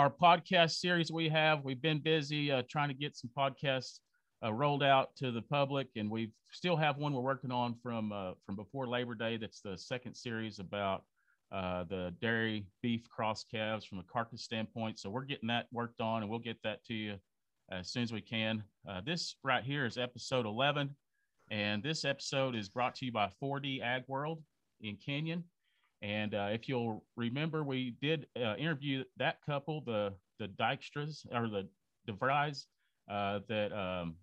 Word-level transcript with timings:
our 0.00 0.08
podcast 0.08 0.78
series 0.78 1.12
we 1.12 1.28
have. 1.28 1.62
We've 1.62 1.82
been 1.82 1.98
busy 1.98 2.50
uh, 2.50 2.62
trying 2.70 2.88
to 2.88 2.94
get 2.94 3.14
some 3.14 3.28
podcasts 3.36 3.98
uh, 4.42 4.50
rolled 4.50 4.82
out 4.82 5.14
to 5.16 5.30
the 5.30 5.42
public, 5.42 5.88
and 5.94 6.10
we 6.10 6.32
still 6.50 6.74
have 6.74 6.96
one 6.96 7.12
we're 7.12 7.20
working 7.20 7.52
on 7.52 7.74
from 7.82 8.10
uh, 8.10 8.32
from 8.46 8.56
before 8.56 8.86
Labor 8.86 9.14
Day. 9.14 9.36
That's 9.36 9.60
the 9.60 9.76
second 9.76 10.14
series 10.14 10.58
about 10.58 11.04
uh, 11.52 11.84
the 11.84 12.14
dairy 12.22 12.64
beef 12.80 13.10
cross 13.10 13.44
calves 13.44 13.84
from 13.84 13.98
a 13.98 14.02
carcass 14.10 14.42
standpoint. 14.42 14.98
So 14.98 15.10
we're 15.10 15.26
getting 15.26 15.48
that 15.48 15.66
worked 15.70 16.00
on, 16.00 16.22
and 16.22 16.30
we'll 16.30 16.38
get 16.38 16.56
that 16.64 16.82
to 16.86 16.94
you 16.94 17.16
as 17.70 17.92
soon 17.92 18.02
as 18.02 18.10
we 18.10 18.22
can. 18.22 18.64
Uh, 18.88 19.02
this 19.04 19.36
right 19.44 19.62
here 19.62 19.84
is 19.84 19.98
episode 19.98 20.46
11, 20.46 20.96
and 21.50 21.82
this 21.82 22.06
episode 22.06 22.56
is 22.56 22.70
brought 22.70 22.94
to 22.94 23.04
you 23.04 23.12
by 23.12 23.28
4D 23.42 23.82
Ag 23.82 24.04
World 24.08 24.42
in 24.80 24.96
Canyon. 24.96 25.44
And 26.02 26.34
uh, 26.34 26.48
if 26.50 26.68
you'll 26.68 27.04
remember, 27.16 27.62
we 27.62 27.94
did 28.00 28.26
uh, 28.36 28.56
interview 28.56 29.04
that 29.18 29.38
couple, 29.44 29.82
the 29.84 30.14
the 30.38 30.48
Dykstras 30.48 31.26
or 31.32 31.48
the 31.48 31.68
DeVries 32.08 32.64
uh, 33.10 33.40
that 33.48 33.72
um, 33.72 34.14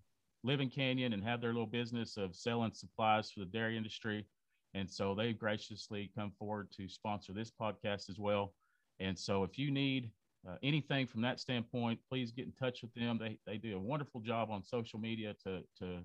live 0.42 0.60
in 0.60 0.68
Canyon 0.68 1.12
and 1.12 1.22
have 1.24 1.40
their 1.40 1.52
little 1.52 1.66
business 1.66 2.16
of 2.16 2.34
selling 2.34 2.72
supplies 2.72 3.30
for 3.30 3.40
the 3.40 3.46
dairy 3.46 3.76
industry. 3.76 4.26
And 4.74 4.90
so 4.90 5.14
they 5.14 5.32
graciously 5.32 6.10
come 6.16 6.32
forward 6.38 6.70
to 6.76 6.88
sponsor 6.88 7.32
this 7.32 7.50
podcast 7.50 8.10
as 8.10 8.18
well. 8.18 8.54
And 9.00 9.18
so 9.18 9.44
if 9.44 9.58
you 9.58 9.70
need 9.70 10.10
uh, 10.48 10.56
anything 10.62 11.06
from 11.06 11.22
that 11.22 11.40
standpoint, 11.40 12.00
please 12.08 12.32
get 12.32 12.46
in 12.46 12.52
touch 12.52 12.82
with 12.82 12.92
them. 12.94 13.18
They, 13.18 13.38
they 13.46 13.56
do 13.56 13.76
a 13.76 13.80
wonderful 13.80 14.20
job 14.20 14.50
on 14.50 14.62
social 14.62 14.98
media 14.98 15.34
to, 15.44 15.62
to 15.78 16.00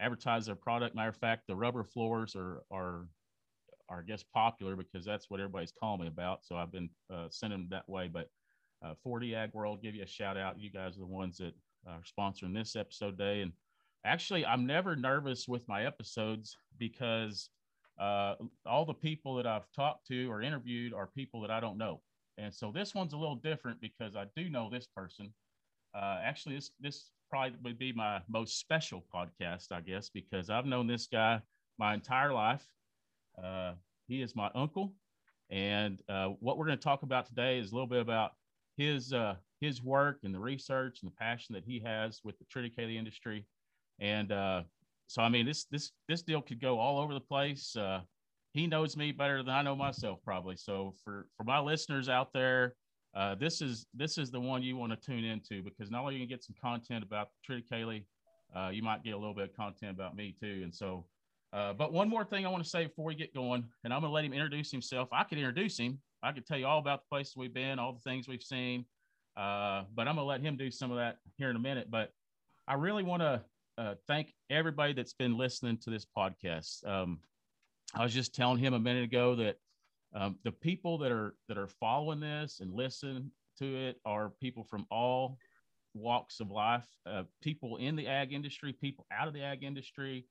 advertise 0.00 0.46
their 0.46 0.54
product. 0.54 0.94
Matter 0.94 1.08
of 1.10 1.16
fact, 1.16 1.42
the 1.48 1.56
rubber 1.56 1.84
floors 1.84 2.34
are, 2.36 2.62
are 2.70 3.08
I 3.90 4.00
guess 4.02 4.22
popular 4.22 4.76
because 4.76 5.04
that's 5.04 5.30
what 5.30 5.40
everybody's 5.40 5.72
calling 5.72 6.02
me 6.02 6.08
about. 6.08 6.44
So 6.44 6.56
I've 6.56 6.72
been 6.72 6.90
uh, 7.12 7.28
sending 7.30 7.60
them 7.60 7.68
that 7.70 7.88
way. 7.88 8.08
But 8.08 8.28
uh, 8.84 8.94
4D 9.04 9.34
Ag 9.34 9.50
World, 9.54 9.82
give 9.82 9.94
you 9.94 10.02
a 10.02 10.06
shout 10.06 10.36
out. 10.36 10.60
You 10.60 10.70
guys 10.70 10.96
are 10.96 11.00
the 11.00 11.06
ones 11.06 11.38
that 11.38 11.54
are 11.86 12.00
sponsoring 12.18 12.54
this 12.54 12.76
episode 12.76 13.18
day. 13.18 13.40
And 13.40 13.52
actually, 14.04 14.44
I'm 14.44 14.66
never 14.66 14.94
nervous 14.94 15.48
with 15.48 15.66
my 15.68 15.86
episodes 15.86 16.56
because 16.78 17.50
uh, 17.98 18.34
all 18.66 18.84
the 18.84 18.94
people 18.94 19.34
that 19.36 19.46
I've 19.46 19.70
talked 19.74 20.06
to 20.08 20.30
or 20.30 20.42
interviewed 20.42 20.94
are 20.94 21.06
people 21.06 21.40
that 21.42 21.50
I 21.50 21.60
don't 21.60 21.78
know. 21.78 22.00
And 22.36 22.54
so 22.54 22.70
this 22.70 22.94
one's 22.94 23.14
a 23.14 23.16
little 23.16 23.36
different 23.36 23.80
because 23.80 24.14
I 24.14 24.26
do 24.36 24.48
know 24.48 24.70
this 24.70 24.86
person. 24.86 25.32
Uh, 25.94 26.18
actually, 26.22 26.54
this 26.54 26.70
this 26.78 27.10
probably 27.30 27.58
would 27.64 27.78
be 27.78 27.92
my 27.92 28.20
most 28.28 28.58
special 28.60 29.04
podcast, 29.12 29.72
I 29.72 29.80
guess, 29.80 30.08
because 30.08 30.50
I've 30.50 30.66
known 30.66 30.86
this 30.86 31.06
guy 31.06 31.40
my 31.78 31.94
entire 31.94 32.32
life. 32.32 32.64
Uh, 33.42 33.72
he 34.08 34.22
is 34.22 34.34
my 34.34 34.50
uncle, 34.54 34.92
and 35.50 36.00
uh, 36.08 36.28
what 36.40 36.58
we're 36.58 36.66
going 36.66 36.78
to 36.78 36.84
talk 36.84 37.02
about 37.02 37.26
today 37.26 37.58
is 37.58 37.70
a 37.70 37.74
little 37.74 37.88
bit 37.88 38.00
about 38.00 38.32
his 38.76 39.12
uh, 39.12 39.34
his 39.60 39.82
work 39.82 40.20
and 40.24 40.34
the 40.34 40.38
research 40.38 40.98
and 41.02 41.10
the 41.10 41.16
passion 41.16 41.54
that 41.54 41.64
he 41.64 41.80
has 41.80 42.20
with 42.24 42.36
the 42.38 42.44
triticale 42.44 42.96
industry. 42.96 43.44
And 43.98 44.30
uh, 44.30 44.62
so, 45.06 45.22
I 45.22 45.28
mean, 45.28 45.46
this 45.46 45.64
this 45.64 45.92
this 46.08 46.22
deal 46.22 46.42
could 46.42 46.60
go 46.60 46.78
all 46.78 46.98
over 46.98 47.14
the 47.14 47.20
place. 47.20 47.74
Uh, 47.76 48.00
he 48.54 48.66
knows 48.66 48.96
me 48.96 49.12
better 49.12 49.42
than 49.42 49.54
I 49.54 49.62
know 49.62 49.76
myself, 49.76 50.20
probably. 50.24 50.56
So, 50.56 50.94
for 51.04 51.26
for 51.36 51.44
my 51.44 51.58
listeners 51.58 52.08
out 52.08 52.32
there, 52.32 52.74
this 53.38 53.60
is 53.60 53.86
this 53.94 54.18
is 54.18 54.30
the 54.30 54.40
one 54.40 54.62
you 54.62 54.76
want 54.76 54.92
to 54.92 54.98
tune 54.98 55.24
into 55.24 55.62
because 55.62 55.90
not 55.90 56.02
only 56.02 56.14
you 56.14 56.20
can 56.20 56.28
get 56.28 56.44
some 56.44 56.56
content 56.60 57.02
about 57.04 57.28
triticale, 57.48 58.04
you 58.72 58.82
might 58.82 59.02
get 59.02 59.14
a 59.14 59.18
little 59.18 59.34
bit 59.34 59.50
of 59.50 59.56
content 59.56 59.92
about 59.92 60.16
me 60.16 60.34
too. 60.40 60.60
And 60.62 60.74
so, 60.74 61.04
uh, 61.52 61.72
but 61.72 61.92
one 61.92 62.08
more 62.08 62.24
thing 62.24 62.44
I 62.44 62.48
want 62.50 62.62
to 62.62 62.68
say 62.68 62.86
before 62.86 63.06
we 63.06 63.14
get 63.14 63.34
going, 63.34 63.64
and 63.84 63.92
I'm 63.92 64.00
going 64.00 64.10
to 64.10 64.14
let 64.14 64.24
him 64.24 64.32
introduce 64.32 64.70
himself. 64.70 65.08
I 65.12 65.24
could 65.24 65.38
introduce 65.38 65.78
him. 65.78 65.98
I 66.22 66.32
could 66.32 66.46
tell 66.46 66.58
you 66.58 66.66
all 66.66 66.78
about 66.78 67.02
the 67.02 67.08
places 67.10 67.36
we've 67.36 67.54
been, 67.54 67.78
all 67.78 67.92
the 67.92 68.00
things 68.00 68.28
we've 68.28 68.42
seen. 68.42 68.84
Uh, 69.36 69.84
but 69.94 70.08
I'm 70.08 70.16
going 70.16 70.24
to 70.24 70.24
let 70.24 70.40
him 70.40 70.56
do 70.56 70.70
some 70.70 70.90
of 70.90 70.98
that 70.98 71.18
here 71.36 71.48
in 71.48 71.56
a 71.56 71.60
minute. 71.60 71.90
But 71.90 72.12
I 72.66 72.74
really 72.74 73.02
want 73.02 73.22
to 73.22 73.42
uh, 73.78 73.94
thank 74.06 74.34
everybody 74.50 74.92
that's 74.92 75.14
been 75.14 75.38
listening 75.38 75.78
to 75.78 75.90
this 75.90 76.04
podcast. 76.04 76.86
Um, 76.86 77.20
I 77.94 78.02
was 78.02 78.12
just 78.12 78.34
telling 78.34 78.58
him 78.58 78.74
a 78.74 78.78
minute 78.78 79.04
ago 79.04 79.36
that 79.36 79.56
um, 80.14 80.36
the 80.42 80.52
people 80.52 80.98
that 80.98 81.12
are 81.12 81.34
that 81.48 81.56
are 81.56 81.68
following 81.68 82.20
this 82.20 82.60
and 82.60 82.72
listen 82.74 83.30
to 83.58 83.76
it 83.76 84.00
are 84.04 84.32
people 84.40 84.64
from 84.64 84.86
all 84.90 85.38
walks 85.94 86.40
of 86.40 86.50
life, 86.50 86.86
uh, 87.06 87.22
people 87.42 87.76
in 87.76 87.96
the 87.96 88.06
ag 88.06 88.32
industry, 88.32 88.72
people 88.72 89.06
out 89.12 89.28
of 89.28 89.34
the 89.34 89.42
ag 89.42 89.62
industry, 89.62 90.26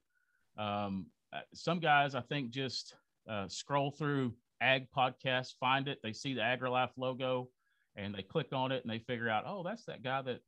um, 0.58 1.08
uh, 1.34 1.42
some 1.54 1.80
guys, 1.80 2.16
I 2.16 2.22
think, 2.22 2.52
just 2.52 2.96
uh, 3.30 3.48
scroll 3.48 3.92
through 3.92 4.34
ag 4.62 4.88
podcasts, 4.96 5.54
find 5.60 5.88
it, 5.88 6.00
they 6.04 6.14
see 6.14 6.34
the 6.34 6.42
AgriLife 6.42 6.92
logo, 6.98 7.50
and 7.96 8.14
they 8.14 8.22
click 8.22 8.54
on 8.54 8.72
it 8.72 8.84
and 8.84 8.92
they 8.92 9.00
figure 9.00 9.30
out, 9.30 9.44
oh, 9.46 9.64
that's 9.64 9.86
that 9.86 10.04
guy 10.04 10.22
that 10.24 10.42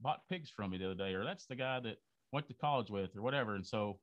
bought 0.00 0.20
pigs 0.28 0.50
from 0.50 0.70
me 0.70 0.78
the 0.78 0.86
other 0.86 0.94
day, 0.94 1.14
or 1.14 1.24
that's 1.24 1.46
the 1.46 1.56
guy 1.56 1.80
that 1.80 1.96
went 2.32 2.46
to 2.48 2.54
college 2.54 2.90
with, 2.90 3.16
or 3.16 3.22
whatever. 3.22 3.54
And 3.54 3.66
so, 3.66 3.98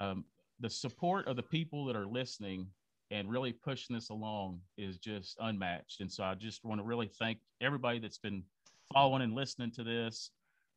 um, 0.00 0.24
the 0.60 0.70
support 0.70 1.28
of 1.28 1.36
the 1.36 1.42
people 1.42 1.84
that 1.84 1.96
are 1.96 2.06
listening 2.06 2.66
and 3.10 3.30
really 3.30 3.52
pushing 3.52 3.94
this 3.94 4.08
along 4.08 4.58
is 4.78 4.98
just 4.98 5.36
unmatched. 5.40 6.00
And 6.00 6.10
so, 6.10 6.24
I 6.24 6.34
just 6.34 6.64
want 6.64 6.80
to 6.80 6.84
really 6.84 7.10
thank 7.18 7.38
everybody 7.60 7.98
that's 7.98 8.18
been 8.18 8.42
following 8.92 9.22
and 9.22 9.34
listening 9.34 9.70
to 9.72 9.84
this. 9.84 10.30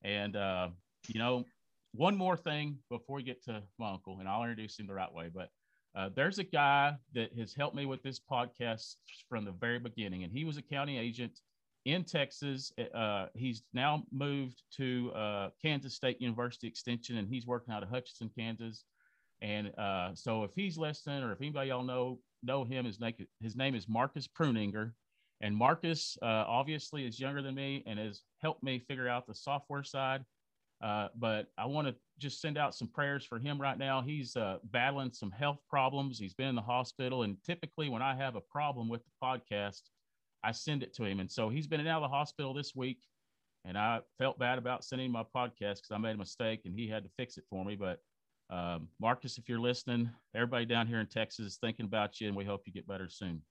And 0.03 0.35
uh, 0.35 0.69
you 1.07 1.19
know, 1.19 1.45
one 1.93 2.15
more 2.15 2.37
thing 2.37 2.77
before 2.89 3.17
we 3.17 3.23
get 3.23 3.43
to 3.45 3.63
my 3.77 3.91
uncle, 3.91 4.17
and 4.19 4.27
I'll 4.27 4.43
introduce 4.43 4.79
him 4.79 4.87
the 4.87 4.93
right 4.93 5.13
way. 5.13 5.29
But 5.33 5.49
uh, 5.95 6.09
there's 6.15 6.39
a 6.39 6.43
guy 6.43 6.93
that 7.13 7.37
has 7.37 7.53
helped 7.53 7.75
me 7.75 7.85
with 7.85 8.03
this 8.03 8.19
podcast 8.19 8.95
from 9.27 9.45
the 9.45 9.51
very 9.51 9.79
beginning, 9.79 10.23
and 10.23 10.31
he 10.31 10.45
was 10.45 10.57
a 10.57 10.61
county 10.61 10.97
agent 10.97 11.39
in 11.85 12.03
Texas. 12.03 12.71
Uh, 12.93 13.27
he's 13.35 13.63
now 13.73 14.03
moved 14.11 14.61
to 14.77 15.11
uh, 15.15 15.49
Kansas 15.61 15.95
State 15.95 16.21
University 16.21 16.67
Extension, 16.67 17.17
and 17.17 17.27
he's 17.27 17.47
working 17.47 17.73
out 17.73 17.83
of 17.83 17.89
Hutchinson, 17.89 18.29
Kansas. 18.37 18.83
And 19.41 19.71
uh, 19.77 20.13
so, 20.13 20.43
if 20.43 20.51
he's 20.53 20.77
listening, 20.77 21.23
or 21.23 21.31
if 21.31 21.41
anybody 21.41 21.69
y'all 21.69 21.83
know 21.83 22.19
know 22.43 22.63
him, 22.63 22.85
his 22.85 22.99
name 22.99 23.13
his 23.41 23.55
name 23.55 23.73
is 23.73 23.87
Marcus 23.87 24.27
Pruninger. 24.27 24.91
And 25.41 25.55
Marcus 25.55 26.17
uh, 26.21 26.43
obviously 26.47 27.05
is 27.05 27.17
younger 27.17 27.41
than 27.41 27.55
me 27.55 27.81
and 27.87 27.97
has 27.97 28.23
helped 28.41 28.61
me 28.61 28.79
figure 28.79 29.07
out 29.07 29.25
the 29.25 29.33
software 29.33 29.83
side 29.83 30.25
uh, 30.81 31.09
but 31.17 31.47
I 31.57 31.65
want 31.65 31.87
to 31.87 31.95
just 32.19 32.41
send 32.41 32.57
out 32.57 32.75
some 32.75 32.87
prayers 32.87 33.25
for 33.25 33.37
him 33.37 33.59
right 33.59 33.77
now. 33.77 34.01
He's 34.01 34.35
uh, 34.35 34.57
battling 34.65 35.11
some 35.11 35.31
health 35.31 35.59
problems. 35.69 36.17
He's 36.17 36.33
been 36.33 36.47
in 36.47 36.55
the 36.55 36.61
hospital. 36.61 37.23
And 37.23 37.37
typically, 37.43 37.89
when 37.89 38.01
I 38.01 38.15
have 38.15 38.35
a 38.35 38.41
problem 38.41 38.87
with 38.87 39.01
the 39.03 39.11
podcast, 39.21 39.81
I 40.43 40.51
send 40.51 40.83
it 40.83 40.93
to 40.95 41.03
him. 41.03 41.19
And 41.19 41.29
so 41.29 41.49
he's 41.49 41.67
been 41.67 41.85
out 41.85 42.01
of 42.01 42.09
the 42.09 42.15
hospital 42.15 42.53
this 42.53 42.73
week. 42.75 42.99
And 43.65 43.77
I 43.77 43.99
felt 44.17 44.39
bad 44.39 44.57
about 44.57 44.85
sending 44.85 45.11
my 45.11 45.23
podcast 45.23 45.57
because 45.59 45.91
I 45.91 45.97
made 45.97 46.15
a 46.15 46.17
mistake 46.17 46.61
and 46.63 46.73
he 46.73 46.87
had 46.87 47.03
to 47.03 47.09
fix 47.17 47.37
it 47.37 47.43
for 47.49 47.65
me. 47.65 47.75
But 47.75 47.99
um, 48.49 48.87
Marcus, 49.01 49.37
if 49.37 49.49
you're 49.49 49.59
listening, 49.59 50.09
everybody 50.33 50.65
down 50.65 50.87
here 50.87 51.01
in 51.01 51.07
Texas 51.07 51.45
is 51.45 51.57
thinking 51.57 51.85
about 51.85 52.21
you 52.21 52.29
and 52.29 52.37
we 52.37 52.45
hope 52.45 52.61
you 52.65 52.71
get 52.71 52.87
better 52.87 53.09
soon. 53.09 53.41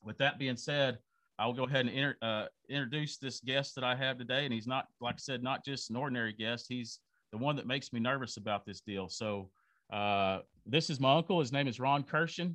With 0.00 0.18
that 0.18 0.38
being 0.38 0.56
said, 0.56 0.98
I'll 1.42 1.52
go 1.52 1.64
ahead 1.64 1.86
and 1.86 1.90
inter, 1.90 2.16
uh, 2.22 2.44
introduce 2.68 3.16
this 3.16 3.40
guest 3.40 3.74
that 3.74 3.82
I 3.82 3.96
have 3.96 4.16
today. 4.16 4.44
And 4.44 4.54
he's 4.54 4.68
not, 4.68 4.86
like 5.00 5.16
I 5.16 5.18
said, 5.18 5.42
not 5.42 5.64
just 5.64 5.90
an 5.90 5.96
ordinary 5.96 6.32
guest. 6.32 6.66
He's 6.68 7.00
the 7.32 7.38
one 7.38 7.56
that 7.56 7.66
makes 7.66 7.92
me 7.92 7.98
nervous 7.98 8.36
about 8.36 8.64
this 8.64 8.80
deal. 8.80 9.08
So 9.08 9.50
uh, 9.92 10.38
this 10.64 10.88
is 10.88 11.00
my 11.00 11.16
uncle. 11.16 11.40
His 11.40 11.50
name 11.50 11.66
is 11.66 11.80
Ron 11.80 12.04
Kershen. 12.04 12.54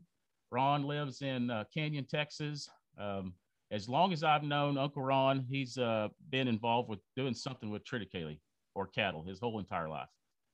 Ron 0.51 0.83
lives 0.83 1.21
in 1.21 1.49
uh, 1.49 1.65
Canyon, 1.73 2.05
Texas. 2.09 2.69
Um, 2.97 3.33
as 3.71 3.89
long 3.89 4.13
as 4.13 4.23
I've 4.23 4.43
known 4.43 4.77
Uncle 4.77 5.03
Ron, 5.03 5.45
he's 5.49 5.77
uh, 5.77 6.07
been 6.29 6.47
involved 6.47 6.87
with 6.87 6.99
doing 7.17 7.33
something 7.33 7.69
with 7.69 7.83
triticale 7.83 8.39
or 8.73 8.87
cattle 8.87 9.21
his 9.21 9.41
whole 9.41 9.59
entire 9.59 9.89
life. 9.89 10.07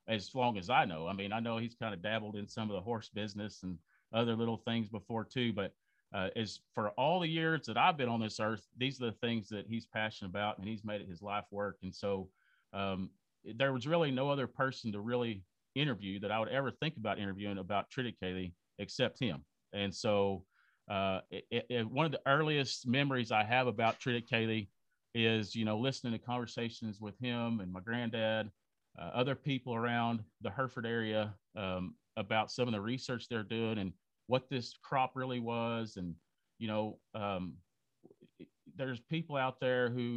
As 0.08 0.34
long 0.34 0.58
as 0.58 0.72
I 0.72 0.86
know, 0.86 1.08
I 1.08 1.14
mean, 1.14 1.32
I 1.32 1.40
know 1.40 1.60
he's 1.60 1.76
kind 1.76 1.94
of 1.94 2.02
dabbled 2.02 2.36
in 2.36 2.48
some 2.48 2.72
of 2.72 2.76
the 2.76 2.82
horse 2.82 3.10
business 3.10 3.62
and 3.62 3.78
other 4.12 4.36
little 4.36 4.58
things 4.58 4.90
before 4.90 5.24
too, 5.24 5.54
but 5.54 5.74
uh, 6.14 6.30
is 6.36 6.60
for 6.74 6.90
all 6.92 7.20
the 7.20 7.28
years 7.28 7.66
that 7.66 7.78
I've 7.78 7.98
been 7.98 8.10
on 8.10 8.20
this 8.20 8.40
earth, 8.40 8.68
these 8.78 9.02
are 9.02 9.08
the 9.08 9.12
things 9.14 9.50
that 9.50 9.66
he's 9.68 9.86
passionate 9.86 10.30
about 10.30 10.58
and 10.60 10.68
he's 10.68 10.84
made 10.84 11.02
it 11.02 11.10
his 11.10 11.22
life 11.22 11.46
work. 11.52 11.78
And 11.82 11.94
so 11.94 12.30
um, 12.72 13.10
there 13.44 13.74
was 13.74 13.88
really 13.88 14.12
no 14.12 14.30
other 14.30 14.48
person 14.48 14.92
to 14.92 15.00
really 15.00 15.44
interview 15.76 16.20
that 16.20 16.32
I 16.32 16.40
would 16.40 16.50
ever 16.50 16.72
think 16.72 16.98
about 16.98 17.20
interviewing 17.20 17.58
about 17.58 17.90
triticale 17.90 18.52
except 18.78 19.20
him. 19.20 19.44
And 19.74 19.94
so 19.94 20.46
uh, 20.90 21.22
it, 21.32 21.66
it, 21.70 21.90
one 21.90 22.06
of 22.06 22.12
the 22.12 22.22
earliest 22.28 22.88
memories 22.88 23.32
I 23.32 23.44
have 23.44 23.68
about 23.68 24.00
triticale 24.00 24.68
is, 25.16 25.56
you 25.56 25.66
know, 25.66 25.78
listening 25.78 26.14
to 26.14 26.20
conversations 26.20 27.00
with 27.00 27.18
him 27.20 27.60
and 27.60 27.72
my 27.72 27.80
granddad, 27.80 28.52
uh, 29.00 29.10
other 29.14 29.36
people 29.36 29.74
around 29.74 30.22
the 30.42 30.52
Hereford 30.52 30.86
area 30.86 31.34
um, 31.56 31.96
about 32.18 32.52
some 32.52 32.68
of 32.68 32.74
the 32.74 32.82
research 32.82 33.28
they're 33.28 33.44
doing 33.44 33.80
and 33.80 33.94
what 34.34 34.50
this 34.50 34.68
crop 34.88 35.12
really 35.22 35.42
was. 35.56 35.98
And 35.98 36.10
you 36.62 36.68
know 36.72 36.86
um, 37.24 37.44
there's 38.78 39.02
people 39.16 39.36
out 39.46 39.58
there 39.60 39.86
who 39.96 40.10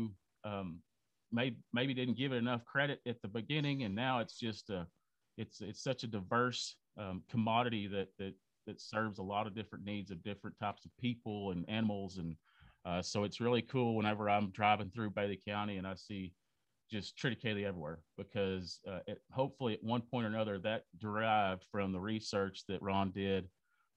um, 0.50 0.68
may, 1.30 1.48
maybe 1.72 1.94
didn't 1.94 2.18
give 2.22 2.32
it 2.32 2.42
enough 2.44 2.64
credit 2.72 2.98
at 3.06 3.20
the 3.20 3.28
beginning. 3.40 3.84
And 3.84 3.94
now 3.94 4.14
it's 4.22 4.38
just 4.46 4.70
a 4.70 4.86
it's 5.36 5.60
it's 5.60 5.82
such 5.82 6.04
a 6.04 6.14
diverse 6.18 6.62
um, 7.02 7.22
commodity 7.32 7.88
that 7.88 8.08
that 8.18 8.34
that 8.66 8.80
serves 8.80 9.18
a 9.18 9.28
lot 9.34 9.46
of 9.46 9.54
different 9.54 9.84
needs 9.84 10.10
of 10.10 10.24
different 10.30 10.56
types 10.58 10.84
of 10.86 10.90
people 11.06 11.38
and 11.52 11.68
animals. 11.68 12.18
And 12.18 12.36
Uh, 12.86 13.02
so 13.02 13.24
it's 13.26 13.40
really 13.40 13.62
cool 13.62 13.96
whenever 13.96 14.24
I'm 14.30 14.50
driving 14.60 14.90
through 14.90 15.10
Bailey 15.10 15.40
County 15.52 15.76
and 15.78 15.86
I 15.86 15.96
see 15.96 16.32
just 16.88 17.18
triticale 17.18 17.66
everywhere 17.66 17.98
because 18.16 18.78
uh, 18.90 19.00
it, 19.10 19.18
hopefully 19.32 19.72
at 19.74 19.82
one 19.82 20.02
point 20.10 20.24
or 20.26 20.30
another 20.34 20.56
that 20.60 20.82
derived 20.98 21.64
from 21.72 21.92
the 21.92 22.04
research 22.12 22.56
that 22.68 22.86
Ron 22.88 23.10
did 23.10 23.42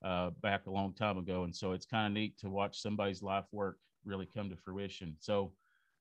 uh, 0.03 0.31
back 0.41 0.67
a 0.67 0.71
long 0.71 0.93
time 0.93 1.17
ago. 1.17 1.43
And 1.43 1.55
so 1.55 1.73
it's 1.73 1.85
kind 1.85 2.07
of 2.07 2.13
neat 2.13 2.37
to 2.39 2.49
watch 2.49 2.81
somebody's 2.81 3.21
life 3.21 3.45
work 3.51 3.77
really 4.05 4.27
come 4.33 4.49
to 4.49 4.55
fruition. 4.55 5.15
So 5.19 5.51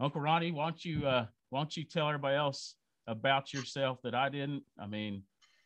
Uncle 0.01 0.21
Ronnie, 0.21 0.53
why 0.53 0.65
don't 0.65 0.85
you 0.85 1.07
uh, 1.07 1.27
why 1.51 1.61
don't 1.61 1.77
you 1.77 1.85
tell 1.85 2.09
everybody 2.09 2.37
else 2.37 2.75
about 3.07 3.53
yourself 3.53 3.99
that 4.03 4.15
I 4.15 4.29
didn't? 4.29 4.63
I 4.79 4.87
mean, 4.87 5.23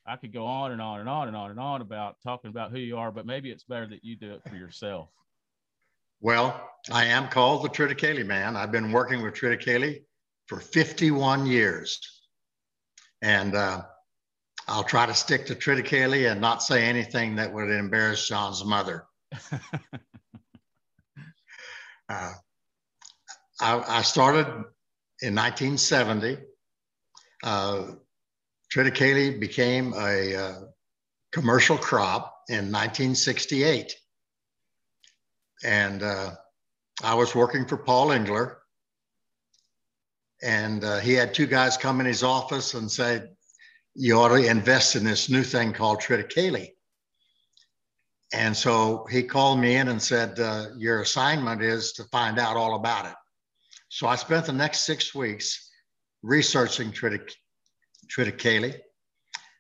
I 0.07 0.17
could 0.17 0.33
go 0.33 0.47
on 0.47 0.73
and 0.73 0.81
on 0.81 1.01
and 1.01 1.09
on 1.09 1.29
and 1.29 1.37
on 1.37 1.51
and 1.51 1.61
on 1.61 1.81
about 1.81 2.17
talking 2.23 2.51
about 2.51 2.71
who 2.71 2.79
you 2.79 2.97
are, 2.97 3.13
but 3.13 3.27
maybe 3.27 3.51
it's 3.51 3.65
better 3.65 3.87
that 3.89 4.05
you 4.05 4.17
do 4.17 4.33
it 4.33 4.43
for 4.49 4.57
yourself. 4.57 5.11
Well, 6.21 6.71
I 6.91 7.07
am 7.07 7.29
called 7.29 7.65
the 7.65 7.69
Triticale 7.69 8.25
man. 8.25 8.57
I've 8.57 8.73
been 8.73 8.93
working 8.93 9.23
with 9.23 9.35
Triticale 9.35 10.03
for 10.47 10.61
51 10.61 11.47
years. 11.47 12.01
And 13.23 13.55
uh, 13.55 13.83
I'll 14.69 14.85
try 14.85 15.07
to 15.07 15.15
stick 15.15 15.47
to 15.47 15.55
Triticale 15.55 16.31
and 16.31 16.41
not 16.41 16.63
say 16.63 16.85
anything 16.85 17.37
that 17.37 17.53
would 17.53 17.71
embarrass 17.71 18.27
John's 18.29 18.65
mother. 18.65 19.07
uh, 22.09 22.33
I, 23.61 23.85
I, 23.89 24.03
started 24.03 24.47
in 25.21 25.35
1970. 25.35 26.39
Uh, 27.43 27.87
Triticale 28.73 29.41
became 29.41 29.95
a 29.95 30.37
uh, 30.37 30.61
commercial 31.33 31.77
crop 31.77 32.35
in 32.49 32.71
1968. 32.71 33.95
And 35.65 36.03
uh, 36.03 36.33
I 37.03 37.15
was 37.15 37.35
working 37.35 37.67
for 37.67 37.77
Paul 37.77 38.13
Engler. 38.13 38.59
And 40.43 40.85
uh, 40.85 40.99
he 40.99 41.15
had 41.15 41.35
two 41.35 41.47
guys 41.47 41.77
come 41.77 42.01
in 42.01 42.07
his 42.07 42.23
office 42.23 42.75
and 42.75 42.91
say, 42.91 43.23
You 43.95 44.19
ought 44.19 44.29
to 44.29 44.37
invest 44.37 44.97
in 44.97 45.05
this 45.05 45.29
new 45.29 45.43
thing 45.43 45.73
called 45.73 46.01
Triticale. 46.01 46.71
And 48.33 48.57
so 48.57 49.07
he 49.11 49.23
called 49.23 49.59
me 49.59 49.77
in 49.77 49.89
and 49.89 50.01
said, 50.01 50.41
uh, 50.41 50.69
Your 50.79 51.03
assignment 51.03 51.63
is 51.63 51.93
to 51.95 52.05
find 52.05 52.39
out 52.39 52.57
all 52.57 52.77
about 52.77 53.07
it. 53.07 53.15
So 53.91 54.07
I 54.07 54.17
spent 54.17 54.47
the 54.47 54.55
next 54.55 54.81
six 54.81 55.15
weeks 55.15 55.71
researching 56.23 56.93
Tritic- 56.93 57.35
Triticale. 58.09 58.79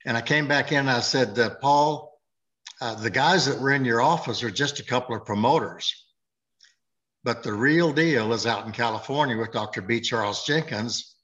And 0.06 0.16
I 0.16 0.22
came 0.22 0.48
back 0.48 0.72
in 0.72 0.78
and 0.78 0.90
I 0.90 1.00
said, 1.00 1.38
uh, 1.38 1.50
Paul, 1.60 2.18
uh, 2.80 2.94
the 2.94 3.10
guys 3.10 3.46
that 3.46 3.60
were 3.60 3.72
in 3.72 3.84
your 3.84 4.00
office 4.00 4.42
are 4.42 4.50
just 4.50 4.80
a 4.80 4.84
couple 4.84 5.14
of 5.14 5.26
promoters. 5.26 5.94
But 7.24 7.42
the 7.42 7.52
real 7.52 7.92
deal 7.92 8.32
is 8.32 8.46
out 8.46 8.66
in 8.66 8.72
California 8.72 9.36
with 9.36 9.52
Dr. 9.52 9.82
B. 9.82 10.00
Charles 10.00 10.44
Jenkins. 10.44 11.14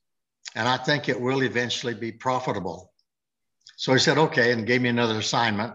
And 0.55 0.69
I 0.69 0.77
think 0.77 1.09
it 1.09 1.21
will 1.21 1.43
eventually 1.43 1.95
be 1.95 2.13
profitable. 2.13 2.88
So 3.79 3.93
he 3.93 4.01
said, 4.01 4.19
okay, 4.19 4.51
and 4.51 4.67
gave 4.67 4.83
me 4.83 4.89
another 4.89 5.19
assignment. 5.19 5.73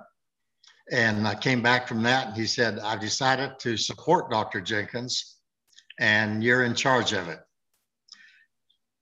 And 0.91 1.25
I 1.25 1.35
came 1.35 1.61
back 1.61 1.87
from 1.87 2.03
that 2.03 2.27
and 2.27 2.35
he 2.35 2.45
said, 2.45 2.77
I've 2.79 2.99
decided 2.99 3.57
to 3.59 3.77
support 3.77 4.29
Dr. 4.29 4.59
Jenkins 4.59 5.37
and 6.01 6.43
you're 6.43 6.65
in 6.65 6.75
charge 6.75 7.13
of 7.13 7.29
it. 7.29 7.39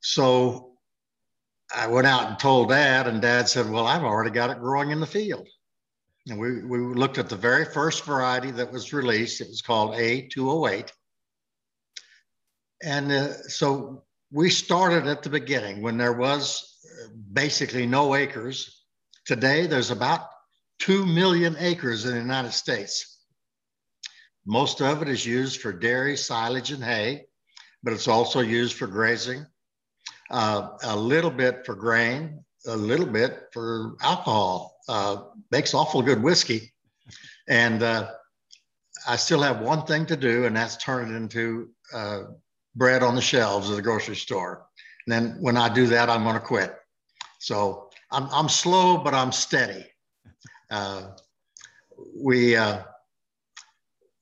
So 0.01 0.73
I 1.75 1.87
went 1.87 2.05
out 2.05 2.29
and 2.29 2.37
told 2.37 2.69
dad, 2.69 3.07
and 3.07 3.23
dad 3.23 3.49
said, 3.49 3.67
Well, 3.67 3.87
I've 3.87 4.03
already 4.03 4.29
got 4.29 4.51
it 4.51 4.59
growing 4.59 4.91
in 4.91 4.99
the 4.99 5.07
field. 5.07 5.47
And 6.27 6.39
we, 6.39 6.61
we 6.61 6.77
looked 6.77 7.17
at 7.17 7.27
the 7.27 7.35
very 7.35 7.65
first 7.65 8.03
variety 8.03 8.51
that 8.51 8.71
was 8.71 8.93
released. 8.93 9.41
It 9.41 9.47
was 9.47 9.63
called 9.63 9.95
A208. 9.95 10.91
And 12.83 13.11
uh, 13.11 13.33
so 13.47 14.03
we 14.31 14.51
started 14.51 15.07
at 15.07 15.23
the 15.23 15.29
beginning 15.29 15.81
when 15.81 15.97
there 15.97 16.13
was 16.13 16.77
uh, 16.85 17.07
basically 17.33 17.87
no 17.87 18.13
acres. 18.13 18.80
Today, 19.31 19.65
there's 19.65 19.91
about 19.91 20.27
2 20.79 21.05
million 21.05 21.55
acres 21.57 22.03
in 22.03 22.11
the 22.11 22.19
United 22.19 22.51
States. 22.51 23.17
Most 24.45 24.81
of 24.81 25.01
it 25.01 25.07
is 25.07 25.25
used 25.25 25.61
for 25.61 25.71
dairy, 25.71 26.17
silage, 26.17 26.71
and 26.71 26.83
hay, 26.83 27.27
but 27.81 27.93
it's 27.93 28.09
also 28.09 28.41
used 28.41 28.75
for 28.75 28.87
grazing, 28.87 29.45
uh, 30.31 30.71
a 30.83 30.97
little 30.97 31.31
bit 31.31 31.65
for 31.65 31.75
grain, 31.75 32.43
a 32.67 32.75
little 32.75 33.05
bit 33.05 33.43
for 33.53 33.95
alcohol. 34.01 34.75
Uh, 34.89 35.21
makes 35.49 35.73
awful 35.73 36.01
good 36.01 36.21
whiskey. 36.21 36.73
And 37.47 37.81
uh, 37.83 38.11
I 39.07 39.15
still 39.15 39.43
have 39.43 39.61
one 39.61 39.85
thing 39.85 40.07
to 40.07 40.17
do, 40.17 40.43
and 40.43 40.57
that's 40.57 40.75
turn 40.75 41.09
it 41.09 41.15
into 41.15 41.69
uh, 41.93 42.23
bread 42.75 43.01
on 43.01 43.15
the 43.15 43.21
shelves 43.21 43.69
of 43.69 43.77
the 43.77 43.81
grocery 43.81 44.17
store. 44.17 44.65
And 45.07 45.13
then 45.13 45.37
when 45.39 45.55
I 45.55 45.73
do 45.73 45.87
that, 45.87 46.09
I'm 46.09 46.23
going 46.23 46.35
to 46.35 46.41
quit. 46.41 46.75
So 47.39 47.90
I'm, 48.11 48.27
I'm 48.31 48.49
slow, 48.49 48.97
but 48.97 49.13
I'm 49.13 49.31
steady. 49.31 49.85
Uh, 50.69 51.11
we 52.15 52.55
uh, 52.55 52.81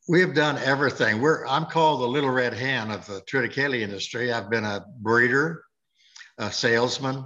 we 0.07 0.19
have 0.21 0.33
done 0.33 0.57
everything. 0.59 1.21
We're 1.21 1.45
I'm 1.45 1.65
called 1.65 2.01
the 2.01 2.07
little 2.07 2.30
red 2.30 2.53
hen 2.53 2.91
of 2.91 3.06
the 3.06 3.21
triticale 3.21 3.80
industry. 3.80 4.31
I've 4.31 4.50
been 4.50 4.65
a 4.65 4.86
breeder, 5.00 5.63
a 6.38 6.51
salesman, 6.51 7.25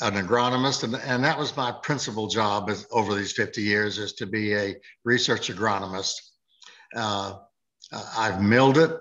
an 0.00 0.14
agronomist, 0.14 0.84
and, 0.84 0.94
and 0.94 1.24
that 1.24 1.38
was 1.38 1.56
my 1.56 1.72
principal 1.82 2.28
job 2.28 2.70
as, 2.70 2.86
over 2.92 3.14
these 3.14 3.32
50 3.32 3.62
years 3.62 3.98
is 3.98 4.12
to 4.14 4.26
be 4.26 4.54
a 4.54 4.76
research 5.04 5.48
agronomist. 5.48 6.14
Uh, 6.94 7.34
I've 8.16 8.42
milled 8.42 8.78
it, 8.78 8.92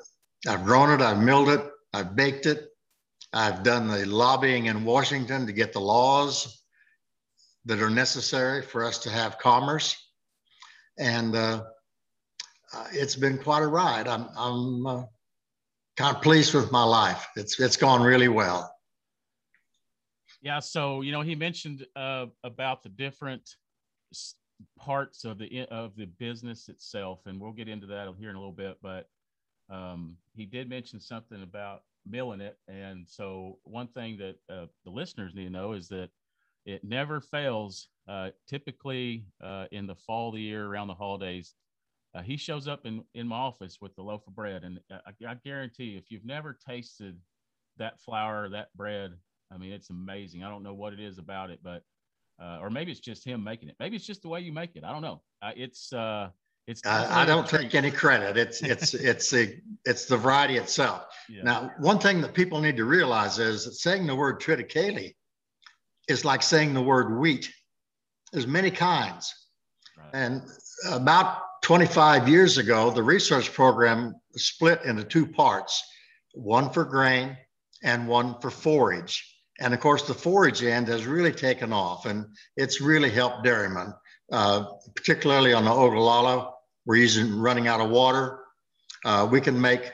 I've 0.47 0.63
grown 0.63 0.91
it, 0.91 1.03
I've 1.03 1.21
milled 1.21 1.49
it, 1.49 1.61
I've 1.93 2.15
baked 2.15 2.45
it. 2.45 2.67
I've 3.33 3.61
done 3.61 3.87
the 3.87 4.05
lobbying 4.05 4.67
in 4.67 4.85
Washington 4.85 5.45
to 5.45 5.53
get 5.53 5.73
the 5.73 5.81
laws 5.81 6.63
that 7.67 7.81
are 7.81 7.89
necessary 7.89 8.61
for 8.61 8.83
us 8.83 8.97
to 8.99 9.09
have 9.09 9.37
commerce. 9.37 9.95
And 10.97 11.35
uh, 11.35 11.63
it's 12.91 13.15
been 13.15 13.37
quite 13.37 13.61
a 13.61 13.67
ride. 13.67 14.07
I'm, 14.07 14.27
I'm 14.35 14.87
uh, 14.87 15.03
kind 15.95 16.15
of 16.15 16.21
pleased 16.21 16.53
with 16.53 16.71
my 16.71 16.83
life. 16.83 17.27
It's, 17.35 17.59
it's 17.59 17.77
gone 17.77 18.01
really 18.01 18.29
well. 18.29 18.73
Yeah. 20.41 20.59
So, 20.59 21.01
you 21.01 21.11
know, 21.11 21.21
he 21.21 21.35
mentioned 21.35 21.85
uh, 21.95 22.27
about 22.43 22.83
the 22.83 22.89
different 22.89 23.49
parts 24.79 25.25
of 25.25 25.37
the 25.37 25.67
of 25.69 25.95
the 25.95 26.05
business 26.05 26.69
itself, 26.69 27.21
and 27.25 27.39
we'll 27.39 27.51
get 27.51 27.67
into 27.67 27.87
that 27.87 28.07
here 28.19 28.29
in 28.29 28.35
a 28.35 28.39
little 28.39 28.53
bit. 28.53 28.77
But 28.81 29.09
um, 29.69 30.15
he 30.35 30.45
did 30.45 30.69
mention 30.69 30.99
something 30.99 31.43
about 31.43 31.81
milling 32.09 32.41
it. 32.41 32.57
And 32.67 33.05
so, 33.07 33.59
one 33.63 33.87
thing 33.87 34.17
that 34.19 34.35
uh, 34.49 34.67
the 34.85 34.91
listeners 34.91 35.33
need 35.35 35.45
to 35.45 35.49
know 35.49 35.73
is 35.73 35.87
that 35.89 36.09
it 36.67 36.83
never 36.83 37.19
fails. 37.21 37.87
Uh, 38.07 38.29
typically, 38.47 39.25
uh, 39.43 39.65
in 39.71 39.87
the 39.87 39.95
fall 39.95 40.29
of 40.29 40.35
the 40.35 40.41
year, 40.41 40.65
around 40.65 40.87
the 40.87 40.93
holidays, 40.93 41.55
uh, 42.13 42.21
he 42.21 42.37
shows 42.37 42.67
up 42.67 42.85
in, 42.85 43.03
in 43.15 43.27
my 43.27 43.37
office 43.37 43.79
with 43.81 43.95
the 43.95 44.01
loaf 44.01 44.21
of 44.27 44.35
bread. 44.35 44.63
And 44.63 44.79
I, 44.91 45.29
I 45.29 45.35
guarantee 45.43 45.85
you, 45.85 45.97
if 45.97 46.11
you've 46.11 46.25
never 46.25 46.57
tasted 46.67 47.17
that 47.77 47.99
flour, 48.01 48.49
that 48.49 48.67
bread, 48.75 49.13
I 49.51 49.57
mean, 49.57 49.71
it's 49.71 49.89
amazing. 49.89 50.43
I 50.43 50.49
don't 50.49 50.63
know 50.63 50.73
what 50.73 50.93
it 50.93 50.99
is 50.99 51.17
about 51.17 51.49
it, 51.49 51.59
but, 51.63 51.83
uh, 52.41 52.59
or 52.61 52.69
maybe 52.69 52.91
it's 52.91 52.99
just 52.99 53.25
him 53.25 53.43
making 53.43 53.69
it. 53.69 53.75
Maybe 53.79 53.95
it's 53.95 54.05
just 54.05 54.21
the 54.21 54.29
way 54.29 54.41
you 54.41 54.51
make 54.51 54.75
it. 54.75 54.83
I 54.83 54.91
don't 54.91 55.01
know. 55.01 55.21
it's, 55.41 55.93
it's 56.67 56.85
I, 56.85 57.21
I 57.21 57.25
don't 57.25 57.47
take 57.47 57.75
any 57.75 57.91
credit. 57.91 58.35
It's 58.35 58.61
it's 58.61 58.93
it's 58.93 59.31
the 59.31 59.57
it's 59.85 60.03
the 60.03 60.17
variety 60.17 60.57
itself. 60.57 61.05
Yeah. 61.29 61.43
Now, 61.43 61.71
one 61.79 61.97
thing 61.97 62.19
that 62.19 62.33
people 62.33 62.59
need 62.59 62.75
to 62.75 62.83
realize 62.83 63.39
is 63.39 63.63
that 63.63 63.75
saying 63.75 64.05
the 64.05 64.13
word 64.13 64.41
triticale 64.41 65.15
is 66.07 66.25
like 66.25 66.41
saying 66.41 66.73
the 66.73 66.81
word 66.81 67.17
wheat. 67.19 67.51
There's 68.31 68.47
many 68.47 68.71
kinds, 68.71 69.33
right. 69.97 70.09
and 70.13 70.41
about 70.89 71.39
25 71.63 72.27
years 72.27 72.57
ago, 72.57 72.91
the 72.91 73.03
research 73.03 73.53
program 73.53 74.15
split 74.35 74.83
into 74.83 75.03
two 75.03 75.27
parts: 75.27 75.83
one 76.33 76.69
for 76.71 76.83
grain 76.83 77.37
and 77.83 78.07
one 78.07 78.39
for 78.41 78.51
forage. 78.51 79.23
And 79.59 79.73
of 79.73 79.79
course, 79.79 80.03
the 80.03 80.13
forage 80.13 80.61
end 80.61 80.87
has 80.87 81.05
really 81.05 81.31
taken 81.31 81.73
off, 81.73 82.05
and 82.05 82.25
it's 82.57 82.81
really 82.81 83.09
helped 83.09 83.43
dairymen, 83.43 83.93
uh, 84.31 84.65
particularly 84.95 85.53
on 85.53 85.65
the 85.65 85.71
Ogallala 85.71 86.53
we're 86.87 86.95
using 86.95 87.37
running 87.37 87.67
out 87.67 87.81
of 87.81 87.89
water. 87.89 88.39
Uh, 89.05 89.27
we 89.29 89.41
can 89.41 89.59
make 89.59 89.91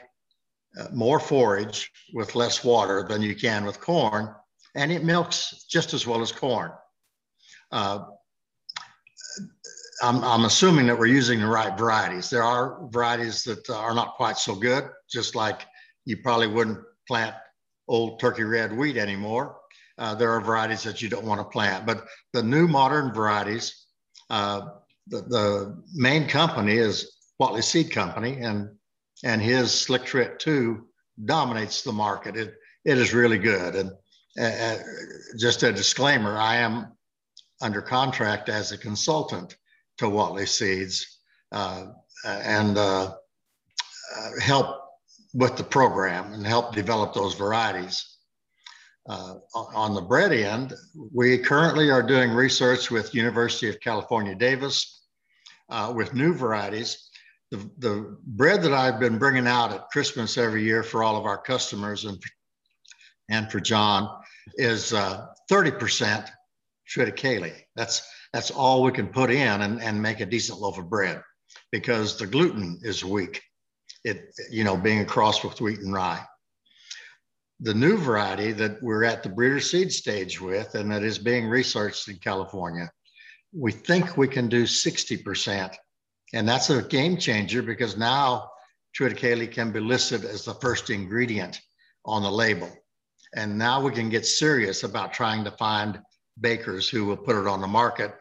uh, 0.80 0.86
more 0.92 1.18
forage 1.18 1.90
with 2.14 2.36
less 2.36 2.64
water 2.64 3.04
than 3.06 3.20
you 3.20 3.34
can 3.34 3.64
with 3.64 3.80
corn, 3.80 4.32
and 4.74 4.92
it 4.92 5.04
milks 5.04 5.64
just 5.68 5.94
as 5.94 6.06
well 6.06 6.20
as 6.20 6.32
corn. 6.32 6.72
Uh, 7.70 8.04
I'm, 10.02 10.22
I'm, 10.24 10.44
assuming 10.44 10.86
that 10.86 10.98
we're 10.98 11.06
using 11.06 11.40
the 11.40 11.46
right 11.46 11.76
varieties. 11.78 12.28
There 12.28 12.42
are 12.42 12.86
varieties 12.88 13.44
that 13.44 13.70
are 13.70 13.94
not 13.94 14.14
quite 14.14 14.36
so 14.36 14.54
good, 14.54 14.84
just 15.10 15.34
like 15.34 15.62
you 16.04 16.18
probably 16.18 16.48
wouldn't 16.48 16.78
plant 17.06 17.34
old 17.88 18.20
turkey 18.20 18.42
red 18.42 18.76
wheat 18.76 18.96
anymore. 18.96 19.56
Uh, 19.96 20.14
there 20.14 20.30
are 20.30 20.40
varieties 20.40 20.82
that 20.82 21.00
you 21.00 21.08
don't 21.08 21.24
want 21.24 21.40
to 21.40 21.44
plant, 21.44 21.86
but 21.86 22.06
the 22.32 22.42
new 22.42 22.66
modern 22.66 23.14
varieties, 23.14 23.86
uh, 24.30 24.62
the, 25.06 25.22
the 25.22 25.82
main 25.94 26.26
company 26.26 26.76
is 26.76 27.16
Whatley 27.40 27.62
Seed 27.62 27.92
Company, 27.92 28.38
and 28.40 28.68
and 29.22 29.40
his 29.40 29.72
Slick 29.72 30.04
Trit 30.04 30.38
2 30.38 30.86
dominates 31.24 31.82
the 31.82 31.92
market. 31.92 32.36
It, 32.36 32.54
it 32.84 32.98
is 32.98 33.14
really 33.14 33.38
good. 33.38 33.74
And 33.74 33.92
uh, 34.38 34.44
uh, 34.44 34.78
just 35.38 35.62
a 35.62 35.72
disclaimer 35.72 36.36
I 36.36 36.56
am 36.56 36.92
under 37.60 37.80
contract 37.80 38.48
as 38.48 38.72
a 38.72 38.78
consultant 38.78 39.56
to 39.98 40.06
Whatley 40.06 40.46
Seeds 40.46 41.20
uh, 41.52 41.86
and 42.26 42.76
uh, 42.76 43.14
uh, 44.16 44.30
help 44.40 44.80
with 45.34 45.56
the 45.56 45.64
program 45.64 46.32
and 46.32 46.46
help 46.46 46.74
develop 46.74 47.14
those 47.14 47.34
varieties. 47.34 48.10
Uh, 49.08 49.34
on 49.54 49.94
the 49.94 50.00
bread 50.00 50.32
end, 50.32 50.72
we 51.12 51.36
currently 51.36 51.90
are 51.90 52.02
doing 52.02 52.30
research 52.30 52.90
with 52.90 53.14
University 53.14 53.68
of 53.68 53.78
California, 53.80 54.34
Davis 54.34 55.02
with 55.92 56.14
new 56.14 56.32
varieties 56.32 57.10
the, 57.54 57.70
the 57.78 58.16
bread 58.26 58.62
that 58.62 58.72
I've 58.72 58.98
been 58.98 59.18
bringing 59.18 59.46
out 59.46 59.72
at 59.72 59.90
Christmas 59.90 60.36
every 60.36 60.64
year 60.64 60.82
for 60.82 61.04
all 61.04 61.16
of 61.16 61.24
our 61.24 61.38
customers 61.38 62.04
and, 62.04 62.20
and 63.30 63.50
for 63.50 63.60
John 63.60 64.08
is 64.56 64.92
uh, 64.92 65.26
30% 65.50 66.28
triticale. 66.88 67.52
That's, 67.76 68.06
that's 68.32 68.50
all 68.50 68.82
we 68.82 68.92
can 68.92 69.08
put 69.08 69.30
in 69.30 69.62
and, 69.62 69.82
and 69.82 70.00
make 70.00 70.20
a 70.20 70.26
decent 70.26 70.60
loaf 70.60 70.78
of 70.78 70.90
bread 70.90 71.22
because 71.72 72.16
the 72.18 72.26
gluten 72.26 72.80
is 72.82 73.04
weak. 73.04 73.42
It, 74.04 74.34
you 74.50 74.64
know, 74.64 74.76
being 74.76 75.00
a 75.00 75.04
cross 75.04 75.42
with 75.42 75.60
wheat 75.60 75.80
and 75.80 75.92
rye. 75.92 76.24
The 77.60 77.74
new 77.74 77.96
variety 77.96 78.52
that 78.52 78.82
we're 78.82 79.04
at 79.04 79.22
the 79.22 79.28
breeder 79.28 79.60
seed 79.60 79.92
stage 79.92 80.40
with 80.40 80.74
and 80.74 80.90
that 80.90 81.02
is 81.02 81.18
being 81.18 81.46
researched 81.46 82.08
in 82.08 82.16
California, 82.16 82.90
we 83.56 83.72
think 83.72 84.16
we 84.16 84.28
can 84.28 84.48
do 84.48 84.64
60% 84.64 85.74
and 86.34 86.48
that's 86.48 86.68
a 86.68 86.82
game 86.82 87.16
changer 87.16 87.62
because 87.62 87.96
now 87.96 88.50
triticale 88.98 89.50
can 89.50 89.70
be 89.70 89.78
listed 89.78 90.24
as 90.24 90.44
the 90.44 90.54
first 90.54 90.90
ingredient 90.90 91.60
on 92.04 92.22
the 92.22 92.30
label. 92.30 92.70
And 93.36 93.58
now 93.58 93.80
we 93.82 93.92
can 93.92 94.08
get 94.08 94.26
serious 94.26 94.84
about 94.84 95.12
trying 95.12 95.44
to 95.44 95.50
find 95.50 96.00
bakers 96.40 96.88
who 96.88 97.04
will 97.04 97.16
put 97.16 97.36
it 97.36 97.46
on 97.46 97.60
the 97.60 97.66
market. 97.66 98.14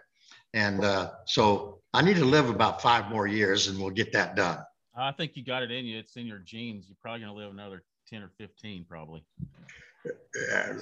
And 0.53 0.83
uh, 0.83 1.11
so 1.25 1.79
I 1.93 2.01
need 2.01 2.17
to 2.17 2.25
live 2.25 2.49
about 2.49 2.81
five 2.81 3.09
more 3.09 3.27
years 3.27 3.67
and 3.67 3.79
we'll 3.79 3.91
get 3.91 4.11
that 4.13 4.35
done. 4.35 4.59
I 4.95 5.11
think 5.11 5.35
you 5.35 5.43
got 5.43 5.63
it 5.63 5.71
in 5.71 5.85
you. 5.85 5.97
It's 5.97 6.15
in 6.17 6.27
your 6.27 6.39
genes. 6.39 6.85
You're 6.87 6.97
probably 7.01 7.21
going 7.21 7.33
to 7.33 7.37
live 7.37 7.51
another 7.51 7.83
10 8.09 8.21
or 8.21 8.29
15, 8.37 8.85
probably. 8.87 9.23
Uh, 10.05 10.73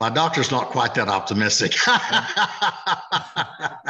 my 0.00 0.10
doctor's 0.10 0.50
not 0.50 0.70
quite 0.70 0.94
that 0.94 1.08
optimistic. 1.08 1.74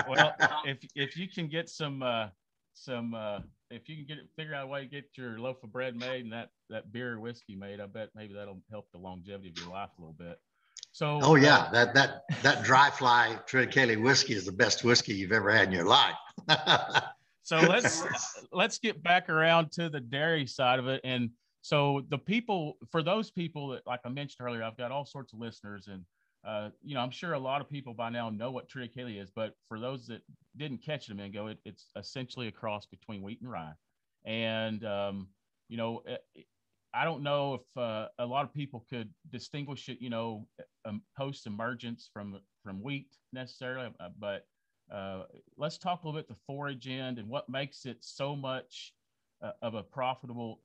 well, 0.09 0.35
if 0.67 0.79
if 0.95 1.17
you 1.17 1.29
can 1.29 1.49
get 1.49 1.71
some 1.71 2.03
uh, 2.03 2.29
some 2.75 3.15
uh, 3.15 3.39
if 3.71 3.89
you 3.89 3.97
can 3.97 4.05
get 4.07 4.19
it 4.19 4.29
figure 4.37 4.55
out 4.55 4.65
a 4.65 4.67
way 4.67 4.81
to 4.81 4.87
get 4.87 5.05
your 5.15 5.39
loaf 5.39 5.63
of 5.63 5.73
bread 5.73 5.97
made 5.97 6.25
and 6.25 6.33
that 6.33 6.51
that 6.71 6.93
beer 6.93 7.15
or 7.15 7.21
whiskey 7.21 7.57
made, 7.57 7.81
I 7.81 7.87
bet 7.87 8.11
maybe 8.15 8.35
that'll 8.35 8.63
help 8.71 8.91
the 8.93 8.99
longevity 8.99 9.51
of 9.51 9.59
your 9.59 9.71
life 9.71 9.91
a 9.99 10.01
little 10.01 10.17
bit. 10.19 10.39
So 10.93 11.19
oh 11.23 11.35
yeah, 11.35 11.59
uh, 11.59 11.71
that 11.73 11.95
that 11.95 12.23
that 12.43 12.63
dry 12.65 12.91
fly 12.91 13.39
Triticale 13.49 14.01
whiskey 14.01 14.35
is 14.35 14.45
the 14.45 14.53
best 14.53 14.85
whiskey 14.85 15.15
you've 15.15 15.33
ever 15.33 15.51
had 15.51 15.69
in 15.69 15.73
your 15.73 15.87
life. 15.87 16.15
so 17.45 17.59
let's 17.59 18.05
let's 18.53 18.79
get 18.79 19.03
back 19.03 19.29
around 19.29 19.71
to 19.73 19.89
the 19.89 20.01
dairy 20.01 20.47
side 20.47 20.79
of 20.79 20.89
it 20.89 21.01
and 21.05 21.31
so 21.61 22.03
the 22.09 22.19
people 22.19 22.77
for 22.91 23.03
those 23.03 23.31
people 23.31 23.69
that 23.69 23.87
like 23.87 24.01
i 24.05 24.09
mentioned 24.09 24.47
earlier 24.47 24.63
i've 24.63 24.77
got 24.77 24.91
all 24.91 25.05
sorts 25.05 25.33
of 25.33 25.39
listeners 25.39 25.87
and 25.87 26.05
uh, 26.47 26.69
you 26.83 26.95
know, 26.95 27.01
I'm 27.01 27.11
sure 27.11 27.33
a 27.33 27.39
lot 27.39 27.61
of 27.61 27.71
people 27.71 27.95
by 27.95 28.11
now 28.11 28.29
know 28.29 28.51
what 28.51 28.69
triticale 28.69 29.21
is, 29.21 29.31
but 29.35 29.55
for 29.69 29.81
those 29.81 30.07
that 30.09 30.23
didn't 30.57 30.79
catch 30.85 31.09
it 31.09 31.13
a 31.13 31.15
minute 31.15 31.31
ago, 31.31 31.47
it, 31.47 31.59
it's 31.65 31.91
essentially 31.97 32.49
a 32.49 32.53
cross 32.53 32.87
between 32.87 33.23
wheat 33.23 33.41
and 33.41 33.51
rye. 33.51 33.73
And, 34.27 34.85
um, 34.85 35.29
you 35.69 35.77
know, 35.77 36.03
it, 36.07 36.23
eh, 36.37 36.43
I 36.93 37.05
don't 37.05 37.25
know 37.25 37.55
if 37.55 37.77
uh, 37.77 38.09
a 38.21 38.27
lot 38.27 38.45
of 38.45 38.55
people 38.55 38.87
could 38.89 39.11
distinguish 39.31 39.89
it, 39.89 40.01
you 40.01 40.11
know, 40.11 40.47
um, 40.85 41.03
post 41.19 41.47
emergence 41.47 42.09
from 42.13 42.39
from 42.63 42.81
wheat 42.81 43.09
necessarily, 43.33 43.89
uh, 43.99 44.11
but 44.19 44.47
uh, 44.93 45.25
let's 45.57 45.77
talk 45.77 46.03
a 46.03 46.07
little 46.07 46.21
bit 46.21 46.29
the 46.29 46.37
forage 46.47 46.87
end 46.87 47.19
and 47.19 47.29
what 47.29 47.49
makes 47.49 47.85
it 47.85 47.97
so 48.01 48.37
much 48.37 48.95
uh, 49.43 49.51
of 49.61 49.75
a 49.75 49.83
profitable 49.83 50.61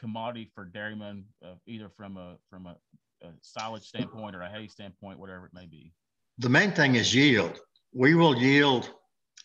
commodity 0.00 0.50
for 0.52 0.64
dairymen, 0.64 1.24
either 1.68 1.88
from 1.96 2.16
a 2.16 2.38
from 2.50 2.66
a 2.66 2.76
a 3.22 3.28
silage 3.40 3.84
standpoint 3.84 4.36
or 4.36 4.42
a 4.42 4.48
hay 4.48 4.68
standpoint, 4.68 5.18
whatever 5.18 5.46
it 5.46 5.54
may 5.54 5.66
be? 5.66 5.92
The 6.38 6.48
main 6.48 6.72
thing 6.72 6.94
is 6.94 7.14
yield. 7.14 7.58
We 7.92 8.14
will 8.14 8.36
yield 8.36 8.90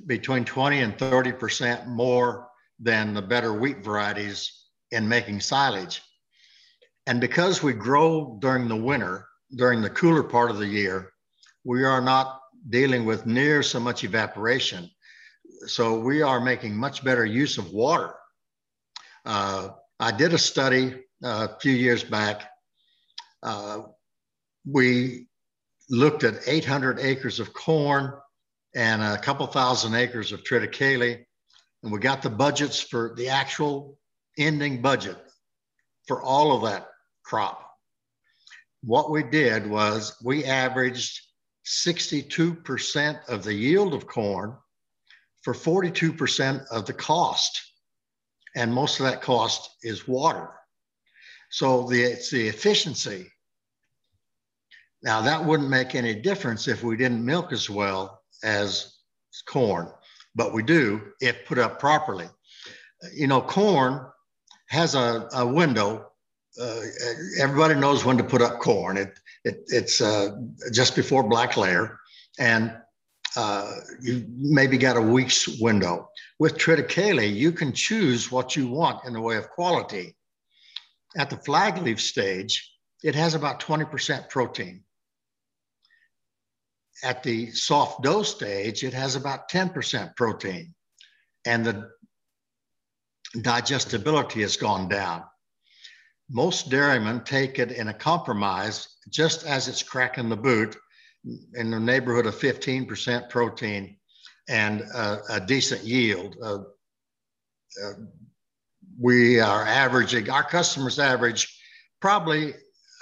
between 0.06 0.46
20 0.46 0.80
and 0.80 0.98
30% 0.98 1.88
more 1.88 2.48
than 2.80 3.14
the 3.14 3.22
better 3.22 3.54
wheat 3.54 3.84
varieties 3.84 4.52
in 4.92 5.08
making 5.08 5.40
silage. 5.40 6.02
And 7.08 7.20
because 7.20 7.64
we 7.64 7.74
grow 7.74 8.38
during 8.40 8.68
the 8.68 8.76
winter, 8.76 9.28
during 9.56 9.82
the 9.82 9.90
cooler 9.90 10.24
part 10.24 10.52
of 10.52 10.58
the 10.58 10.68
year, 10.68 11.12
we 11.64 11.84
are 11.84 12.02
not 12.02 12.40
dealing 12.70 13.06
with 13.06 13.26
near 13.26 13.64
so 13.64 13.80
much 13.80 14.04
evaporation. 14.04 14.90
So 15.66 16.00
we 16.00 16.22
are 16.22 16.40
making 16.40 16.76
much 16.76 17.04
better 17.04 17.26
use 17.26 17.58
of 17.58 17.72
water. 17.72 18.14
Uh, 19.26 19.70
I 20.00 20.12
did 20.12 20.34
a 20.34 20.38
study 20.38 20.96
uh, 21.24 21.48
a 21.50 21.60
few 21.60 21.74
years 21.74 22.04
back 22.04 22.50
Uh, 23.44 23.84
we 24.66 25.28
looked 25.90 26.24
at 26.24 26.48
800 26.48 27.00
acres 27.00 27.40
of 27.40 27.54
corn 27.54 28.14
and 28.74 29.02
a 29.02 29.18
couple 29.18 29.46
thousand 29.48 29.94
acres 29.94 30.32
of 30.32 30.44
triticale, 30.44 31.24
and 31.84 31.92
we 31.92 32.00
got 32.00 32.22
the 32.22 32.30
budgets 32.30 32.80
for 32.80 33.14
the 33.16 33.30
actual 33.30 33.98
ending 34.38 34.82
budget 34.82 35.18
for 36.08 36.24
all 36.24 36.56
of 36.56 36.64
that 36.64 36.88
crop. 37.24 37.70
What 38.82 39.12
we 39.12 39.24
did 39.24 39.68
was 39.68 40.16
we 40.24 40.46
averaged 40.46 41.22
62% 41.66 43.28
of 43.28 43.44
the 43.44 43.54
yield 43.54 43.94
of 43.94 44.08
corn 44.08 44.58
for 45.42 45.54
42% 45.54 46.66
of 46.72 46.86
the 46.86 46.94
cost. 46.94 47.62
And 48.56 48.74
most 48.74 49.00
of 49.00 49.06
that 49.06 49.22
cost 49.22 49.70
is 49.84 50.08
water. 50.08 50.50
So 51.50 51.88
the, 51.88 52.02
it's 52.02 52.32
the 52.32 52.48
efficiency 52.48 53.30
now, 55.04 55.22
that 55.22 55.44
wouldn't 55.44 55.70
make 55.70 55.96
any 55.96 56.16
difference 56.16 56.70
if 56.70 56.82
we 56.82 56.96
didn't 56.96 57.24
milk 57.26 57.52
as 57.52 57.70
well 57.70 58.22
as 58.42 59.00
corn, 59.46 59.90
but 60.34 60.54
we 60.54 60.64
do 60.64 61.02
if 61.20 61.46
put 61.46 61.58
up 61.58 61.78
properly. 61.78 62.28
You 63.14 63.28
know, 63.28 63.42
corn 63.42 64.06
has 64.70 64.96
a, 64.96 65.28
a 65.34 65.46
window. 65.46 66.08
Uh, 66.60 66.82
everybody 67.38 67.76
knows 67.76 68.06
when 68.06 68.18
to 68.18 68.24
put 68.24 68.42
up 68.42 68.60
corn. 68.60 68.96
It, 68.96 69.20
it 69.44 69.64
it's 69.68 70.00
uh, 70.00 70.38
just 70.72 70.96
before 70.96 71.28
black 71.28 71.58
layer, 71.58 72.00
and 72.40 72.74
uh, 73.36 73.72
you 74.02 74.26
maybe 74.30 74.78
got 74.78 74.96
a 74.96 75.02
week's 75.02 75.60
window. 75.60 76.10
With 76.40 76.58
triticale, 76.58 77.36
you 77.36 77.52
can 77.52 77.74
choose 77.74 78.32
what 78.32 78.56
you 78.56 78.70
want 78.70 79.04
in 79.06 79.12
the 79.12 79.22
way 79.22 79.36
of 79.36 79.50
quality. 79.50 80.16
At 81.18 81.30
the 81.30 81.38
flag 81.38 81.82
leaf 81.82 82.00
stage, 82.00 82.72
it 83.04 83.16
has 83.16 83.36
about 83.36 83.60
20% 83.60 84.30
protein. 84.30 84.84
At 87.02 87.24
the 87.24 87.52
soft 87.52 88.04
dough 88.04 88.24
stage, 88.24 88.84
it 88.84 88.94
has 88.94 89.16
about 89.16 89.50
10% 89.50 90.16
protein, 90.16 90.74
and 91.46 91.66
the 91.66 91.90
digestibility 93.42 94.42
has 94.42 94.58
gone 94.58 94.88
down. 94.88 95.24
Most 96.30 96.70
dairymen 96.70 97.24
take 97.24 97.60
it 97.60 97.72
in 97.72 97.88
a 97.88 97.94
compromise 97.94 98.88
just 99.10 99.46
as 99.46 99.68
it's 99.68 99.84
cracking 99.84 100.30
the 100.30 100.38
boot 100.38 100.78
in 101.56 101.72
the 101.72 101.80
neighborhood 101.80 102.26
of 102.26 102.36
15% 102.36 103.30
protein 103.30 103.98
and 104.50 104.82
a, 104.82 105.20
a 105.30 105.40
decent 105.40 105.84
yield. 105.84 106.36
Uh, 106.42 106.60
uh, 107.84 107.94
we 109.00 109.40
are 109.40 109.66
averaging, 109.66 110.30
our 110.30 110.44
customers 110.44 111.00
average 111.00 111.60
probably 112.02 112.54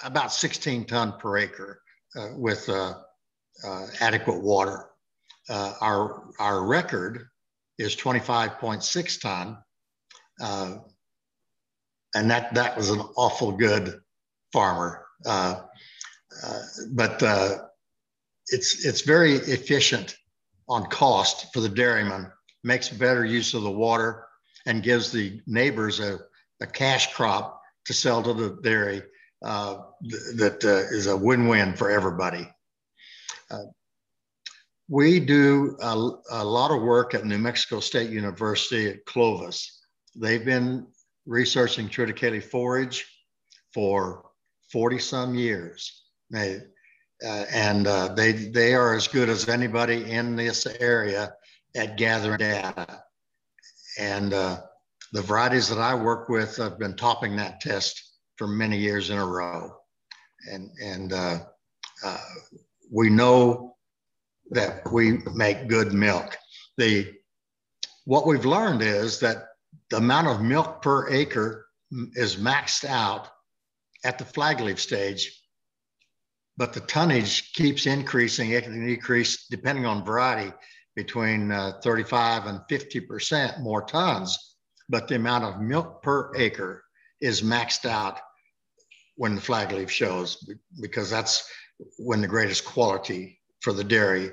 about 0.02 0.32
16 0.32 0.86
ton 0.86 1.18
per 1.18 1.38
acre 1.38 1.82
uh, 2.16 2.28
with 2.36 2.68
uh, 3.64 3.86
adequate 4.00 4.42
water. 4.42 4.88
Uh, 5.48 5.74
our, 5.80 6.24
our 6.38 6.64
record 6.64 7.28
is 7.78 7.96
25.6 7.96 9.20
ton. 9.20 9.58
Uh, 10.40 10.78
and 12.14 12.30
that, 12.30 12.54
that 12.54 12.76
was 12.76 12.90
an 12.90 13.00
awful 13.16 13.52
good 13.52 14.00
farmer. 14.52 15.04
Uh, 15.24 15.60
uh, 16.44 16.60
but 16.90 17.22
uh, 17.22 17.58
it's, 18.48 18.84
it's 18.84 19.02
very 19.02 19.34
efficient 19.34 20.16
on 20.68 20.86
cost 20.86 21.52
for 21.52 21.60
the 21.60 21.68
dairyman, 21.68 22.30
makes 22.64 22.88
better 22.88 23.24
use 23.24 23.54
of 23.54 23.62
the 23.62 23.70
water 23.70 24.26
and 24.66 24.82
gives 24.82 25.10
the 25.10 25.40
neighbors 25.46 26.00
a, 26.00 26.18
a 26.60 26.66
cash 26.66 27.12
crop 27.14 27.60
to 27.84 27.92
sell 27.92 28.22
to 28.22 28.32
the 28.32 28.58
dairy 28.62 29.02
th- 30.08 30.36
that 30.36 30.64
is 30.92 31.06
a 31.08 31.16
win-win 31.16 31.74
for 31.74 31.90
everybody. 31.90 32.48
We 34.88 35.20
do 35.20 35.76
a, 35.80 36.10
a, 36.30 36.44
lot 36.44 36.70
of 36.70 36.82
work 36.82 37.14
at 37.14 37.24
New 37.24 37.38
Mexico 37.38 37.80
State 37.80 38.10
University 38.10 38.90
at 38.90 39.04
Clovis. 39.06 39.80
They've 40.14 40.44
been 40.44 40.86
researching 41.24 41.88
triticale 41.88 42.42
forage 42.42 43.06
for 43.72 44.30
40 44.70 44.98
some 44.98 45.34
years. 45.34 46.02
They, 46.30 46.58
uh, 47.24 47.44
and 47.52 47.86
uh, 47.86 48.14
they, 48.14 48.32
they 48.32 48.74
are 48.74 48.94
as 48.94 49.08
good 49.08 49.28
as 49.28 49.48
anybody 49.48 50.10
in 50.10 50.36
this 50.36 50.66
area 50.66 51.32
at 51.76 51.96
gathering 51.96 52.38
data. 52.38 53.02
And 53.98 54.34
uh, 54.34 54.60
the 55.12 55.22
varieties 55.22 55.68
that 55.68 55.78
I 55.78 55.94
work 55.94 56.28
with 56.28 56.56
have 56.56 56.78
been 56.78 56.96
topping 56.96 57.36
that 57.36 57.60
test 57.60 58.02
for 58.36 58.48
many 58.48 58.78
years 58.78 59.10
in 59.10 59.18
a 59.18 59.26
row. 59.26 59.70
And, 60.50 60.70
and 60.82 61.12
uh, 61.12 61.38
uh, 62.04 62.18
we 62.92 63.08
know 63.08 63.74
that 64.50 64.92
we 64.92 65.18
make 65.34 65.66
good 65.66 65.92
milk. 65.94 66.36
The, 66.76 67.10
what 68.04 68.26
we've 68.26 68.44
learned 68.44 68.82
is 68.82 69.18
that 69.20 69.46
the 69.90 69.96
amount 69.96 70.28
of 70.28 70.42
milk 70.42 70.82
per 70.82 71.08
acre 71.08 71.66
is 72.14 72.36
maxed 72.36 72.84
out 72.84 73.28
at 74.04 74.18
the 74.18 74.24
flag 74.26 74.60
leaf 74.60 74.78
stage, 74.78 75.42
but 76.58 76.74
the 76.74 76.80
tonnage 76.80 77.54
keeps 77.54 77.86
increasing. 77.86 78.50
It 78.50 78.64
can 78.64 78.86
increase 78.86 79.46
depending 79.50 79.86
on 79.86 80.04
variety 80.04 80.52
between 80.94 81.50
uh, 81.50 81.80
35 81.82 82.46
and 82.46 82.60
50% 82.70 83.60
more 83.60 83.82
tons, 83.82 84.56
but 84.90 85.08
the 85.08 85.14
amount 85.14 85.44
of 85.44 85.62
milk 85.62 86.02
per 86.02 86.34
acre 86.36 86.84
is 87.22 87.40
maxed 87.40 87.86
out 87.86 88.20
when 89.16 89.34
the 89.34 89.40
flag 89.40 89.72
leaf 89.72 89.90
shows 89.90 90.36
because 90.80 91.08
that's 91.08 91.48
when 91.98 92.20
the 92.20 92.28
greatest 92.28 92.64
quality 92.64 93.40
for 93.60 93.72
the 93.72 93.84
dairy 93.84 94.30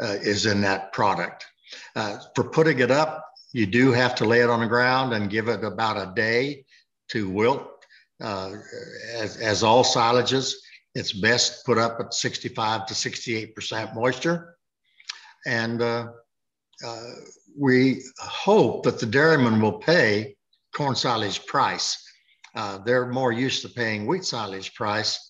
uh, 0.00 0.16
is 0.22 0.46
in 0.46 0.60
that 0.62 0.92
product. 0.92 1.46
Uh, 1.94 2.18
for 2.34 2.44
putting 2.44 2.80
it 2.80 2.90
up, 2.90 3.24
you 3.52 3.66
do 3.66 3.92
have 3.92 4.14
to 4.16 4.24
lay 4.24 4.40
it 4.40 4.50
on 4.50 4.60
the 4.60 4.66
ground 4.66 5.12
and 5.12 5.30
give 5.30 5.48
it 5.48 5.64
about 5.64 5.96
a 5.96 6.12
day 6.14 6.64
to 7.08 7.28
wilt. 7.28 7.68
Uh, 8.22 8.52
as, 9.14 9.36
as 9.38 9.62
all 9.62 9.84
silages, 9.84 10.54
it's 10.94 11.12
best 11.12 11.64
put 11.64 11.78
up 11.78 11.98
at 12.00 12.14
65 12.14 12.86
to 12.86 12.94
68% 12.94 13.94
moisture. 13.94 14.56
And 15.46 15.80
uh, 15.80 16.08
uh, 16.84 17.10
we 17.58 18.02
hope 18.18 18.84
that 18.84 18.98
the 18.98 19.06
dairyman 19.06 19.60
will 19.60 19.78
pay 19.78 20.36
corn 20.74 20.94
silage 20.94 21.44
price. 21.46 22.02
Uh, 22.54 22.78
they're 22.78 23.06
more 23.06 23.32
used 23.32 23.62
to 23.62 23.68
paying 23.68 24.06
wheat 24.06 24.24
silage 24.24 24.74
price 24.74 25.29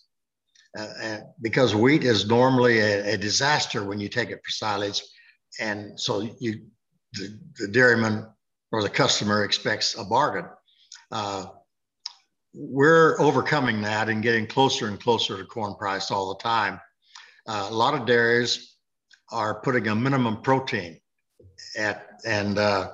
because 1.40 1.74
wheat 1.74 2.04
is 2.04 2.28
normally 2.28 2.78
a, 2.78 3.14
a, 3.14 3.16
disaster 3.16 3.84
when 3.84 3.98
you 3.98 4.08
take 4.08 4.30
it 4.30 4.40
for 4.44 4.50
silage. 4.50 5.02
And 5.58 5.98
so 5.98 6.20
you, 6.38 6.66
the, 7.14 7.38
the 7.58 7.68
dairyman 7.68 8.26
or 8.70 8.82
the 8.82 8.88
customer 8.88 9.44
expects 9.44 9.98
a 9.98 10.04
bargain. 10.04 10.48
Uh, 11.10 11.46
we're 12.54 13.20
overcoming 13.20 13.82
that 13.82 14.08
and 14.08 14.22
getting 14.22 14.46
closer 14.46 14.88
and 14.88 15.00
closer 15.00 15.36
to 15.36 15.44
corn 15.44 15.74
price 15.74 16.10
all 16.10 16.34
the 16.34 16.42
time. 16.42 16.80
Uh, 17.46 17.68
a 17.70 17.74
lot 17.74 17.94
of 17.94 18.06
dairies 18.06 18.76
are 19.32 19.60
putting 19.60 19.88
a 19.88 19.94
minimum 19.94 20.42
protein 20.42 21.00
at, 21.76 22.20
and 22.24 22.58
uh, 22.58 22.90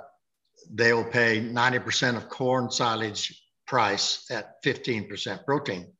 they 0.70 0.92
will 0.92 1.04
pay 1.04 1.40
90% 1.40 2.16
of 2.16 2.28
corn 2.28 2.70
silage 2.70 3.42
price 3.66 4.26
at 4.30 4.62
15% 4.62 5.44
protein. 5.44 5.92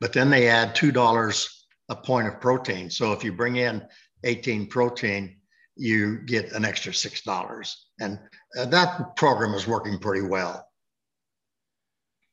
But 0.00 0.12
then 0.12 0.30
they 0.30 0.48
add 0.48 0.76
$2 0.76 1.48
a 1.88 1.96
point 1.96 2.28
of 2.28 2.40
protein. 2.40 2.90
So 2.90 3.12
if 3.12 3.24
you 3.24 3.32
bring 3.32 3.56
in 3.56 3.86
18 4.24 4.68
protein, 4.68 5.36
you 5.76 6.18
get 6.18 6.52
an 6.52 6.64
extra 6.64 6.92
$6. 6.92 7.76
And 8.00 8.18
uh, 8.58 8.66
that 8.66 9.16
program 9.16 9.54
is 9.54 9.66
working 9.66 9.98
pretty 9.98 10.26
well. 10.26 10.68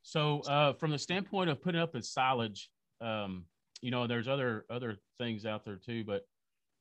So 0.04 0.42
uh, 0.42 0.74
from 0.74 0.92
the 0.92 1.00
standpoint 1.00 1.50
of 1.50 1.62
putting 1.62 1.82
up 1.82 1.96
a 1.96 2.02
silage, 2.02 2.70
um, 3.02 3.46
you 3.82 3.92
know, 3.92 4.08
there's 4.08 4.28
other 4.28 4.66
other 4.70 4.98
things 5.20 5.46
out 5.46 5.66
there 5.66 5.78
too, 5.78 6.04
but 6.04 6.28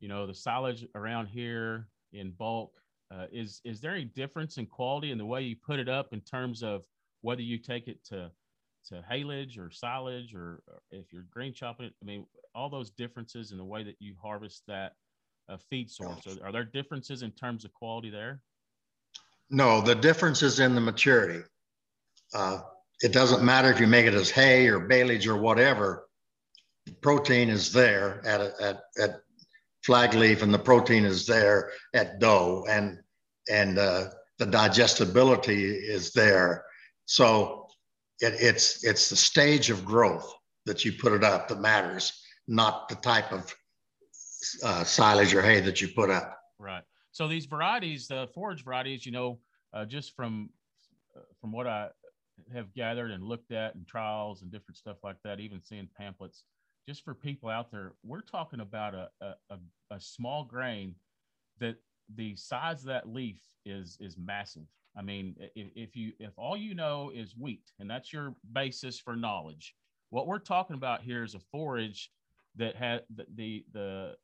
you 0.00 0.08
know, 0.08 0.26
the 0.26 0.34
silage 0.34 0.86
around 0.94 1.26
here 1.26 1.88
in 2.12 2.32
bulk, 2.32 2.72
uh, 3.10 3.26
is 3.32 3.60
is 3.64 3.80
there 3.80 3.92
any 3.92 4.04
difference 4.04 4.58
in 4.58 4.66
quality 4.66 5.10
in 5.10 5.18
the 5.18 5.24
way 5.24 5.42
you 5.42 5.56
put 5.56 5.78
it 5.78 5.88
up 5.88 6.12
in 6.12 6.20
terms 6.20 6.62
of 6.62 6.84
whether 7.22 7.42
you 7.42 7.58
take 7.58 7.88
it 7.88 8.04
to 8.04 8.30
to 8.88 9.02
haylage 9.10 9.58
or 9.58 9.70
silage 9.70 10.34
or, 10.34 10.62
or 10.68 10.82
if 10.90 11.12
you're 11.12 11.26
grain 11.30 11.52
chopping 11.52 11.86
it? 11.86 11.94
I 12.02 12.04
mean, 12.04 12.26
all 12.54 12.68
those 12.68 12.90
differences 12.90 13.52
in 13.52 13.58
the 13.58 13.64
way 13.64 13.82
that 13.84 13.96
you 13.98 14.14
harvest 14.22 14.62
that 14.68 14.92
uh, 15.48 15.56
feed 15.70 15.90
source. 15.90 16.26
Are, 16.26 16.48
are 16.48 16.52
there 16.52 16.64
differences 16.64 17.22
in 17.22 17.30
terms 17.32 17.64
of 17.64 17.72
quality 17.72 18.10
there? 18.10 18.40
No, 19.50 19.80
the 19.80 19.94
difference 19.94 20.42
is 20.42 20.60
in 20.60 20.74
the 20.74 20.80
maturity. 20.80 21.42
Uh, 22.32 22.60
it 23.00 23.12
doesn't 23.12 23.44
matter 23.44 23.70
if 23.70 23.80
you 23.80 23.86
make 23.86 24.06
it 24.06 24.14
as 24.14 24.30
hay 24.30 24.68
or 24.68 24.80
baleage 24.80 25.26
or 25.26 25.36
whatever. 25.36 26.08
Protein 27.00 27.48
is 27.48 27.72
there 27.72 28.22
at 28.26 28.40
at 28.60 28.82
at 28.98 29.20
flag 29.84 30.14
leaf, 30.14 30.42
and 30.42 30.52
the 30.52 30.58
protein 30.58 31.04
is 31.04 31.26
there 31.26 31.72
at 31.94 32.18
dough, 32.18 32.64
and 32.68 32.98
and 33.50 33.78
uh, 33.78 34.06
the 34.38 34.46
digestibility 34.46 35.64
is 35.64 36.12
there. 36.12 36.64
So 37.06 37.63
it, 38.20 38.34
it's 38.40 38.84
it's 38.84 39.08
the 39.08 39.16
stage 39.16 39.70
of 39.70 39.84
growth 39.84 40.32
that 40.66 40.84
you 40.84 40.92
put 40.92 41.12
it 41.12 41.24
up 41.24 41.48
that 41.48 41.60
matters, 41.60 42.12
not 42.48 42.88
the 42.88 42.96
type 42.96 43.32
of 43.32 43.54
uh, 44.62 44.84
silage 44.84 45.34
or 45.34 45.42
hay 45.42 45.60
that 45.60 45.80
you 45.80 45.88
put 45.88 46.10
up. 46.10 46.38
Right. 46.58 46.82
So 47.12 47.28
these 47.28 47.46
varieties, 47.46 48.08
the 48.08 48.28
forage 48.34 48.64
varieties, 48.64 49.06
you 49.06 49.12
know, 49.12 49.38
uh, 49.72 49.84
just 49.84 50.14
from 50.16 50.50
uh, 51.16 51.20
from 51.40 51.52
what 51.52 51.66
I 51.66 51.88
have 52.52 52.72
gathered 52.74 53.10
and 53.10 53.22
looked 53.22 53.52
at 53.52 53.74
and 53.74 53.86
trials 53.86 54.42
and 54.42 54.50
different 54.50 54.76
stuff 54.76 54.96
like 55.02 55.16
that, 55.24 55.40
even 55.40 55.62
seeing 55.62 55.88
pamphlets, 55.96 56.44
just 56.88 57.04
for 57.04 57.14
people 57.14 57.48
out 57.48 57.70
there, 57.70 57.92
we're 58.02 58.20
talking 58.20 58.60
about 58.60 58.94
a, 58.94 59.08
a, 59.20 59.56
a 59.90 60.00
small 60.00 60.44
grain 60.44 60.94
that 61.60 61.76
the 62.16 62.36
size 62.36 62.80
of 62.80 62.86
that 62.86 63.08
leaf 63.08 63.40
is 63.64 63.96
is 64.00 64.16
massive. 64.18 64.66
I 64.96 65.02
mean, 65.02 65.34
if, 65.54 65.68
if 65.74 65.96
you 65.96 66.12
if 66.18 66.32
all 66.36 66.56
you 66.56 66.74
know 66.74 67.10
is 67.14 67.36
wheat 67.36 67.72
and 67.78 67.90
that's 67.90 68.12
your 68.12 68.34
basis 68.52 68.98
for 68.98 69.16
knowledge, 69.16 69.74
what 70.10 70.26
we're 70.26 70.38
talking 70.38 70.76
about 70.76 71.02
here 71.02 71.24
is 71.24 71.34
a 71.34 71.40
forage 71.40 72.10
that 72.56 72.76
had 72.76 73.02
the 73.14 73.26
the, 73.34 73.64
the 73.72 74.14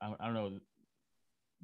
I, 0.00 0.14
I 0.18 0.24
don't 0.26 0.34
know 0.34 0.58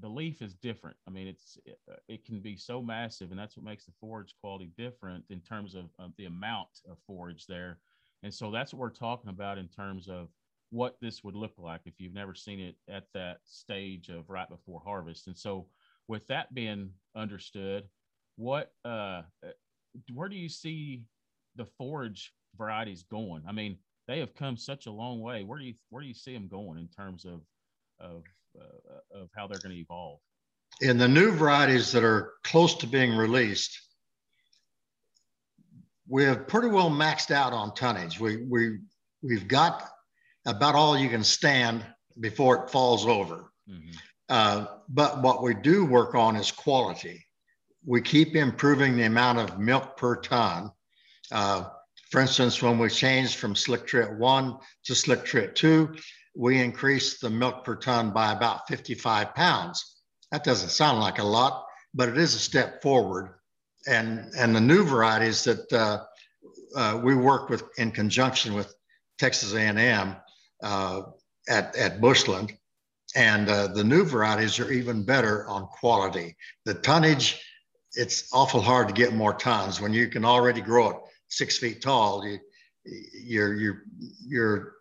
the 0.00 0.08
leaf 0.08 0.42
is 0.42 0.54
different. 0.54 0.96
I 1.06 1.10
mean, 1.10 1.26
it's 1.26 1.58
it, 1.64 1.78
uh, 1.90 1.96
it, 2.08 2.24
can 2.24 2.40
be 2.40 2.56
so 2.56 2.82
massive, 2.82 3.30
and 3.30 3.38
that's 3.38 3.56
what 3.56 3.66
makes 3.66 3.84
the 3.84 3.92
forage 4.00 4.34
quality 4.40 4.70
different 4.76 5.24
in 5.30 5.40
terms 5.40 5.74
of, 5.74 5.86
of, 5.98 6.12
the 6.16 6.24
amount 6.24 6.68
of 6.90 6.96
forage 7.06 7.46
there. 7.46 7.78
And 8.22 8.32
so 8.32 8.50
that's 8.50 8.72
what 8.72 8.80
we're 8.80 8.90
talking 8.90 9.30
about 9.30 9.58
in 9.58 9.68
terms 9.68 10.08
of 10.08 10.28
what 10.70 10.96
this 11.00 11.24
would 11.24 11.34
look 11.34 11.54
like 11.58 11.82
if 11.84 11.94
you've 11.98 12.14
never 12.14 12.34
seen 12.34 12.60
it 12.60 12.76
at 12.88 13.06
that 13.14 13.40
stage 13.44 14.08
of 14.08 14.30
right 14.30 14.48
before 14.48 14.80
harvest. 14.84 15.26
And 15.26 15.36
so, 15.36 15.66
with 16.08 16.26
that 16.28 16.54
being 16.54 16.90
understood, 17.14 17.84
what 18.40 18.72
uh, 18.84 19.22
uh 19.44 19.52
where 20.14 20.28
do 20.28 20.36
you 20.36 20.48
see 20.48 21.02
the 21.56 21.66
forage 21.76 22.32
varieties 22.56 23.02
going? 23.02 23.42
I 23.46 23.52
mean, 23.52 23.76
they 24.08 24.18
have 24.20 24.34
come 24.34 24.56
such 24.56 24.86
a 24.86 24.90
long 24.90 25.20
way. 25.20 25.44
Where 25.44 25.58
do 25.58 25.64
you 25.64 25.74
where 25.90 26.02
do 26.02 26.08
you 26.08 26.14
see 26.14 26.32
them 26.32 26.48
going 26.48 26.78
in 26.78 26.88
terms 26.88 27.24
of 27.24 27.40
of 28.00 28.24
uh, 28.58 29.20
of 29.20 29.28
how 29.36 29.46
they're 29.46 29.58
going 29.58 29.74
to 29.74 29.80
evolve. 29.80 30.18
In 30.80 30.98
the 30.98 31.06
new 31.06 31.30
varieties 31.30 31.92
that 31.92 32.02
are 32.02 32.32
close 32.42 32.74
to 32.78 32.86
being 32.86 33.16
released, 33.16 33.78
we 36.08 36.24
have 36.24 36.48
pretty 36.48 36.68
well 36.68 36.90
maxed 36.90 37.30
out 37.30 37.52
on 37.52 37.74
tonnage. 37.74 38.18
We, 38.18 38.44
we, 38.44 38.78
we've 39.22 39.46
got 39.46 39.88
about 40.46 40.74
all 40.74 40.98
you 40.98 41.08
can 41.08 41.22
stand 41.22 41.84
before 42.18 42.64
it 42.64 42.70
falls 42.70 43.06
over. 43.06 43.52
Mm-hmm. 43.68 43.90
Uh, 44.28 44.66
but 44.88 45.22
what 45.22 45.42
we 45.42 45.54
do 45.54 45.84
work 45.84 46.14
on 46.14 46.34
is 46.36 46.50
quality. 46.50 47.24
We 47.84 48.02
keep 48.02 48.36
improving 48.36 48.96
the 48.96 49.04
amount 49.04 49.38
of 49.38 49.58
milk 49.58 49.96
per 49.96 50.16
ton. 50.16 50.70
Uh, 51.32 51.64
for 52.10 52.20
instance, 52.20 52.60
when 52.60 52.78
we 52.78 52.88
changed 52.88 53.36
from 53.36 53.54
slick 53.54 53.86
trit 53.86 54.18
one 54.18 54.58
to 54.84 54.94
slick 54.94 55.24
trit 55.24 55.54
two, 55.54 55.94
we 56.36 56.60
increased 56.60 57.20
the 57.20 57.30
milk 57.30 57.64
per 57.64 57.76
ton 57.76 58.10
by 58.10 58.32
about 58.32 58.68
55 58.68 59.34
pounds. 59.34 59.96
That 60.32 60.44
doesn't 60.44 60.70
sound 60.70 61.00
like 61.00 61.18
a 61.18 61.24
lot, 61.24 61.64
but 61.94 62.08
it 62.08 62.18
is 62.18 62.34
a 62.34 62.38
step 62.38 62.82
forward. 62.82 63.34
And, 63.86 64.30
and 64.36 64.54
the 64.54 64.60
new 64.60 64.84
varieties 64.84 65.44
that 65.44 65.72
uh, 65.72 66.04
uh, 66.76 67.00
we 67.02 67.14
work 67.14 67.48
with 67.48 67.64
in 67.78 67.90
conjunction 67.90 68.54
with 68.54 68.72
Texas 69.18 69.54
A&M 69.54 70.16
uh, 70.62 71.02
at, 71.48 71.74
at 71.76 72.00
Bushland, 72.00 72.52
and 73.16 73.48
uh, 73.48 73.68
the 73.68 73.84
new 73.84 74.04
varieties 74.04 74.58
are 74.60 74.70
even 74.70 75.04
better 75.04 75.46
on 75.48 75.66
quality. 75.66 76.36
The 76.64 76.74
tonnage, 76.74 77.42
it's 77.94 78.28
awful 78.32 78.60
hard 78.60 78.88
to 78.88 78.94
get 78.94 79.14
more 79.14 79.34
tons 79.34 79.80
when 79.80 79.92
you 79.92 80.08
can 80.08 80.24
already 80.24 80.60
grow 80.60 80.90
it 80.90 80.96
six 81.28 81.58
feet 81.58 81.82
tall. 81.82 82.26
You, 82.26 82.38
you're 82.84 83.54
you're 83.54 83.82
you're 84.26 84.72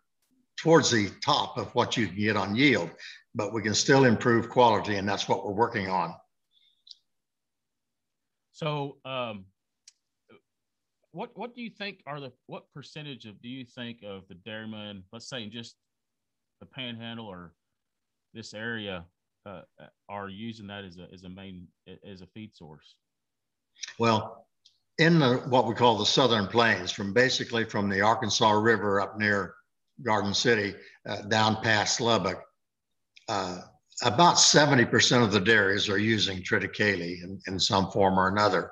towards 0.57 0.91
the 0.91 1.09
top 1.23 1.57
of 1.57 1.73
what 1.73 1.95
you 1.95 2.07
can 2.07 2.17
get 2.17 2.37
on 2.37 2.55
yield, 2.55 2.89
but 3.35 3.53
we 3.53 3.61
can 3.61 3.73
still 3.73 4.05
improve 4.05 4.49
quality, 4.49 4.97
and 4.97 5.07
that's 5.07 5.27
what 5.27 5.45
we're 5.45 5.53
working 5.53 5.89
on. 5.89 6.13
So, 8.51 8.97
um, 9.05 9.45
what 11.11 11.31
what 11.35 11.55
do 11.55 11.61
you 11.61 11.69
think 11.69 12.01
are 12.05 12.19
the 12.19 12.31
what 12.47 12.71
percentage 12.73 13.25
of 13.25 13.41
do 13.41 13.49
you 13.49 13.65
think 13.65 14.03
of 14.03 14.27
the 14.27 14.35
dairymen, 14.35 15.03
let's 15.11 15.29
say 15.29 15.47
just 15.47 15.75
the 16.59 16.65
Panhandle 16.65 17.25
or 17.25 17.53
this 18.33 18.53
area, 18.53 19.05
uh, 19.49 19.87
are 20.07 20.29
using 20.29 20.67
that 20.67 20.83
as 20.83 20.97
a 20.97 21.07
as 21.13 21.23
a 21.23 21.29
main 21.29 21.67
as 22.05 22.21
a 22.21 22.27
feed 22.27 22.55
source? 22.55 22.95
Well, 23.97 24.47
in 24.97 25.19
the 25.19 25.37
what 25.49 25.67
we 25.67 25.75
call 25.75 25.97
the 25.97 26.05
Southern 26.05 26.47
Plains, 26.47 26.91
from 26.91 27.13
basically 27.13 27.65
from 27.65 27.89
the 27.89 28.01
Arkansas 28.01 28.51
River 28.51 29.01
up 29.01 29.17
near 29.17 29.55
Garden 30.03 30.33
City 30.33 30.75
uh, 31.07 31.21
down 31.23 31.61
past 31.61 32.01
Lubbock, 32.01 32.43
uh, 33.27 33.61
about 34.03 34.35
70% 34.35 35.23
of 35.23 35.31
the 35.31 35.39
dairies 35.39 35.89
are 35.89 35.97
using 35.97 36.41
triticale 36.41 37.21
in, 37.21 37.39
in 37.47 37.59
some 37.59 37.91
form 37.91 38.17
or 38.17 38.27
another. 38.29 38.71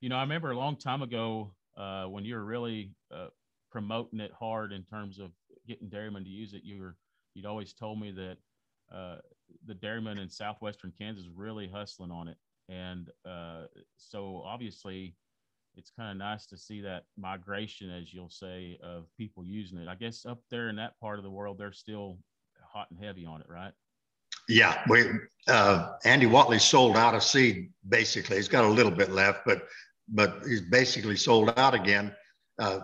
You 0.00 0.10
know, 0.10 0.16
I 0.16 0.22
remember 0.22 0.50
a 0.50 0.58
long 0.58 0.76
time 0.76 1.02
ago 1.02 1.54
uh, 1.76 2.04
when 2.04 2.24
you 2.24 2.34
were 2.34 2.44
really 2.44 2.92
uh, 3.14 3.28
promoting 3.70 4.20
it 4.20 4.32
hard 4.38 4.72
in 4.72 4.82
terms 4.84 5.18
of 5.18 5.30
getting 5.66 5.88
dairymen 5.88 6.24
to 6.24 6.30
use 6.30 6.52
it. 6.52 6.62
You 6.64 6.80
were 6.80 6.96
you'd 7.34 7.46
always 7.46 7.72
told 7.72 8.00
me 8.00 8.10
that 8.12 8.36
uh, 8.94 9.16
the 9.66 9.74
dairymen 9.74 10.18
in 10.18 10.28
southwestern 10.28 10.92
Kansas 10.98 11.26
really 11.34 11.68
hustling 11.68 12.10
on 12.10 12.28
it, 12.28 12.36
and 12.68 13.10
uh, 13.28 13.64
so 13.96 14.42
obviously 14.44 15.14
it's 15.76 15.90
kind 15.90 16.10
of 16.10 16.16
nice 16.16 16.46
to 16.46 16.56
see 16.56 16.80
that 16.80 17.04
migration, 17.18 17.90
as 17.90 18.12
you'll 18.12 18.30
say, 18.30 18.78
of 18.82 19.04
people 19.16 19.44
using 19.44 19.78
it. 19.78 19.88
I 19.88 19.94
guess 19.94 20.24
up 20.24 20.40
there 20.50 20.68
in 20.68 20.76
that 20.76 20.98
part 21.00 21.18
of 21.18 21.24
the 21.24 21.30
world, 21.30 21.58
they're 21.58 21.72
still 21.72 22.18
hot 22.72 22.88
and 22.90 23.02
heavy 23.02 23.26
on 23.26 23.40
it, 23.40 23.46
right? 23.48 23.72
Yeah, 24.48 24.80
we 24.88 25.04
uh, 25.48 25.94
Andy 26.04 26.26
Watley 26.26 26.58
sold 26.58 26.96
out 26.96 27.14
of 27.14 27.22
seed 27.22 27.70
basically. 27.88 28.36
He's 28.36 28.48
got 28.48 28.64
a 28.64 28.68
little 28.68 28.92
bit 28.92 29.10
left, 29.10 29.40
but 29.44 29.66
but 30.08 30.40
he's 30.46 30.60
basically 30.60 31.16
sold 31.16 31.52
out 31.56 31.74
again 31.74 32.14
uh, 32.58 32.80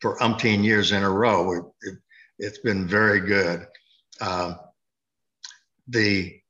for 0.00 0.18
umpteen 0.18 0.64
years 0.64 0.92
in 0.92 1.02
a 1.02 1.10
row. 1.10 1.72
It, 1.82 1.94
has 2.42 2.56
it, 2.56 2.64
been 2.64 2.88
very 2.88 3.20
good. 3.20 3.66
Uh, 4.20 4.54
the 5.90 6.40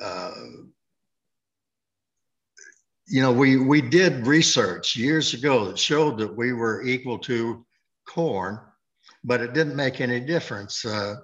uh, 0.00 0.32
you 3.06 3.20
know 3.20 3.32
we 3.32 3.56
we 3.56 3.80
did 3.80 4.26
research 4.26 4.96
years 4.96 5.34
ago 5.34 5.66
that 5.66 5.78
showed 5.78 6.18
that 6.18 6.36
we 6.36 6.52
were 6.52 6.82
equal 6.82 7.18
to 7.18 7.66
corn, 8.06 8.58
but 9.24 9.40
it 9.40 9.52
didn't 9.52 9.76
make 9.76 10.00
any 10.00 10.20
difference 10.20 10.84
uh, 10.84 11.16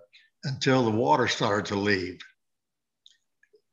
until 0.45 0.85
the 0.85 0.91
water 0.91 1.29
started 1.29 1.67
to 1.67 1.77
leave 1.77 2.19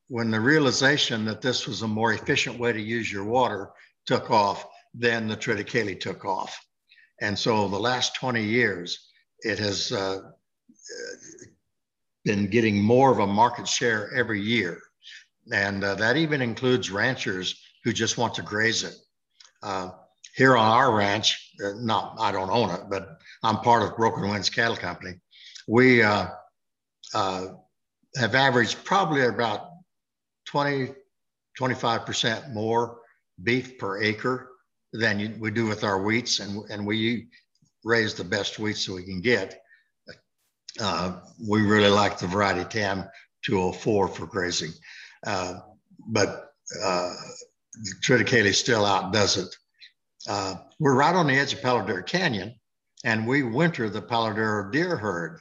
when 0.07 0.29
the 0.31 0.39
realization 0.39 1.25
that 1.25 1.41
this 1.41 1.67
was 1.67 1.81
a 1.81 1.87
more 1.87 2.13
efficient 2.13 2.59
way 2.59 2.71
to 2.71 2.81
use 2.81 3.11
your 3.11 3.23
water 3.23 3.71
took 4.05 4.29
off, 4.29 4.65
then 4.93 5.27
the 5.27 5.37
triticale 5.37 5.99
took 5.99 6.25
off. 6.25 6.59
And 7.21 7.37
so 7.37 7.67
the 7.67 7.79
last 7.79 8.15
20 8.15 8.43
years, 8.43 9.09
it 9.39 9.57
has 9.59 9.91
uh, 9.91 10.19
been 12.25 12.47
getting 12.47 12.81
more 12.81 13.11
of 13.11 13.19
a 13.19 13.27
market 13.27 13.67
share 13.67 14.11
every 14.13 14.41
year. 14.41 14.81
And 15.53 15.83
uh, 15.83 15.95
that 15.95 16.17
even 16.17 16.41
includes 16.41 16.91
ranchers 16.91 17.61
who 17.83 17.93
just 17.93 18.17
want 18.17 18.33
to 18.33 18.41
graze 18.41 18.83
it. 18.83 18.95
Uh, 19.61 19.91
here 20.35 20.57
on 20.57 20.69
our 20.69 20.93
ranch, 20.93 21.53
uh, 21.63 21.73
not 21.77 22.15
I 22.19 22.31
don't 22.31 22.49
own 22.49 22.71
it, 22.71 22.81
but 22.89 23.17
I'm 23.43 23.57
part 23.57 23.83
of 23.83 23.95
Broken 23.95 24.27
Winds 24.27 24.49
Cattle 24.49 24.75
Company. 24.75 25.13
We 25.67 26.03
uh, 26.03 26.27
uh, 27.13 27.47
have 28.17 28.35
averaged 28.35 28.83
probably 28.83 29.25
about 29.25 29.69
20, 30.47 30.93
25% 31.59 32.53
more 32.53 32.99
beef 33.43 33.77
per 33.77 34.01
acre 34.01 34.49
than 34.93 35.19
you, 35.19 35.35
we 35.39 35.51
do 35.51 35.65
with 35.67 35.83
our 35.83 36.01
wheats, 36.01 36.39
and, 36.39 36.69
and 36.69 36.85
we 36.85 37.27
raise 37.83 38.13
the 38.13 38.23
best 38.23 38.57
wheats 38.57 38.85
that 38.85 38.93
we 38.93 39.03
can 39.03 39.21
get. 39.21 39.61
Uh, 40.79 41.19
we 41.47 41.61
really 41.61 41.89
like 41.89 42.17
the 42.17 42.27
variety 42.27 42.65
TAM 42.65 43.05
204 43.45 44.07
for 44.09 44.25
grazing, 44.25 44.71
uh, 45.25 45.59
but 46.07 46.49
uh, 46.83 47.13
triticale 48.03 48.53
still 48.53 48.85
outdoes 48.85 49.37
it. 49.37 49.55
Uh, 50.27 50.55
we're 50.79 50.95
right 50.95 51.15
on 51.15 51.27
the 51.27 51.37
edge 51.37 51.53
of 51.53 51.61
Palo 51.61 52.01
Canyon, 52.01 52.55
and 53.03 53.27
we 53.27 53.43
winter 53.43 53.89
the 53.89 54.01
Palo 54.01 54.69
deer 54.71 54.97
herd. 54.97 55.39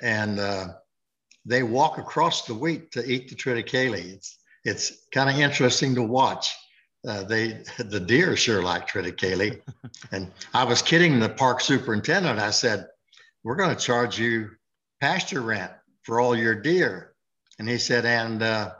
And 0.00 0.38
uh, 0.38 0.68
they 1.44 1.62
walk 1.62 1.98
across 1.98 2.46
the 2.46 2.54
wheat 2.54 2.92
to 2.92 3.04
eat 3.04 3.28
the 3.28 3.34
triticale. 3.34 3.98
It's 3.98 4.38
it's 4.64 5.06
kind 5.12 5.28
of 5.28 5.36
interesting 5.36 5.94
to 5.96 6.02
watch. 6.02 6.54
Uh, 7.06 7.24
they 7.24 7.62
the 7.78 8.00
deer 8.00 8.36
sure 8.36 8.62
like 8.62 8.88
triticale, 8.88 9.60
and 10.12 10.30
I 10.54 10.64
was 10.64 10.82
kidding 10.82 11.18
the 11.18 11.28
park 11.28 11.60
superintendent. 11.60 12.38
I 12.38 12.50
said, 12.50 12.86
"We're 13.44 13.56
going 13.56 13.74
to 13.74 13.80
charge 13.80 14.18
you 14.18 14.50
pasture 15.00 15.40
rent 15.40 15.72
for 16.02 16.20
all 16.20 16.36
your 16.36 16.54
deer," 16.54 17.14
and 17.58 17.68
he 17.68 17.78
said, 17.78 18.04
"And 18.04 18.42
uh, 18.42 18.72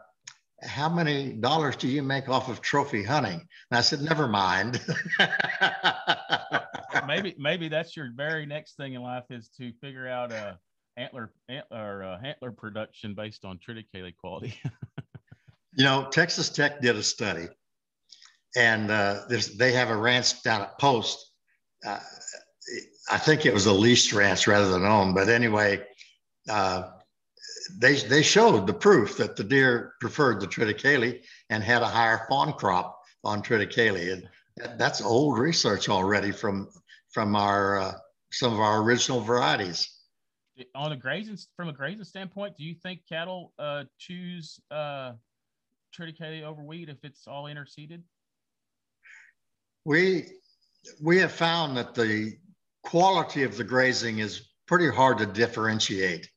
how 0.62 0.88
many 0.88 1.32
dollars 1.32 1.76
do 1.76 1.88
you 1.88 2.02
make 2.02 2.28
off 2.28 2.48
of 2.48 2.60
trophy 2.60 3.02
hunting?" 3.02 3.40
And 3.70 3.78
I 3.78 3.80
said, 3.80 4.00
"Never 4.00 4.28
mind." 4.28 4.80
maybe 7.06 7.34
maybe 7.38 7.68
that's 7.68 7.96
your 7.96 8.10
very 8.14 8.46
next 8.46 8.76
thing 8.76 8.94
in 8.94 9.02
life 9.02 9.24
is 9.30 9.48
to 9.58 9.72
figure 9.80 10.08
out 10.08 10.32
a 10.32 10.36
uh, 10.36 10.54
antler 10.96 11.32
antler 11.48 12.02
uh, 12.02 12.18
antler 12.24 12.52
production 12.52 13.14
based 13.14 13.44
on 13.44 13.58
triticale 13.58 14.14
quality. 14.16 14.54
you 15.74 15.84
know, 15.84 16.08
Texas 16.10 16.48
Tech 16.48 16.80
did 16.80 16.96
a 16.96 17.02
study, 17.02 17.48
and 18.56 18.90
uh, 18.90 19.22
they 19.56 19.72
have 19.72 19.90
a 19.90 19.96
ranch 19.96 20.42
down 20.42 20.62
at 20.62 20.78
Post. 20.78 21.30
Uh, 21.84 21.98
I 23.10 23.18
think 23.18 23.44
it 23.44 23.54
was 23.54 23.66
a 23.66 23.72
leased 23.72 24.12
ranch 24.12 24.46
rather 24.46 24.70
than 24.70 24.84
owned, 24.84 25.14
but 25.14 25.28
anyway, 25.28 25.84
uh, 26.48 26.90
they 27.78 27.96
they 27.96 28.22
showed 28.22 28.66
the 28.66 28.74
proof 28.74 29.16
that 29.16 29.36
the 29.36 29.44
deer 29.44 29.94
preferred 30.00 30.40
the 30.40 30.46
triticale 30.46 31.20
and 31.50 31.62
had 31.62 31.82
a 31.82 31.86
higher 31.86 32.26
fawn 32.28 32.52
crop 32.52 33.00
on 33.24 33.42
triticale, 33.42 34.12
and 34.12 34.28
that's 34.78 35.00
old 35.00 35.38
research 35.38 35.88
already 35.88 36.32
from 36.32 36.68
from 37.10 37.36
our 37.36 37.78
uh, 37.78 37.92
some 38.30 38.52
of 38.52 38.60
our 38.60 38.82
original 38.82 39.20
varieties 39.20 40.02
on 40.74 40.92
a 40.92 40.96
grazing 40.96 41.38
from 41.56 41.68
a 41.68 41.72
grazing 41.72 42.04
standpoint, 42.04 42.56
do 42.56 42.64
you 42.64 42.74
think 42.74 43.00
cattle 43.08 43.52
uh, 43.58 43.84
choose 43.98 44.60
uh, 44.70 45.12
triticale 45.96 46.42
over 46.42 46.62
wheat 46.62 46.88
if 46.88 46.98
it's 47.04 47.26
all 47.26 47.44
interseeded? 47.44 48.02
We 49.84 50.26
we 51.00 51.18
have 51.18 51.32
found 51.32 51.76
that 51.76 51.94
the 51.94 52.36
quality 52.82 53.42
of 53.42 53.56
the 53.56 53.64
grazing 53.64 54.18
is 54.18 54.48
pretty 54.66 54.90
hard 54.90 55.18
to 55.18 55.26
differentiate, 55.26 56.28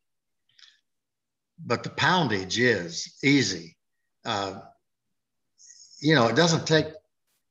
but 1.66 1.84
the 1.84 1.90
poundage 1.90 2.60
is 2.60 3.18
easy. 3.24 3.76
Uh, 4.26 4.60
you 6.02 6.16
know, 6.16 6.28
it 6.28 6.36
doesn't 6.36 6.68
take 6.68 6.88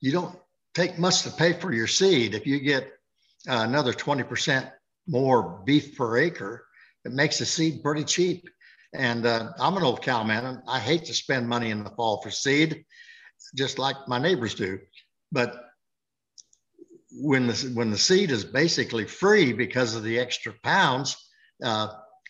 you 0.01 0.13
don't 0.13 0.37
take 0.75 0.99
much 0.99 1.23
to 1.23 1.31
pay 1.31 1.53
for 1.53 1.73
your 1.73 1.87
seed 1.87 2.35
if 2.35 2.47
you 2.47 2.61
get 2.61 2.85
uh, 3.49 3.65
another 3.69 3.93
twenty 3.93 4.23
percent 4.23 4.69
more 5.07 5.63
beef 5.65 5.97
per 5.97 6.17
acre, 6.19 6.67
it 7.05 7.13
makes 7.13 7.39
the 7.39 7.47
seed 7.47 7.83
pretty 7.83 8.05
cheap. 8.05 8.49
And 8.95 9.27
uh, 9.27 9.51
I'm 9.59 9.77
an 9.77 9.83
old 9.83 10.03
cowman, 10.03 10.47
and 10.47 10.63
I 10.69 10.79
hate 10.79 11.05
to 11.07 11.15
spend 11.15 11.49
money 11.49 11.71
in 11.71 11.83
the 11.83 11.91
fall 11.91 12.23
for 12.23 12.31
seed, 12.31 12.85
just 13.55 13.79
like 13.79 13.97
my 14.07 14.19
neighbors 14.19 14.55
do. 14.55 14.79
But 15.33 15.57
when 17.16 17.46
the 17.46 17.72
when 17.74 17.90
the 17.90 17.98
seed 17.98 18.31
is 18.31 18.44
basically 18.44 19.07
free 19.07 19.53
because 19.53 19.94
of 19.94 20.03
the 20.03 20.18
extra 20.18 20.53
pounds, 20.62 21.16
uh, 21.62 21.88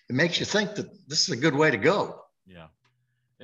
it 0.09 0.15
makes 0.15 0.39
you 0.39 0.47
think 0.47 0.75
that 0.75 0.87
this 1.09 1.23
is 1.23 1.31
a 1.31 1.37
good 1.37 1.55
way 1.55 1.71
to 1.71 1.77
go. 1.77 2.21
Yeah. 2.47 2.67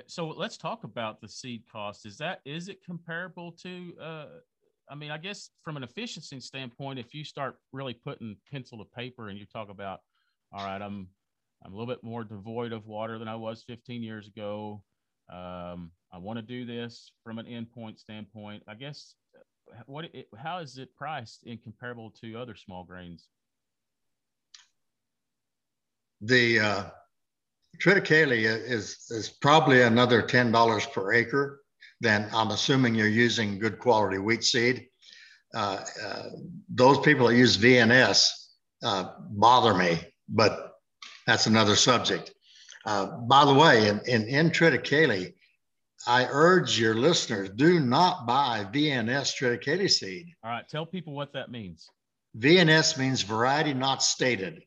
So 0.06 0.28
let's 0.28 0.56
talk 0.56 0.84
about 0.84 1.20
the 1.20 1.28
seed 1.28 1.64
cost. 1.70 2.06
Is 2.06 2.16
that 2.18 2.40
is 2.44 2.68
it 2.68 2.84
comparable 2.84 3.52
to 3.62 3.94
uh, 4.00 4.26
I 4.90 4.96
mean, 4.96 5.12
I 5.12 5.18
guess 5.18 5.50
from 5.62 5.76
an 5.76 5.84
efficiency 5.84 6.40
standpoint, 6.40 6.98
if 6.98 7.14
you 7.14 7.22
start 7.22 7.56
really 7.72 7.94
putting 7.94 8.36
pencil 8.50 8.78
to 8.78 8.84
paper 8.84 9.28
and 9.28 9.38
you 9.38 9.46
talk 9.46 9.70
about, 9.70 10.00
all 10.52 10.64
right, 10.64 10.82
I'm 10.82 11.06
I'm 11.64 11.72
a 11.72 11.76
little 11.76 11.92
bit 11.92 12.02
more 12.02 12.24
devoid 12.24 12.72
of 12.72 12.86
water 12.86 13.18
than 13.18 13.28
I 13.28 13.36
was 13.36 13.62
15 13.66 14.02
years 14.02 14.26
ago. 14.26 14.82
Um, 15.30 15.92
I 16.12 16.18
want 16.18 16.38
to 16.38 16.42
do 16.42 16.64
this 16.64 17.12
from 17.22 17.38
an 17.38 17.46
endpoint 17.46 18.00
standpoint. 18.00 18.64
I 18.66 18.74
guess 18.74 19.14
what 19.86 20.06
it, 20.06 20.28
how 20.36 20.58
is 20.58 20.78
it 20.78 20.94
priced 20.94 21.44
in 21.44 21.58
comparable 21.58 22.10
to 22.22 22.36
other 22.36 22.54
small 22.54 22.84
grains? 22.84 23.28
The 26.20 26.60
uh, 26.60 26.84
triticale 27.78 28.32
is 28.32 29.06
is 29.10 29.28
probably 29.28 29.82
another 29.82 30.22
ten 30.22 30.52
dollars 30.52 30.86
per 30.86 31.12
acre 31.12 31.60
then 32.00 32.28
I'm 32.32 32.50
assuming 32.50 32.94
you're 32.94 33.08
using 33.08 33.58
good 33.58 33.78
quality 33.78 34.18
wheat 34.18 34.42
seed. 34.42 34.88
Uh, 35.54 35.84
uh, 36.02 36.22
those 36.68 36.98
people 37.00 37.28
that 37.28 37.36
use 37.36 37.56
VNS 37.56 38.26
uh, 38.82 39.12
bother 39.30 39.74
me, 39.74 40.00
but 40.28 40.72
that's 41.26 41.46
another 41.46 41.76
subject. 41.76 42.32
Uh, 42.86 43.18
by 43.28 43.44
the 43.44 43.52
way, 43.52 43.88
in, 43.88 44.00
in, 44.06 44.26
in 44.26 44.50
Triticale, 44.50 45.34
I 46.06 46.26
urge 46.30 46.78
your 46.78 46.94
listeners 46.94 47.50
do 47.50 47.80
not 47.80 48.26
buy 48.26 48.66
VNS 48.72 49.34
triticale 49.36 49.90
seed. 49.90 50.26
All 50.42 50.50
right, 50.50 50.68
tell 50.68 50.86
people 50.86 51.14
what 51.14 51.32
that 51.34 51.50
means. 51.50 51.88
VNS 52.38 52.98
means 52.98 53.22
variety 53.22 53.74
not 53.74 54.02
stated. 54.02 54.62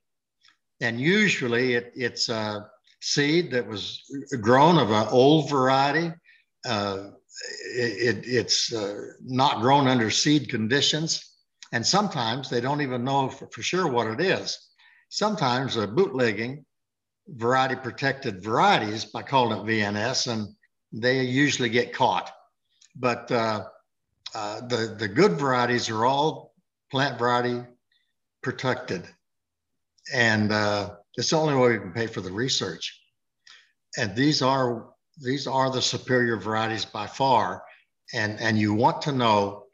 And 0.82 1.00
usually 1.00 1.74
it, 1.74 1.92
it's 1.96 2.30
a 2.30 2.68
seed 3.02 3.52
that 3.52 3.68
was 3.68 4.02
grown 4.42 4.78
of 4.78 4.92
an 4.92 5.08
old 5.10 5.50
variety. 5.50 6.12
Uh, 6.68 7.10
it, 7.76 8.18
it, 8.18 8.28
it's 8.28 8.74
uh, 8.74 9.00
not 9.24 9.62
grown 9.62 9.88
under 9.88 10.10
seed 10.10 10.50
conditions. 10.50 11.32
And 11.72 11.86
sometimes 11.86 12.50
they 12.50 12.62
don't 12.62 12.82
even 12.82 13.04
know 13.04 13.30
for, 13.30 13.48
for 13.48 13.64
sure 13.64 13.88
what 13.88 14.08
it 14.08 14.22
is. 14.22 14.60
Sometimes 15.10 15.76
they're 15.76 15.88
bootlegging 15.88 16.66
variety 17.28 17.76
protected 17.76 18.44
varieties 18.44 19.06
by 19.06 19.22
calling 19.22 19.60
it 19.60 19.64
VNS, 19.64 20.32
and 20.32 20.48
they 20.94 21.24
usually 21.24 21.70
get 21.70 21.94
caught. 21.94 22.32
But 22.96 23.32
uh, 23.32 23.66
uh, 24.36 24.62
the, 24.68 24.96
the 24.98 25.08
good 25.08 25.34
varieties 25.34 25.90
are 25.90 26.06
all 26.06 26.54
plant 26.92 27.18
variety 27.18 27.62
protected. 28.44 29.04
And 30.14 30.52
uh, 30.52 30.92
it's 31.18 31.32
the 31.32 31.38
only 31.38 31.56
way 31.56 31.74
we 31.74 31.80
can 31.80 31.94
pay 31.94 32.08
for 32.08 32.22
the 32.22 32.32
research. 32.32 33.00
And 33.98 34.16
these 34.16 34.42
are 34.42 34.90
these 35.22 35.46
are 35.46 35.70
the 35.70 35.82
superior 35.82 36.38
varieties 36.38 36.86
by 36.86 37.06
far. 37.06 37.64
And, 38.14 38.40
and 38.40 38.58
you 38.58 38.74
want 38.74 39.04
to 39.04 39.12
know 39.12 39.66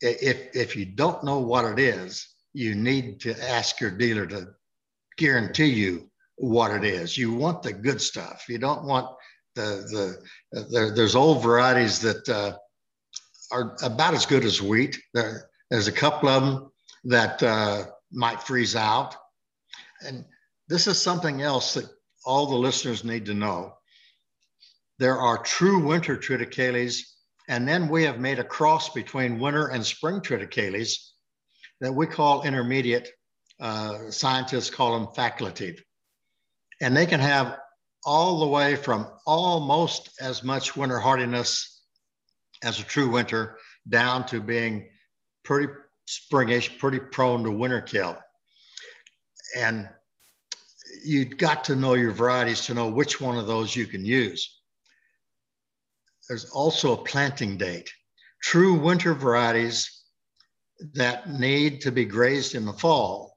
if, 0.00 0.54
if 0.54 0.76
you 0.76 0.84
don't 0.84 1.24
know 1.24 1.38
what 1.38 1.64
it 1.64 1.78
is, 1.78 2.28
you 2.52 2.74
need 2.74 3.20
to 3.20 3.50
ask 3.50 3.80
your 3.80 3.90
dealer 3.90 4.26
to 4.26 4.48
guarantee 5.16 5.66
you 5.70 6.10
what 6.36 6.72
it 6.72 6.84
is. 6.84 7.16
You 7.16 7.32
want 7.32 7.62
the 7.62 7.72
good 7.72 8.00
stuff. 8.02 8.44
You 8.48 8.58
don't 8.58 8.84
want 8.84 9.08
the, 9.54 10.18
the, 10.52 10.60
the 10.60 10.92
there's 10.94 11.14
old 11.14 11.42
varieties 11.42 12.00
that 12.00 12.28
uh, 12.28 12.56
are 13.50 13.76
about 13.82 14.14
as 14.14 14.26
good 14.26 14.44
as 14.44 14.60
wheat. 14.60 15.00
There, 15.12 15.48
there's 15.70 15.88
a 15.88 15.92
couple 15.92 16.28
of 16.28 16.42
them 16.42 16.70
that 17.04 17.42
uh, 17.42 17.84
might 18.12 18.42
freeze 18.42 18.76
out. 18.76 19.14
And 20.06 20.24
this 20.68 20.86
is 20.86 21.00
something 21.00 21.42
else 21.42 21.74
that 21.74 21.88
all 22.24 22.46
the 22.46 22.56
listeners 22.56 23.04
need 23.04 23.26
to 23.26 23.34
know. 23.34 23.74
There 24.98 25.18
are 25.18 25.38
true 25.38 25.84
winter 25.84 26.16
triticales, 26.16 27.00
and 27.48 27.66
then 27.68 27.88
we 27.88 28.04
have 28.04 28.20
made 28.20 28.38
a 28.38 28.44
cross 28.44 28.90
between 28.90 29.38
winter 29.38 29.68
and 29.68 29.84
spring 29.84 30.20
triticales 30.20 30.94
that 31.80 31.92
we 31.92 32.06
call 32.06 32.44
intermediate. 32.44 33.08
Uh, 33.60 34.10
scientists 34.10 34.70
call 34.70 34.98
them 34.98 35.08
facultative. 35.14 35.80
And 36.80 36.96
they 36.96 37.06
can 37.06 37.20
have 37.20 37.58
all 38.04 38.40
the 38.40 38.46
way 38.46 38.76
from 38.76 39.06
almost 39.26 40.10
as 40.20 40.42
much 40.42 40.76
winter 40.76 40.98
hardiness 40.98 41.82
as 42.62 42.78
a 42.78 42.84
true 42.84 43.10
winter 43.10 43.58
down 43.88 44.26
to 44.26 44.40
being 44.40 44.88
pretty 45.44 45.72
springish, 46.08 46.78
pretty 46.78 46.98
prone 46.98 47.44
to 47.44 47.50
winter 47.50 47.80
kill. 47.80 48.16
And 49.56 49.88
you've 51.04 51.36
got 51.36 51.64
to 51.64 51.76
know 51.76 51.94
your 51.94 52.12
varieties 52.12 52.66
to 52.66 52.74
know 52.74 52.88
which 52.88 53.20
one 53.20 53.38
of 53.38 53.46
those 53.46 53.74
you 53.74 53.86
can 53.86 54.04
use. 54.04 54.60
There's 56.28 56.50
also 56.50 56.92
a 56.92 57.04
planting 57.04 57.56
date. 57.56 57.90
True 58.42 58.74
winter 58.74 59.14
varieties 59.14 60.02
that 60.94 61.30
need 61.30 61.82
to 61.82 61.92
be 61.92 62.04
grazed 62.04 62.54
in 62.54 62.64
the 62.64 62.72
fall 62.72 63.36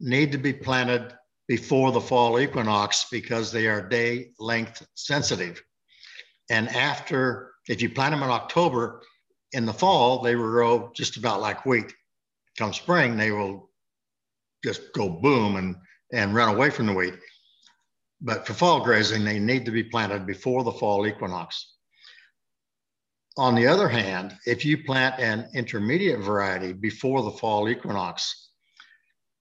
need 0.00 0.32
to 0.32 0.38
be 0.38 0.52
planted 0.52 1.14
before 1.48 1.92
the 1.92 2.00
fall 2.00 2.38
equinox 2.38 3.06
because 3.10 3.50
they 3.50 3.66
are 3.66 3.88
day 3.88 4.30
length 4.38 4.86
sensitive. 4.94 5.62
And 6.50 6.68
after, 6.68 7.52
if 7.68 7.82
you 7.82 7.90
plant 7.90 8.12
them 8.12 8.22
in 8.22 8.30
October, 8.30 9.02
in 9.52 9.66
the 9.66 9.72
fall, 9.72 10.22
they 10.22 10.36
will 10.36 10.50
grow 10.50 10.90
just 10.94 11.16
about 11.16 11.40
like 11.40 11.66
wheat. 11.66 11.92
Come 12.58 12.72
spring, 12.72 13.16
they 13.16 13.30
will 13.30 13.70
just 14.64 14.92
go 14.92 15.08
boom 15.08 15.56
and, 15.56 15.76
and 16.12 16.34
run 16.34 16.54
away 16.54 16.70
from 16.70 16.86
the 16.86 16.92
wheat. 16.92 17.14
But 18.20 18.46
for 18.46 18.54
fall 18.54 18.84
grazing, 18.84 19.24
they 19.24 19.38
need 19.38 19.64
to 19.64 19.72
be 19.72 19.84
planted 19.84 20.26
before 20.26 20.62
the 20.62 20.72
fall 20.72 21.06
equinox. 21.06 21.74
On 23.36 23.54
the 23.54 23.66
other 23.66 23.88
hand, 23.88 24.36
if 24.46 24.64
you 24.64 24.84
plant 24.84 25.18
an 25.18 25.48
intermediate 25.54 26.20
variety 26.20 26.72
before 26.72 27.22
the 27.22 27.30
fall 27.30 27.68
equinox, 27.68 28.50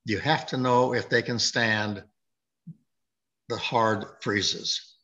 you 0.05 0.19
have 0.19 0.45
to 0.47 0.57
know 0.57 0.93
if 0.93 1.09
they 1.09 1.21
can 1.21 1.39
stand 1.39 2.03
the 3.49 3.57
hard 3.57 4.05
freezes. 4.21 4.95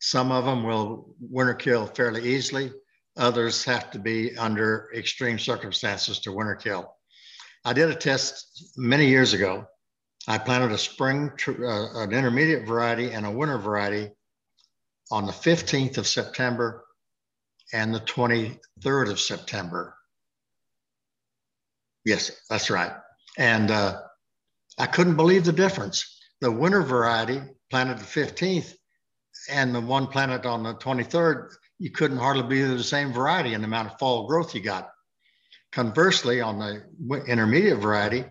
Some 0.00 0.30
of 0.30 0.44
them 0.44 0.62
will 0.62 1.14
winter 1.20 1.54
kill 1.54 1.86
fairly 1.86 2.34
easily. 2.34 2.72
Others 3.16 3.64
have 3.64 3.90
to 3.92 3.98
be 3.98 4.36
under 4.36 4.90
extreme 4.94 5.38
circumstances 5.38 6.20
to 6.20 6.32
winter 6.32 6.54
kill. 6.54 6.94
I 7.64 7.72
did 7.72 7.90
a 7.90 7.94
test 7.94 8.74
many 8.76 9.08
years 9.08 9.32
ago. 9.32 9.66
I 10.28 10.38
planted 10.38 10.72
a 10.72 10.78
spring, 10.78 11.32
uh, 11.48 12.00
an 12.00 12.12
intermediate 12.12 12.66
variety 12.66 13.12
and 13.12 13.24
a 13.24 13.30
winter 13.30 13.58
variety 13.58 14.10
on 15.10 15.24
the 15.24 15.32
15th 15.32 15.98
of 15.98 16.06
September 16.06 16.84
and 17.72 17.94
the 17.94 18.00
23rd 18.00 19.10
of 19.10 19.20
September. 19.20 19.96
Yes, 22.04 22.30
that's 22.48 22.70
right. 22.70 22.92
And 23.36 23.70
uh, 23.70 24.00
I 24.78 24.86
couldn't 24.86 25.16
believe 25.16 25.44
the 25.44 25.52
difference. 25.52 26.20
The 26.40 26.50
winter 26.50 26.82
variety 26.82 27.40
planted 27.70 27.98
the 27.98 28.04
15th 28.04 28.74
and 29.50 29.74
the 29.74 29.80
one 29.80 30.06
planted 30.06 30.46
on 30.46 30.62
the 30.62 30.74
23rd, 30.74 31.50
you 31.78 31.90
couldn't 31.90 32.18
hardly 32.18 32.42
be 32.42 32.62
the 32.62 32.82
same 32.82 33.12
variety 33.12 33.54
in 33.54 33.60
the 33.60 33.66
amount 33.66 33.92
of 33.92 33.98
fall 33.98 34.26
growth 34.26 34.54
you 34.54 34.60
got. 34.60 34.90
Conversely, 35.72 36.40
on 36.40 36.58
the 36.58 37.24
intermediate 37.26 37.78
variety, 37.78 38.24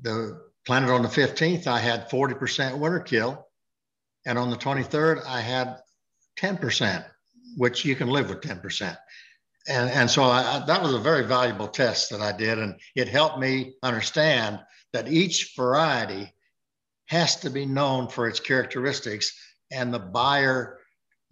the 0.00 0.40
planted 0.66 0.90
on 0.90 1.02
the 1.02 1.08
15th, 1.08 1.66
I 1.66 1.78
had 1.78 2.10
40% 2.10 2.78
winter 2.78 3.00
kill. 3.00 3.46
And 4.24 4.38
on 4.38 4.50
the 4.50 4.56
23rd, 4.56 5.24
I 5.26 5.40
had 5.40 5.76
10%, 6.38 7.04
which 7.56 7.84
you 7.84 7.94
can 7.94 8.08
live 8.08 8.28
with 8.28 8.40
10% 8.40 8.96
and, 9.68 9.90
and 9.90 10.10
so 10.10 10.22
I, 10.24 10.62
that 10.66 10.82
was 10.82 10.94
a 10.94 10.98
very 10.98 11.24
valuable 11.24 11.68
test 11.68 12.10
that 12.10 12.20
I 12.20 12.32
did. 12.32 12.58
And 12.58 12.78
it 12.94 13.08
helped 13.08 13.38
me 13.38 13.74
understand 13.82 14.60
that 14.92 15.08
each 15.08 15.54
variety 15.56 16.32
has 17.06 17.36
to 17.36 17.50
be 17.50 17.66
known 17.66 18.08
for 18.08 18.28
its 18.28 18.40
characteristics, 18.40 19.32
and 19.70 19.92
the 19.92 19.98
buyer 19.98 20.78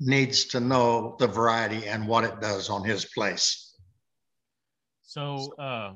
needs 0.00 0.46
to 0.46 0.60
know 0.60 1.16
the 1.18 1.26
variety 1.26 1.86
and 1.86 2.06
what 2.06 2.24
it 2.24 2.40
does 2.40 2.68
on 2.68 2.84
his 2.84 3.06
place. 3.06 3.76
So 5.02 5.52
uh, 5.58 5.92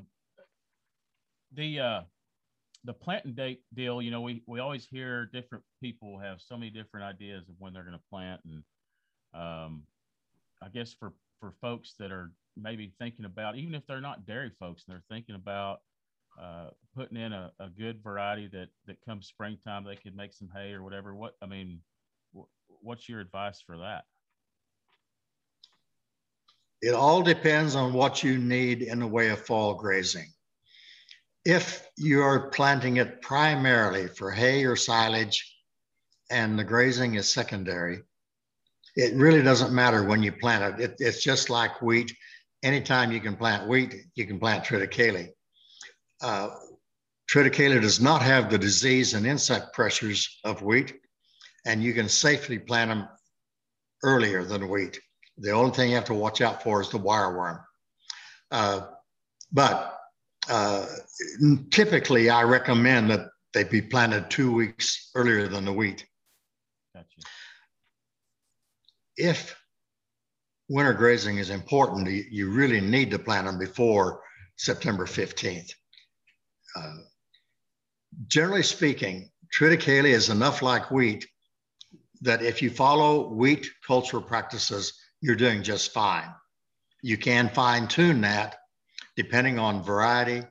the 1.53 1.79
uh, 1.79 2.01
the 2.85 2.93
planting 2.93 3.33
date 3.33 3.61
deal, 3.73 4.01
you 4.01 4.11
know, 4.11 4.21
we 4.21 4.41
we 4.47 4.59
always 4.59 4.85
hear 4.85 5.25
different 5.33 5.63
people 5.81 6.17
have 6.19 6.41
so 6.41 6.57
many 6.57 6.71
different 6.71 7.05
ideas 7.05 7.49
of 7.49 7.55
when 7.59 7.73
they're 7.73 7.83
going 7.83 7.97
to 7.97 8.03
plant, 8.09 8.41
and 8.45 8.63
um, 9.33 9.83
I 10.61 10.69
guess 10.73 10.93
for 10.93 11.13
for 11.39 11.53
folks 11.61 11.95
that 11.99 12.11
are 12.11 12.31
maybe 12.57 12.93
thinking 12.99 13.25
about, 13.25 13.55
even 13.55 13.75
if 13.75 13.85
they're 13.87 14.01
not 14.01 14.25
dairy 14.25 14.51
folks, 14.59 14.83
and 14.85 14.93
they're 14.93 15.03
thinking 15.09 15.35
about 15.35 15.81
uh, 16.39 16.69
putting 16.95 17.17
in 17.17 17.33
a, 17.33 17.51
a 17.59 17.69
good 17.69 18.01
variety 18.03 18.47
that 18.47 18.69
that 18.85 19.03
comes 19.05 19.27
springtime, 19.27 19.83
they 19.83 19.95
could 19.95 20.15
make 20.15 20.33
some 20.33 20.49
hay 20.55 20.71
or 20.71 20.83
whatever. 20.83 21.15
What 21.15 21.35
I 21.41 21.45
mean, 21.45 21.79
what's 22.81 23.09
your 23.09 23.19
advice 23.19 23.61
for 23.65 23.77
that? 23.77 24.05
It 26.81 26.93
all 26.93 27.21
depends 27.21 27.75
on 27.75 27.91
what 27.91 28.23
you 28.23 28.37
need 28.37 28.83
in 28.83 28.99
the 28.99 29.07
way 29.07 29.29
of 29.29 29.45
fall 29.45 29.73
grazing. 29.73 30.27
If 31.43 31.87
you're 31.97 32.49
planting 32.51 32.97
it 32.97 33.21
primarily 33.21 34.07
for 34.07 34.31
hay 34.31 34.65
or 34.65 34.75
silage 34.75 35.57
and 36.29 36.57
the 36.57 36.63
grazing 36.63 37.15
is 37.15 37.33
secondary, 37.33 37.99
it 38.99 39.15
really 39.15 39.41
doesn't 39.41 39.71
matter 39.71 40.03
when 40.03 40.21
you 40.21 40.31
plant 40.31 40.79
it. 40.79 40.83
it 40.83 40.95
it's 40.99 41.23
just 41.23 41.49
like 41.49 41.81
wheat. 41.81 42.13
Anytime 42.63 43.11
you 43.11 43.21
can 43.21 43.35
plant 43.35 43.67
wheat, 43.69 43.95
you 44.15 44.25
can 44.25 44.39
plant 44.39 44.65
triticale. 44.65 45.29
Uh, 46.21 46.49
triticale 47.31 47.81
does 47.81 48.01
not 48.01 48.21
have 48.21 48.49
the 48.49 48.57
disease 48.57 49.13
and 49.13 49.25
insect 49.25 49.73
pressures 49.73 50.39
of 50.43 50.61
wheat, 50.61 50.93
and 51.65 51.81
you 51.81 51.93
can 51.93 52.09
safely 52.09 52.59
plant 52.59 52.89
them 52.89 53.07
earlier 54.03 54.43
than 54.43 54.67
wheat. 54.67 54.99
The 55.37 55.51
only 55.51 55.71
thing 55.71 55.89
you 55.89 55.95
have 55.95 56.05
to 56.05 56.13
watch 56.13 56.41
out 56.41 56.61
for 56.61 56.81
is 56.81 56.89
the 56.89 56.99
wireworm. 56.99 57.63
Uh, 58.51 58.81
but 59.53 59.97
uh, 60.49 60.85
typically, 61.71 62.29
I 62.29 62.43
recommend 62.43 63.09
that 63.11 63.29
they 63.53 63.63
be 63.63 63.81
planted 63.81 64.29
two 64.29 64.51
weeks 64.51 65.11
earlier 65.15 65.47
than 65.47 65.63
the 65.63 65.73
wheat. 65.73 66.05
Gotcha 66.93 67.21
if 69.19 69.55
winter 70.69 70.93
grazing 70.93 71.37
is 71.37 71.49
important, 71.49 72.07
you 72.31 72.49
really 72.51 72.79
need 72.79 73.11
to 73.11 73.19
plant 73.19 73.45
them 73.45 73.59
before 73.59 74.21
September 74.55 75.05
15th. 75.05 75.71
Uh, 76.75 76.97
generally 78.27 78.63
speaking, 78.63 79.29
triticale 79.57 80.05
is 80.05 80.29
enough 80.29 80.61
like 80.61 80.89
wheat 80.89 81.27
that 82.21 82.41
if 82.41 82.61
you 82.61 82.69
follow 82.69 83.29
wheat 83.29 83.69
culture 83.85 84.21
practices, 84.21 84.93
you're 85.21 85.35
doing 85.35 85.63
just 85.63 85.91
fine. 85.91 86.29
You 87.01 87.17
can 87.17 87.49
fine 87.49 87.87
tune 87.87 88.21
that 88.21 88.57
depending 89.15 89.59
on 89.59 89.83
variety 89.83 90.43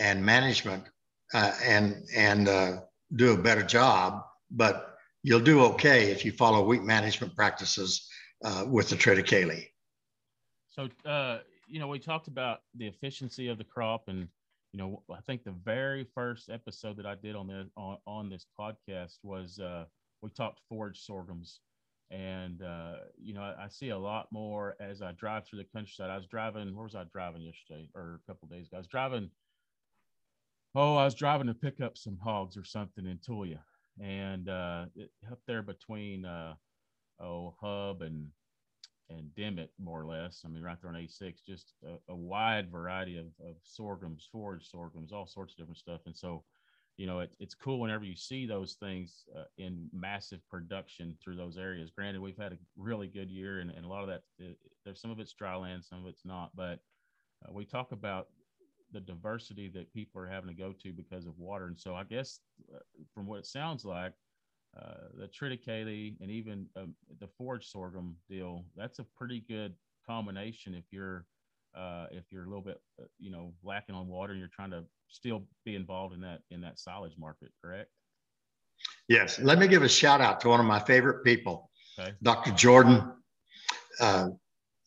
and 0.00 0.24
management 0.24 0.84
uh, 1.32 1.52
and, 1.64 2.04
and 2.14 2.48
uh, 2.48 2.72
do 3.14 3.32
a 3.32 3.38
better 3.38 3.62
job, 3.62 4.22
but 4.50 4.95
you'll 5.26 5.40
do 5.40 5.60
okay 5.64 6.12
if 6.12 6.24
you 6.24 6.30
follow 6.30 6.64
wheat 6.64 6.84
management 6.84 7.34
practices 7.34 8.08
uh, 8.44 8.64
with 8.68 8.88
the 8.88 8.94
triticale. 8.94 9.60
So, 10.70 10.88
uh, 11.04 11.38
you 11.66 11.80
know, 11.80 11.88
we 11.88 11.98
talked 11.98 12.28
about 12.28 12.60
the 12.76 12.86
efficiency 12.86 13.48
of 13.48 13.58
the 13.58 13.64
crop 13.64 14.04
and 14.06 14.28
you 14.72 14.78
know, 14.78 15.02
I 15.10 15.20
think 15.22 15.42
the 15.42 15.54
very 15.64 16.06
first 16.14 16.50
episode 16.50 16.98
that 16.98 17.06
I 17.06 17.14
did 17.14 17.34
on 17.34 17.46
the 17.46 17.66
on, 17.76 17.96
on 18.06 18.28
this 18.28 18.44
podcast 18.60 19.16
was 19.22 19.58
uh, 19.58 19.86
we 20.20 20.28
talked 20.28 20.60
forage 20.68 21.00
sorghums, 21.00 21.60
and 22.10 22.62
uh, 22.62 22.96
you 23.16 23.32
know, 23.32 23.40
I, 23.40 23.64
I, 23.64 23.68
see 23.68 23.88
a 23.88 23.98
lot 23.98 24.26
more 24.30 24.76
as 24.78 25.00
I 25.00 25.12
drive 25.12 25.46
through 25.46 25.60
the 25.60 25.68
countryside. 25.72 26.10
I 26.10 26.16
was 26.16 26.26
driving. 26.26 26.74
Where 26.74 26.84
was 26.84 26.94
I 26.94 27.04
driving 27.04 27.40
yesterday 27.40 27.88
or 27.94 28.20
a 28.22 28.30
couple 28.30 28.48
days 28.48 28.66
ago? 28.66 28.76
I 28.76 28.80
was 28.80 28.86
driving. 28.86 29.30
Oh, 30.74 30.96
I 30.96 31.06
was 31.06 31.14
driving 31.14 31.46
to 31.46 31.54
pick 31.54 31.80
up 31.80 31.96
some 31.96 32.18
hogs 32.22 32.58
or 32.58 32.64
something 32.64 33.06
in 33.06 33.16
Tulia, 33.16 33.60
and 34.00 34.48
uh, 34.48 34.86
up 35.30 35.40
there 35.46 35.62
between 35.62 36.24
uh, 36.24 36.54
oh 37.20 37.54
Hub 37.60 38.02
and 38.02 38.28
and 39.08 39.34
Dimmitt, 39.34 39.70
more 39.78 40.00
or 40.00 40.06
less. 40.06 40.42
I 40.44 40.48
mean, 40.48 40.62
right 40.62 40.76
there 40.80 40.90
on 40.90 40.96
A6, 40.96 41.34
just 41.46 41.74
a, 41.84 42.12
a 42.12 42.16
wide 42.16 42.70
variety 42.70 43.18
of, 43.18 43.26
of, 43.40 43.56
sorghums, 43.62 44.28
forage 44.30 44.68
sorghums, 44.68 45.12
all 45.12 45.26
sorts 45.26 45.52
of 45.52 45.58
different 45.58 45.78
stuff. 45.78 46.00
And 46.06 46.16
so, 46.16 46.42
you 46.96 47.06
know, 47.06 47.20
it, 47.20 47.36
it's 47.38 47.54
cool 47.54 47.78
whenever 47.78 48.04
you 48.04 48.16
see 48.16 48.46
those 48.46 48.74
things 48.74 49.24
uh, 49.36 49.44
in 49.58 49.88
massive 49.92 50.40
production 50.48 51.16
through 51.22 51.36
those 51.36 51.56
areas. 51.56 51.90
Granted, 51.90 52.20
we've 52.20 52.36
had 52.36 52.52
a 52.52 52.58
really 52.76 53.06
good 53.06 53.30
year, 53.30 53.60
and, 53.60 53.70
and 53.70 53.84
a 53.84 53.88
lot 53.88 54.02
of 54.02 54.08
that, 54.08 54.22
it, 54.38 54.58
there's 54.84 55.00
some 55.00 55.10
of 55.10 55.20
it's 55.20 55.32
dry 55.32 55.54
land, 55.54 55.84
some 55.84 56.00
of 56.00 56.06
it's 56.06 56.24
not. 56.24 56.50
But 56.56 56.80
uh, 57.46 57.52
we 57.52 57.64
talk 57.64 57.92
about 57.92 58.28
the 58.92 59.00
diversity 59.00 59.68
that 59.68 59.92
people 59.92 60.20
are 60.20 60.26
having 60.26 60.48
to 60.48 60.54
go 60.54 60.72
to 60.72 60.92
because 60.92 61.26
of 61.26 61.38
water. 61.38 61.66
And 61.66 61.78
so, 61.78 61.94
I 61.94 62.04
guess 62.04 62.40
uh, 62.74 62.78
from 63.14 63.26
what 63.26 63.40
it 63.40 63.46
sounds 63.46 63.84
like, 63.84 64.12
uh, 64.78 65.08
the 65.18 65.28
triticale 65.28 66.14
and 66.20 66.30
even 66.30 66.66
um, 66.76 66.94
the 67.20 67.28
forage 67.38 67.66
sorghum 67.70 68.16
deal, 68.28 68.64
that's 68.76 68.98
a 68.98 69.06
pretty 69.16 69.40
good 69.48 69.74
combination 70.06 70.74
if 70.74 70.84
you're 70.90 71.26
uh, 71.76 72.06
if 72.10 72.24
you're 72.30 72.44
a 72.44 72.46
little 72.46 72.62
bit 72.62 72.80
uh, 73.00 73.04
you 73.18 73.30
know 73.30 73.52
lacking 73.62 73.94
on 73.94 74.06
water 74.08 74.32
and 74.32 74.40
you're 74.40 74.50
trying 74.54 74.70
to 74.70 74.84
still 75.08 75.44
be 75.64 75.74
involved 75.74 76.14
in 76.14 76.20
that 76.20 76.40
in 76.50 76.60
that 76.60 76.78
silage 76.78 77.16
market, 77.18 77.50
correct? 77.62 77.90
Yes. 79.08 79.38
Let 79.38 79.58
me 79.58 79.68
give 79.68 79.82
a 79.82 79.88
shout 79.88 80.20
out 80.20 80.40
to 80.40 80.48
one 80.48 80.60
of 80.60 80.66
my 80.66 80.78
favorite 80.78 81.24
people, 81.24 81.70
okay. 81.98 82.12
Dr. 82.22 82.50
Jourdan. 82.52 83.12
Uh, 83.98 84.28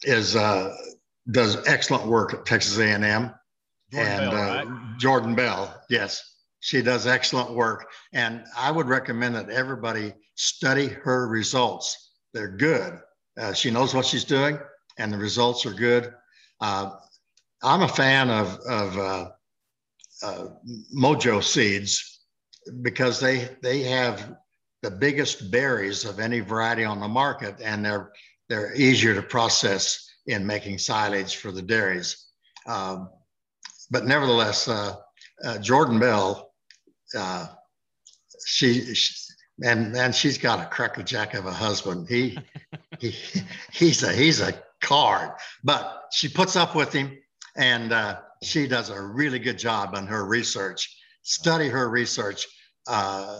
is 0.04 0.36
uh, 0.36 0.76
does 1.32 1.68
excellent 1.68 2.06
work 2.08 2.34
at 2.34 2.46
Texas 2.46 2.78
A&M, 2.78 3.34
Jourdan 3.92 4.20
and 4.20 4.32
Bell, 4.32 4.66
right? 4.66 4.98
Jourdan 4.98 5.36
Bell, 5.36 5.84
yes 5.90 6.30
she 6.60 6.82
does 6.82 7.08
excellent 7.08 7.52
work. 7.52 7.90
And 8.14 8.44
I 8.58 8.72
would 8.72 8.88
recommend 8.88 9.36
that 9.36 9.50
everybody 9.50 10.14
study 10.36 10.88
her 10.88 11.28
results. 11.28 12.12
They're 12.34 12.56
good. 12.56 13.00
Uh, 13.40 13.54
she 13.54 13.72
knows 13.72 13.94
what 13.94 14.06
she's 14.06 14.26
doing, 14.26 14.60
and 14.98 15.12
the 15.12 15.18
results 15.18 15.66
are 15.66 15.74
good. 15.74 16.14
Uh, 16.60 16.92
I'm 17.64 17.82
a 17.82 17.88
fan 17.88 18.30
of, 18.30 18.60
of 18.68 18.98
uh, 18.98 19.30
uh 20.22 20.46
Mojo 20.94 21.42
seeds 21.42 22.20
because 22.82 23.22
they 23.22 23.50
they 23.64 23.84
have 23.84 24.36
the 24.82 24.92
biggest 24.92 25.50
berries 25.50 26.04
of 26.04 26.20
any 26.20 26.42
variety 26.42 26.84
on 26.84 27.00
the 27.00 27.08
market, 27.08 27.56
and 27.62 27.86
they're 27.86 28.12
they're 28.50 28.76
easier 28.76 29.16
to 29.16 29.22
process 29.22 30.06
in 30.26 30.46
making 30.46 30.78
silage 30.78 31.38
for 31.38 31.52
the 31.52 31.62
dairies. 31.62 32.28
Um, 32.68 33.10
but 33.90 34.06
nevertheless, 34.06 34.68
uh, 34.68 34.96
uh, 35.44 35.58
Jourdan 35.58 36.00
Bell 36.00 36.50
uh, 37.16 37.48
she, 38.46 38.94
she 38.94 39.34
and 39.62 39.96
and 39.96 40.16
she's 40.16 40.38
got 40.38 40.60
a 40.60 40.66
crackerjack 40.66 41.34
of 41.34 41.46
a 41.46 41.52
husband. 41.52 42.08
He 42.08 42.38
he 43.00 43.14
he's 43.72 44.04
a 44.04 44.14
he's 44.14 44.42
a 44.42 44.54
card, 44.82 45.32
but 45.64 46.04
she 46.12 46.30
puts 46.30 46.56
up 46.56 46.76
with 46.76 46.94
him, 46.94 47.18
and 47.58 47.92
uh, 47.92 48.20
she 48.44 48.68
does 48.68 48.90
a 48.90 49.02
really 49.02 49.40
good 49.40 49.60
job 49.60 49.96
on 49.96 50.08
her 50.08 50.26
research. 50.26 50.96
Study 51.24 51.68
her 51.68 51.90
research 51.90 52.48
uh, 52.88 53.40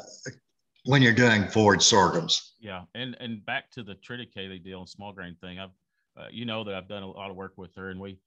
when 0.86 1.02
you're 1.02 1.14
doing 1.14 1.48
forage 1.48 1.84
sorghums. 1.84 2.56
Yeah, 2.60 2.84
and 2.96 3.16
and 3.20 3.46
back 3.46 3.72
to 3.72 3.84
the 3.84 3.96
triticale 3.96 4.62
deal 4.64 4.80
and 4.80 4.90
small 4.90 5.14
grain 5.14 5.38
thing. 5.40 5.60
I've 5.60 5.70
uh, 6.18 6.28
you 6.32 6.46
know 6.46 6.64
that 6.66 6.76
I've 6.76 6.90
done 6.90 7.04
a 7.04 7.08
lot 7.08 7.30
of 7.30 7.36
work 7.36 7.54
with 7.58 7.74
her, 7.76 7.90
and 7.90 8.00
we. 8.00 8.18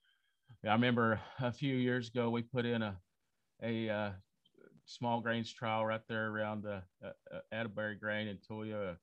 I 0.67 0.73
remember 0.73 1.21
a 1.41 1.53
few 1.53 1.75
years 1.75 2.09
ago 2.09 2.31
we 2.31 2.43
put 2.43 2.67
in 2.67 2.83
a 2.83 2.97
a 3.63 3.89
uh, 3.89 4.11
small 4.87 5.21
grains 5.21 5.53
trial 5.53 5.87
right 5.87 6.01
there 6.09 6.29
around 6.29 6.65
the 6.65 6.83
uh, 7.05 7.11
uh, 7.33 7.39
Attebury 7.53 7.97
grain 7.97 8.29
in 8.29 8.39
Tulia. 8.39 8.97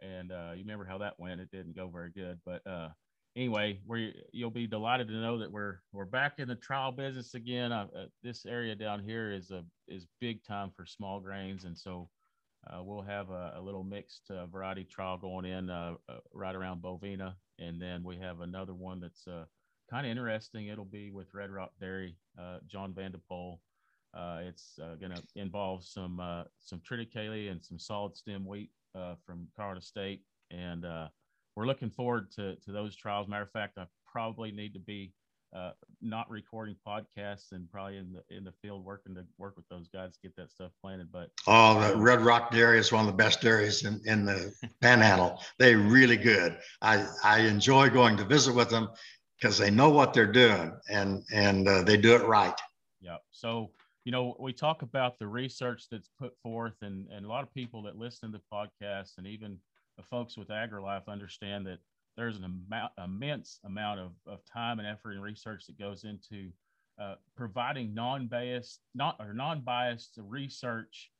And, 0.00 0.32
uh, 0.32 0.52
you 0.54 0.62
remember 0.62 0.84
how 0.84 0.98
that 0.98 1.18
went? 1.18 1.40
It 1.40 1.50
didn't 1.50 1.76
go 1.76 1.88
very 1.88 2.10
good. 2.10 2.38
But 2.44 2.66
uh, 2.66 2.88
anyway, 3.36 3.80
we 3.86 4.14
you'll 4.32 4.50
be 4.50 4.66
delighted 4.66 5.08
to 5.08 5.14
know 5.14 5.38
that 5.38 5.50
we're 5.50 5.80
we're 5.92 6.04
back 6.04 6.38
in 6.38 6.48
the 6.48 6.54
trial 6.54 6.92
business 6.92 7.34
again. 7.34 7.72
This 8.22 8.46
area 8.46 8.74
down 8.74 9.02
here 9.02 9.32
is 9.32 9.50
a 9.50 9.64
is 9.88 10.06
big 10.20 10.42
time 10.44 10.70
for 10.74 10.86
small 10.86 11.20
grains, 11.20 11.64
and 11.64 11.76
so 11.76 12.08
we'll 12.80 13.02
have 13.02 13.28
a, 13.30 13.54
a 13.56 13.60
little 13.60 13.84
mixed 13.84 14.30
variety 14.50 14.84
trial 14.84 15.18
going 15.18 15.44
in 15.44 15.68
right 16.32 16.54
around 16.54 16.82
Bovina, 16.82 17.34
and 17.58 17.80
then 17.80 18.02
we 18.02 18.16
have 18.18 18.40
another 18.40 18.74
one 18.74 19.00
that's 19.00 19.26
kind 19.92 20.06
of 20.06 20.10
interesting. 20.10 20.68
It'll 20.68 20.84
be 20.84 21.10
with 21.10 21.34
Red 21.34 21.50
Rock 21.50 21.72
Dairy, 21.78 22.16
John 22.66 22.92
Vandepol. 22.92 23.58
Uh, 24.14 24.40
it's 24.42 24.78
uh, 24.82 24.94
going 24.96 25.12
to 25.12 25.22
involve 25.36 25.84
some 25.84 26.20
uh, 26.20 26.44
some 26.60 26.80
triticale 26.80 27.50
and 27.50 27.62
some 27.64 27.78
solid 27.78 28.16
stem 28.16 28.44
wheat 28.44 28.70
uh, 28.94 29.14
from 29.24 29.48
Colorado 29.56 29.80
State, 29.80 30.20
and 30.50 30.84
uh, 30.84 31.08
we're 31.56 31.66
looking 31.66 31.90
forward 31.90 32.30
to 32.32 32.56
to 32.56 32.72
those 32.72 32.94
trials. 32.94 33.26
Matter 33.26 33.44
of 33.44 33.50
fact, 33.50 33.78
I 33.78 33.86
probably 34.06 34.52
need 34.52 34.74
to 34.74 34.80
be 34.80 35.12
uh, 35.56 35.70
not 36.02 36.28
recording 36.28 36.76
podcasts 36.86 37.52
and 37.52 37.70
probably 37.70 37.96
in 37.96 38.12
the 38.12 38.36
in 38.36 38.44
the 38.44 38.52
field 38.60 38.84
working 38.84 39.14
to 39.14 39.24
work 39.38 39.56
with 39.56 39.68
those 39.70 39.88
guys 39.88 40.12
to 40.12 40.18
get 40.22 40.36
that 40.36 40.50
stuff 40.50 40.72
planted. 40.82 41.10
But 41.10 41.30
oh, 41.46 41.80
the 41.80 41.96
Red 41.96 42.20
Rock 42.20 42.50
Dairy 42.50 42.78
is 42.78 42.92
one 42.92 43.00
of 43.00 43.06
the 43.06 43.16
best 43.16 43.40
dairies 43.40 43.86
in, 43.86 43.98
in 44.04 44.26
the 44.26 44.52
Panhandle. 44.82 45.40
They're 45.58 45.78
really 45.78 46.18
good. 46.18 46.58
I 46.82 47.06
I 47.24 47.40
enjoy 47.40 47.88
going 47.88 48.18
to 48.18 48.24
visit 48.24 48.54
with 48.54 48.68
them 48.68 48.90
because 49.42 49.58
they 49.58 49.70
know 49.70 49.90
what 49.90 50.14
they're 50.14 50.30
doing 50.30 50.72
and 50.88 51.24
and 51.32 51.66
they 51.86 51.96
do 51.96 52.14
it 52.14 52.24
right. 52.26 52.58
Yeah. 53.00 53.16
So 53.32 53.70
you 54.04 54.10
know, 54.10 54.36
we 54.40 54.52
talk 54.52 54.82
about 54.82 55.18
the 55.18 55.26
research 55.28 55.84
that's 55.88 56.10
put 56.18 56.36
forth, 56.42 56.74
and, 56.82 57.06
and 57.12 57.24
a 57.24 57.28
lot 57.28 57.44
of 57.44 57.54
people 57.54 57.82
that 57.82 57.96
listen 57.96 58.32
to 58.32 58.38
the 58.38 58.44
podcast 58.52 59.18
and 59.18 59.26
even 59.26 59.58
the 59.96 60.02
folks 60.02 60.36
with 60.36 60.48
AgriLife 60.48 61.06
understand 61.06 61.66
that 61.66 61.78
there's 62.16 62.36
an 62.36 62.44
amount, 62.44 62.92
immense 63.02 63.60
amount 63.64 64.00
of, 64.00 64.10
of 64.26 64.40
time 64.44 64.80
and 64.80 64.88
effort 64.88 65.12
and 65.12 65.22
research 65.22 65.66
that 65.66 65.78
goes 65.78 66.02
into 66.02 66.50
uh, 67.00 67.14
providing 67.36 67.94
non-biased, 67.94 68.80
not 68.94 69.16
or 69.20 69.32
non-biased 69.32 70.18
research 70.18 71.10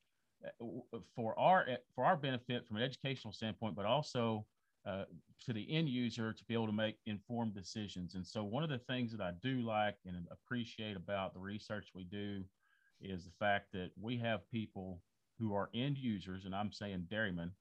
uh, 0.45 0.97
for 1.15 1.39
our 1.39 1.65
for 1.95 2.03
our 2.03 2.17
benefit 2.17 2.67
from 2.67 2.77
an 2.77 2.83
educational 2.83 3.33
standpoint, 3.33 3.75
but 3.75 3.85
also 3.85 4.45
uh, 4.85 5.05
to 5.45 5.53
the 5.53 5.65
end 5.73 5.87
user 5.89 6.33
to 6.33 6.43
be 6.45 6.53
able 6.53 6.67
to 6.67 6.73
make 6.73 6.97
informed 7.05 7.53
decisions. 7.53 8.15
And 8.15 8.25
so, 8.25 8.43
one 8.43 8.63
of 8.63 8.69
the 8.69 8.79
things 8.79 9.11
that 9.11 9.21
I 9.21 9.31
do 9.41 9.61
like 9.61 9.95
and 10.05 10.27
appreciate 10.31 10.97
about 10.97 11.33
the 11.33 11.39
research 11.39 11.89
we 11.95 12.03
do 12.03 12.43
is 13.01 13.25
the 13.25 13.31
fact 13.39 13.71
that 13.73 13.91
we 13.99 14.17
have 14.17 14.49
people 14.51 15.01
who 15.39 15.53
are 15.53 15.69
end 15.73 15.97
users, 15.97 16.45
and 16.45 16.55
I'm 16.55 16.71
saying 16.71 17.07
dairymen, 17.09 17.51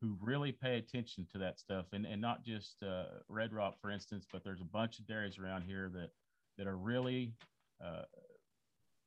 who 0.00 0.16
really 0.20 0.52
pay 0.52 0.76
attention 0.76 1.26
to 1.32 1.38
that 1.38 1.58
stuff, 1.58 1.86
and 1.92 2.06
and 2.06 2.20
not 2.20 2.44
just 2.44 2.82
uh, 2.82 3.04
Red 3.28 3.52
Rock, 3.52 3.76
for 3.80 3.90
instance, 3.90 4.26
but 4.32 4.42
there's 4.42 4.62
a 4.62 4.64
bunch 4.72 4.98
of 4.98 5.06
dairies 5.06 5.38
around 5.38 5.62
here 5.62 5.90
that 5.94 6.10
that 6.58 6.66
are 6.66 6.76
really 6.76 7.34
uh, 7.84 8.02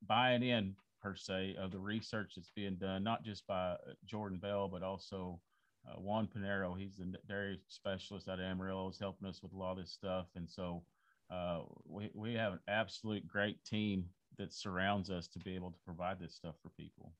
buying 0.07 0.43
in 0.43 0.75
per 1.01 1.15
se 1.15 1.55
of 1.59 1.71
the 1.71 1.79
research 1.79 2.33
that's 2.35 2.51
being 2.55 2.75
done, 2.75 3.03
not 3.03 3.23
just 3.23 3.45
by 3.47 3.71
uh, 3.71 3.77
Jourdan 4.05 4.39
Bell, 4.39 4.67
but 4.67 4.83
also 4.83 5.39
uh, 5.87 5.99
Juan 5.99 6.27
Piñeiro. 6.27 6.77
He's 6.77 6.97
the 6.97 7.17
dairy 7.27 7.59
specialist 7.67 8.29
out 8.29 8.39
of 8.39 8.45
Amarillo, 8.45 8.89
is 8.89 8.99
helping 8.99 9.27
us 9.27 9.41
with 9.41 9.53
a 9.53 9.57
lot 9.57 9.73
of 9.73 9.77
this 9.77 9.91
stuff, 9.91 10.27
and 10.35 10.49
so 10.49 10.83
uh, 11.31 11.61
we 11.85 12.09
we 12.13 12.33
have 12.33 12.53
an 12.53 12.59
absolute 12.67 13.27
great 13.27 13.63
team 13.63 14.05
that 14.37 14.53
surrounds 14.53 15.09
us 15.09 15.27
to 15.27 15.39
be 15.39 15.55
able 15.55 15.71
to 15.71 15.77
provide 15.85 16.19
this 16.19 16.35
stuff 16.35 16.55
for 16.61 16.69
people. 16.69 17.13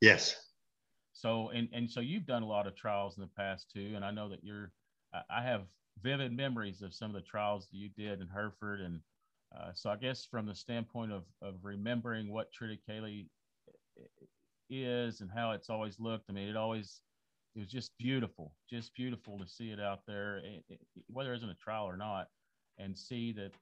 Yes. 0.00 0.36
So 1.12 1.50
and 1.50 1.68
and 1.72 1.90
so 1.90 2.00
you've 2.00 2.26
done 2.26 2.42
a 2.42 2.48
lot 2.48 2.66
of 2.66 2.74
trials 2.74 3.16
in 3.16 3.22
the 3.22 3.30
past 3.36 3.70
too, 3.72 3.92
and 3.94 4.04
I 4.04 4.10
know 4.10 4.28
that 4.28 4.42
you're. 4.42 4.72
I 5.28 5.42
have 5.42 5.66
vivid 6.02 6.32
memories 6.32 6.80
of 6.80 6.94
some 6.94 7.10
of 7.10 7.14
the 7.14 7.28
trials 7.28 7.68
that 7.68 7.76
you 7.76 7.90
did 7.90 8.22
in 8.22 8.28
Hereford, 8.28 8.80
and 8.80 9.00
uh, 9.54 9.72
so 9.74 9.90
I 9.90 9.96
guess 9.96 10.24
from 10.24 10.46
the 10.46 10.54
standpoint 10.54 11.12
of 11.12 11.24
of 11.42 11.56
remembering 11.62 12.32
what 12.32 12.50
triticale 12.52 13.26
is 14.70 15.20
and 15.20 15.30
how 15.30 15.52
it's 15.52 15.68
always 15.68 16.00
looked. 16.00 16.30
I 16.30 16.32
mean, 16.32 16.48
it 16.48 16.56
always 16.56 17.02
it 17.54 17.58
was 17.58 17.68
just 17.68 17.92
beautiful, 17.98 18.54
just 18.68 18.94
beautiful 18.94 19.38
to 19.38 19.46
see 19.46 19.70
it 19.70 19.80
out 19.80 20.00
there, 20.06 20.38
it, 20.38 20.64
it, 20.68 20.80
whether 21.08 21.34
it's 21.34 21.44
in 21.44 21.50
a 21.50 21.54
trial 21.54 21.84
or 21.84 21.96
not, 21.96 22.28
and 22.78 22.96
see 22.96 23.32
that 23.32 23.52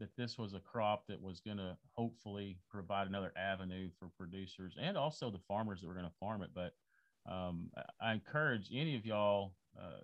that 0.00 0.10
this 0.16 0.36
was 0.36 0.54
a 0.54 0.60
crop 0.60 1.04
that 1.06 1.20
was 1.22 1.40
going 1.40 1.56
to 1.56 1.76
hopefully 1.92 2.58
provide 2.68 3.06
another 3.06 3.32
avenue 3.36 3.88
for 3.98 4.08
producers 4.18 4.74
and 4.80 4.96
also 4.96 5.30
the 5.30 5.38
farmers 5.46 5.80
that 5.80 5.86
were 5.86 5.94
going 5.94 6.04
to 6.04 6.12
farm 6.18 6.42
it. 6.42 6.50
But 6.52 6.72
um, 7.30 7.70
I 8.00 8.12
encourage 8.12 8.70
any 8.74 8.96
of 8.96 9.06
y'all 9.06 9.54
uh, 9.80 10.00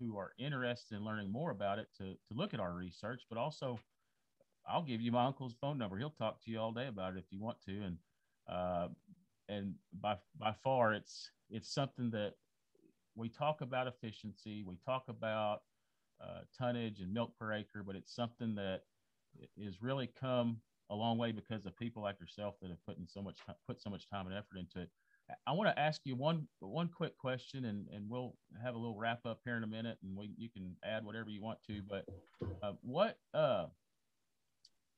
who 0.00 0.16
are 0.16 0.32
interested 0.38 0.96
in 0.96 1.04
learning 1.04 1.30
more 1.30 1.50
about 1.50 1.78
it 1.78 1.88
to, 1.98 2.04
to 2.04 2.34
look 2.34 2.54
at 2.54 2.60
our 2.60 2.72
research, 2.72 3.22
but 3.28 3.38
also 3.38 3.78
I'll 4.66 4.82
give 4.82 5.00
you 5.00 5.12
my 5.12 5.26
uncle's 5.26 5.54
phone 5.60 5.78
number. 5.78 5.98
He'll 5.98 6.10
talk 6.10 6.42
to 6.44 6.50
you 6.50 6.58
all 6.58 6.72
day 6.72 6.86
about 6.88 7.14
it 7.14 7.18
if 7.18 7.30
you 7.30 7.40
want 7.40 7.58
to. 7.66 7.82
And, 7.82 7.96
uh, 8.48 8.88
and 9.48 9.74
by, 10.00 10.16
by 10.38 10.54
far 10.64 10.94
it's, 10.94 11.30
it's 11.52 11.72
something 11.72 12.10
that 12.10 12.32
we 13.14 13.28
talk 13.28 13.60
about 13.60 13.86
efficiency. 13.86 14.64
We 14.66 14.76
talk 14.84 15.04
about 15.08 15.60
uh, 16.20 16.40
tonnage 16.58 17.00
and 17.00 17.12
milk 17.12 17.32
per 17.38 17.52
acre, 17.52 17.82
but 17.86 17.94
it's 17.94 18.14
something 18.14 18.54
that 18.54 18.82
is 19.56 19.82
really 19.82 20.10
come 20.18 20.58
a 20.90 20.94
long 20.94 21.18
way 21.18 21.32
because 21.32 21.64
of 21.66 21.76
people 21.76 22.02
like 22.02 22.20
yourself 22.20 22.54
that 22.60 22.70
have 22.70 22.84
put 22.86 22.98
in 22.98 23.06
so 23.06 23.22
much 23.22 23.38
put 23.66 23.80
so 23.80 23.90
much 23.90 24.08
time 24.08 24.26
and 24.26 24.34
effort 24.34 24.58
into 24.58 24.80
it. 24.80 24.90
I 25.46 25.52
want 25.52 25.74
to 25.74 25.80
ask 25.80 26.00
you 26.04 26.16
one 26.16 26.46
one 26.60 26.88
quick 26.88 27.16
question, 27.16 27.66
and, 27.66 27.86
and 27.94 28.08
we'll 28.08 28.34
have 28.62 28.74
a 28.74 28.78
little 28.78 28.96
wrap 28.96 29.24
up 29.24 29.40
here 29.44 29.56
in 29.56 29.62
a 29.62 29.68
minute, 29.68 29.98
and 30.02 30.16
we 30.16 30.34
you 30.36 30.48
can 30.50 30.76
add 30.84 31.04
whatever 31.04 31.30
you 31.30 31.42
want 31.42 31.58
to. 31.68 31.80
But 31.88 32.04
uh, 32.62 32.72
what 32.82 33.18
uh, 33.32 33.66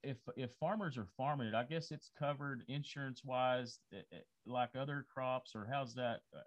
if 0.04 0.18
if 0.36 0.50
farmers 0.60 0.96
are 0.96 1.06
farming 1.16 1.48
it? 1.48 1.54
I 1.54 1.64
guess 1.64 1.90
it's 1.90 2.10
covered 2.18 2.62
insurance 2.68 3.22
wise, 3.24 3.78
eh, 3.92 3.98
eh, 4.12 4.18
like 4.46 4.70
other 4.78 5.06
crops, 5.12 5.52
or 5.54 5.66
how's 5.70 5.94
that? 5.94 6.20
Uh, 6.34 6.40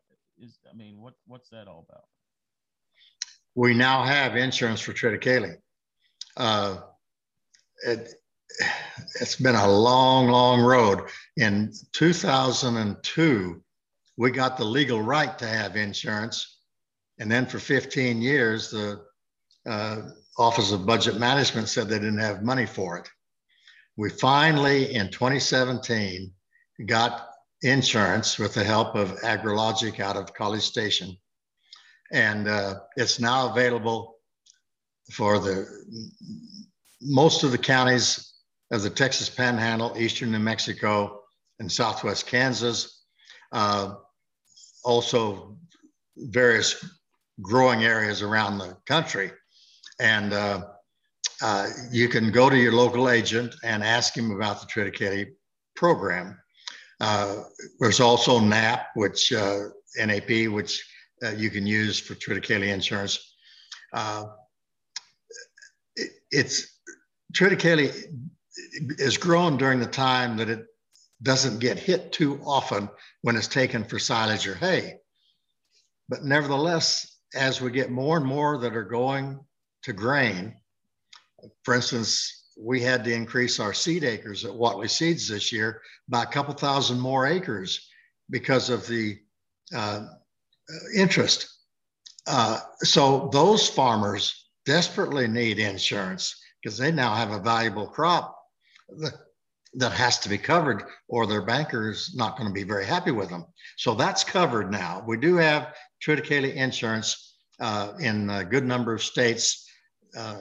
I 0.72 0.76
mean, 0.76 1.02
what 1.02 1.14
what's 1.26 1.50
that 1.50 1.68
all 1.68 1.86
about? 1.90 2.06
We 3.56 3.74
now 3.74 4.04
have 4.04 4.36
insurance 4.36 4.82
for 4.82 4.94
triticale. 4.94 5.56
Uh, 6.36 6.78
it, 7.86 8.14
it's 9.20 9.36
been 9.36 9.56
a 9.56 9.68
long, 9.68 10.28
long 10.28 10.62
road. 10.62 11.10
In 11.38 11.74
2002, 11.94 13.64
we 14.18 14.32
got 14.32 14.58
the 14.58 14.64
legal 14.64 15.02
right 15.02 15.38
to 15.40 15.48
have 15.48 15.76
insurance. 15.76 16.60
And 17.20 17.32
then 17.32 17.46
for 17.48 17.60
15 17.60 18.22
years, 18.22 18.70
the 18.70 19.02
uh, 19.68 20.02
Office 20.38 20.72
of 20.72 20.86
Budget 20.86 21.18
Management 21.18 21.68
said 21.68 21.88
they 21.88 22.00
didn't 22.00 22.20
have 22.20 22.44
money 22.44 22.66
for 22.66 22.98
it. 22.98 23.10
We 23.98 24.12
finally, 24.12 24.94
in 24.94 25.10
2017, 25.10 26.32
got 26.86 27.30
insurance 27.64 28.38
with 28.38 28.54
the 28.54 28.64
help 28.64 28.96
of 28.96 29.20
AgriLogic 29.22 30.00
out 30.00 30.16
of 30.16 30.34
College 30.36 30.62
Station. 30.62 31.18
And 32.12 32.48
uh, 32.48 32.76
it's 32.96 33.20
now 33.20 33.50
available 33.50 34.18
for 35.12 35.40
the 35.40 35.66
most 37.02 37.44
of 37.44 37.52
the 37.52 37.58
counties 37.58 38.36
of 38.72 38.84
the 38.84 38.90
Texas 38.90 39.30
Panhandle, 39.30 39.96
eastern 39.98 40.32
New 40.32 40.40
Mexico, 40.40 41.22
and 41.60 41.72
southwest 41.72 42.28
Kansas. 42.28 43.04
Uh, 43.52 43.96
also, 44.84 45.58
various 46.18 46.86
growing 47.42 47.84
areas 47.84 48.22
around 48.22 48.60
the 48.60 48.78
country. 48.86 49.32
And 50.00 50.34
uh, 50.34 50.66
uh, 51.42 51.70
you 51.92 52.08
can 52.08 52.32
go 52.32 52.50
to 52.50 52.58
your 52.58 52.74
local 52.74 53.10
agent 53.10 53.56
and 53.64 53.84
ask 53.84 54.18
him 54.18 54.32
about 54.32 54.62
the 54.62 54.68
Triticale 54.68 55.28
program. 55.76 56.38
Uh, 57.00 57.44
there's 57.80 58.00
also 58.00 58.40
NAP, 58.40 58.88
which 58.96 59.32
uh, 59.32 59.66
NAP, 59.98 60.48
which 60.50 60.84
uh, 61.24 61.30
you 61.30 61.50
can 61.50 61.68
use 61.68 62.00
for 62.00 62.16
Triticale 62.16 62.68
insurance. 62.68 63.36
It, 65.96 66.12
it's 66.32 66.78
triticale 67.34 67.92
is 69.00 69.18
grown 69.18 69.58
during 69.58 69.80
the 69.80 69.86
time 69.88 70.38
that 70.38 70.50
it 70.50 70.66
doesn't 71.22 71.60
get 71.60 71.80
hit 71.80 72.12
too 72.12 72.40
often 72.46 72.90
when 73.22 73.36
it's 73.36 73.48
taken 73.48 73.84
for 73.84 74.00
silage 74.00 74.48
or 74.48 74.56
hay. 74.56 74.98
But 76.10 76.24
nevertheless, 76.24 77.18
as 77.36 77.60
we 77.60 77.72
get 77.72 77.90
more 77.90 78.18
and 78.18 78.26
more 78.26 78.60
that 78.60 78.76
are 78.76 78.84
going 78.84 79.40
to 79.84 79.94
grain, 79.94 80.56
for 81.64 81.76
instance, 81.76 82.46
we 82.60 82.82
had 82.82 83.04
to 83.04 83.14
increase 83.14 83.60
our 83.60 83.74
seed 83.74 84.04
acres 84.04 84.44
at 84.46 84.54
Watley 84.54 84.88
Seeds 84.88 85.28
this 85.28 85.52
year 85.52 85.82
by 86.08 86.24
a 86.24 86.28
couple 86.28 86.54
thousand 86.54 87.00
more 87.00 87.28
acres 87.28 87.88
because 88.30 88.70
of 88.70 88.88
the 88.88 89.18
uh, 89.76 90.08
interest. 90.96 91.48
Uh, 92.26 92.60
so 92.80 93.30
those 93.32 93.70
farmers 93.70 94.48
desperately 94.66 95.28
need 95.28 95.60
insurance 95.60 96.36
because 96.62 96.78
they 96.78 96.92
now 96.92 97.16
have 97.16 97.32
a 97.32 97.40
valuable 97.40 97.88
crop 97.88 98.38
that, 99.76 99.92
has 99.92 100.18
to 100.20 100.30
be 100.30 100.38
covered 100.38 100.84
or 101.08 101.26
their 101.26 101.46
banker 101.46 101.92
is 101.92 102.14
not 102.16 102.36
going 102.38 102.50
to 102.50 102.54
be 102.54 102.64
very 102.64 102.86
happy 102.86 103.12
with 103.12 103.30
them. 103.30 103.46
So 103.78 103.94
that's 103.94 104.24
covered 104.24 104.72
now. 104.72 105.04
We 105.08 105.18
do 105.18 105.36
have 105.38 105.76
triticale 106.06 106.54
insurance 106.54 107.36
uh, 107.60 107.94
in 108.00 108.30
a 108.30 108.44
good 108.44 108.66
number 108.66 108.94
of 108.94 109.04
states, 109.04 109.70
uh, 110.18 110.38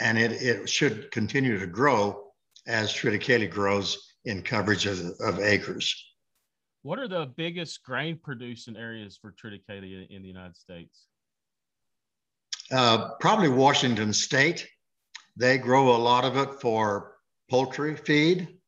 and 0.00 0.18
it, 0.18 0.32
it 0.32 0.68
should 0.68 1.10
continue 1.10 1.58
to 1.58 1.66
grow 1.66 2.24
as 2.66 2.92
triticale 2.92 3.50
grows 3.50 4.14
in 4.24 4.42
coverage 4.42 4.86
of, 4.86 4.98
of 5.20 5.38
acres. 5.40 5.94
What 6.82 6.98
are 6.98 7.08
the 7.08 7.32
biggest 7.36 7.82
grain 7.82 8.18
producing 8.22 8.76
areas 8.76 9.18
for 9.20 9.32
triticale 9.32 10.08
in 10.08 10.22
the 10.22 10.28
United 10.28 10.56
States? 10.56 11.06
Uh, 12.70 13.10
probably 13.20 13.48
Washington 13.48 14.12
State. 14.12 14.68
They 15.36 15.58
grow 15.58 15.94
a 15.94 15.98
lot 15.98 16.24
of 16.24 16.36
it 16.36 16.60
for 16.60 17.16
poultry 17.50 17.96
feed, 17.96 18.58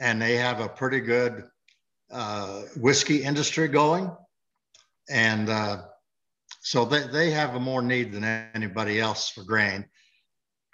and 0.00 0.20
they 0.20 0.36
have 0.36 0.60
a 0.60 0.68
pretty 0.68 1.00
good 1.00 1.44
uh, 2.10 2.62
whiskey 2.76 3.22
industry 3.22 3.68
going. 3.68 4.10
And 5.10 5.48
uh, 5.48 5.82
so 6.60 6.84
they, 6.84 7.06
they 7.06 7.30
have 7.30 7.54
a 7.54 7.60
more 7.60 7.82
need 7.82 8.12
than 8.12 8.24
anybody 8.24 9.00
else 9.00 9.28
for 9.30 9.42
grain. 9.42 9.84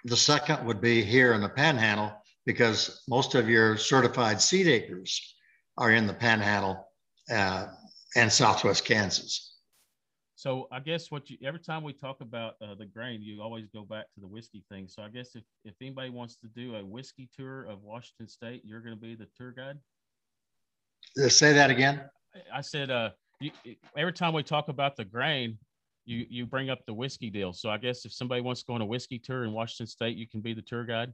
The 0.05 0.15
second 0.15 0.63
would 0.65 0.81
be 0.81 1.03
here 1.03 1.33
in 1.33 1.41
the 1.41 1.49
panhandle 1.49 2.13
because 2.45 3.03
most 3.09 3.33
of 3.33 3.49
your 3.49 3.75
certified 3.75 4.39
seed 4.39 4.67
acres 4.67 5.35
are 5.77 5.91
in 5.91 6.05
the 6.05 6.13
panhandle 6.13 6.87
uh, 7.31 7.65
and 8.15 8.31
southwest 8.31 8.85
Kansas. 8.85 9.55
So 10.35 10.67
I 10.71 10.79
guess 10.79 11.09
what 11.09 11.29
you 11.31 11.37
every 11.43 11.59
time 11.59 11.81
we 11.81 11.91
talk 11.91 12.21
about 12.21 12.53
uh, 12.61 12.75
the 12.75 12.85
grain, 12.85 13.23
you 13.23 13.41
always 13.41 13.65
go 13.73 13.83
back 13.83 14.05
to 14.13 14.19
the 14.19 14.27
whiskey 14.27 14.63
thing. 14.69 14.87
So 14.87 15.01
I 15.01 15.09
guess 15.09 15.35
if 15.35 15.43
if 15.63 15.73
anybody 15.81 16.11
wants 16.11 16.35
to 16.37 16.47
do 16.55 16.75
a 16.75 16.85
whiskey 16.85 17.27
tour 17.35 17.63
of 17.63 17.81
Washington 17.81 18.27
State, 18.27 18.61
you're 18.63 18.81
going 18.81 18.95
to 18.95 19.01
be 19.01 19.15
the 19.15 19.27
tour 19.35 19.51
guide. 19.51 19.79
Uh, 21.19 21.29
say 21.29 21.51
that 21.53 21.71
again. 21.71 22.01
I 22.53 22.61
said 22.61 22.91
uh, 22.91 23.11
you, 23.39 23.51
every 23.97 24.13
time 24.13 24.33
we 24.33 24.43
talk 24.43 24.67
about 24.67 24.97
the 24.97 25.05
grain, 25.05 25.57
you 26.05 26.25
you 26.29 26.45
bring 26.45 26.69
up 26.69 26.85
the 26.85 26.93
whiskey 26.93 27.29
deal. 27.29 27.53
So 27.53 27.69
I 27.69 27.77
guess 27.77 28.05
if 28.05 28.13
somebody 28.13 28.41
wants 28.41 28.61
to 28.61 28.67
go 28.67 28.73
on 28.73 28.81
a 28.81 28.85
whiskey 28.85 29.19
tour 29.19 29.43
in 29.43 29.51
Washington 29.51 29.87
State, 29.87 30.17
you 30.17 30.27
can 30.27 30.41
be 30.41 30.53
the 30.53 30.61
tour 30.61 30.85
guide. 30.85 31.13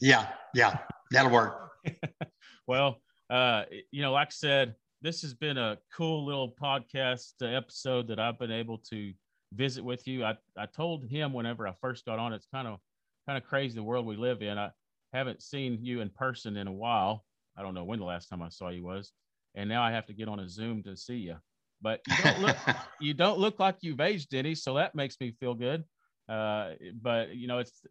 Yeah, 0.00 0.28
yeah, 0.54 0.78
that'll 1.10 1.30
work. 1.30 1.70
well, 2.66 3.00
uh, 3.30 3.64
you 3.90 4.02
know, 4.02 4.12
like 4.12 4.28
I 4.28 4.30
said, 4.30 4.74
this 5.02 5.22
has 5.22 5.34
been 5.34 5.58
a 5.58 5.78
cool 5.94 6.24
little 6.24 6.54
podcast 6.60 7.32
episode 7.42 8.08
that 8.08 8.18
I've 8.18 8.38
been 8.38 8.50
able 8.50 8.78
to 8.90 9.12
visit 9.52 9.84
with 9.84 10.06
you. 10.06 10.24
I, 10.24 10.36
I 10.56 10.66
told 10.66 11.08
him 11.08 11.32
whenever 11.32 11.68
I 11.68 11.72
first 11.80 12.04
got 12.04 12.18
on, 12.18 12.32
it's 12.32 12.48
kind 12.52 12.66
of 12.66 12.78
kind 13.26 13.38
of 13.38 13.44
crazy 13.48 13.74
the 13.74 13.82
world 13.82 14.06
we 14.06 14.16
live 14.16 14.42
in. 14.42 14.58
I 14.58 14.70
haven't 15.12 15.42
seen 15.42 15.78
you 15.80 16.00
in 16.00 16.10
person 16.10 16.56
in 16.56 16.66
a 16.66 16.72
while. 16.72 17.24
I 17.56 17.62
don't 17.62 17.74
know 17.74 17.84
when 17.84 18.00
the 18.00 18.04
last 18.04 18.28
time 18.28 18.42
I 18.42 18.48
saw 18.48 18.70
you 18.70 18.84
was, 18.84 19.12
and 19.54 19.68
now 19.68 19.82
I 19.82 19.92
have 19.92 20.06
to 20.06 20.12
get 20.12 20.28
on 20.28 20.40
a 20.40 20.48
Zoom 20.48 20.82
to 20.82 20.96
see 20.96 21.16
you. 21.16 21.36
But 21.84 22.00
you 22.08 22.14
don't 22.24 22.40
look 22.40 22.56
you 23.00 23.14
don't 23.14 23.38
look 23.38 23.60
like 23.60 23.76
you've 23.82 24.00
aged 24.00 24.34
any, 24.34 24.54
so 24.54 24.74
that 24.74 24.94
makes 24.94 25.16
me 25.20 25.32
feel 25.38 25.54
good. 25.54 25.84
Uh, 26.28 26.70
but 27.02 27.36
you 27.36 27.46
know, 27.46 27.58
it's 27.58 27.82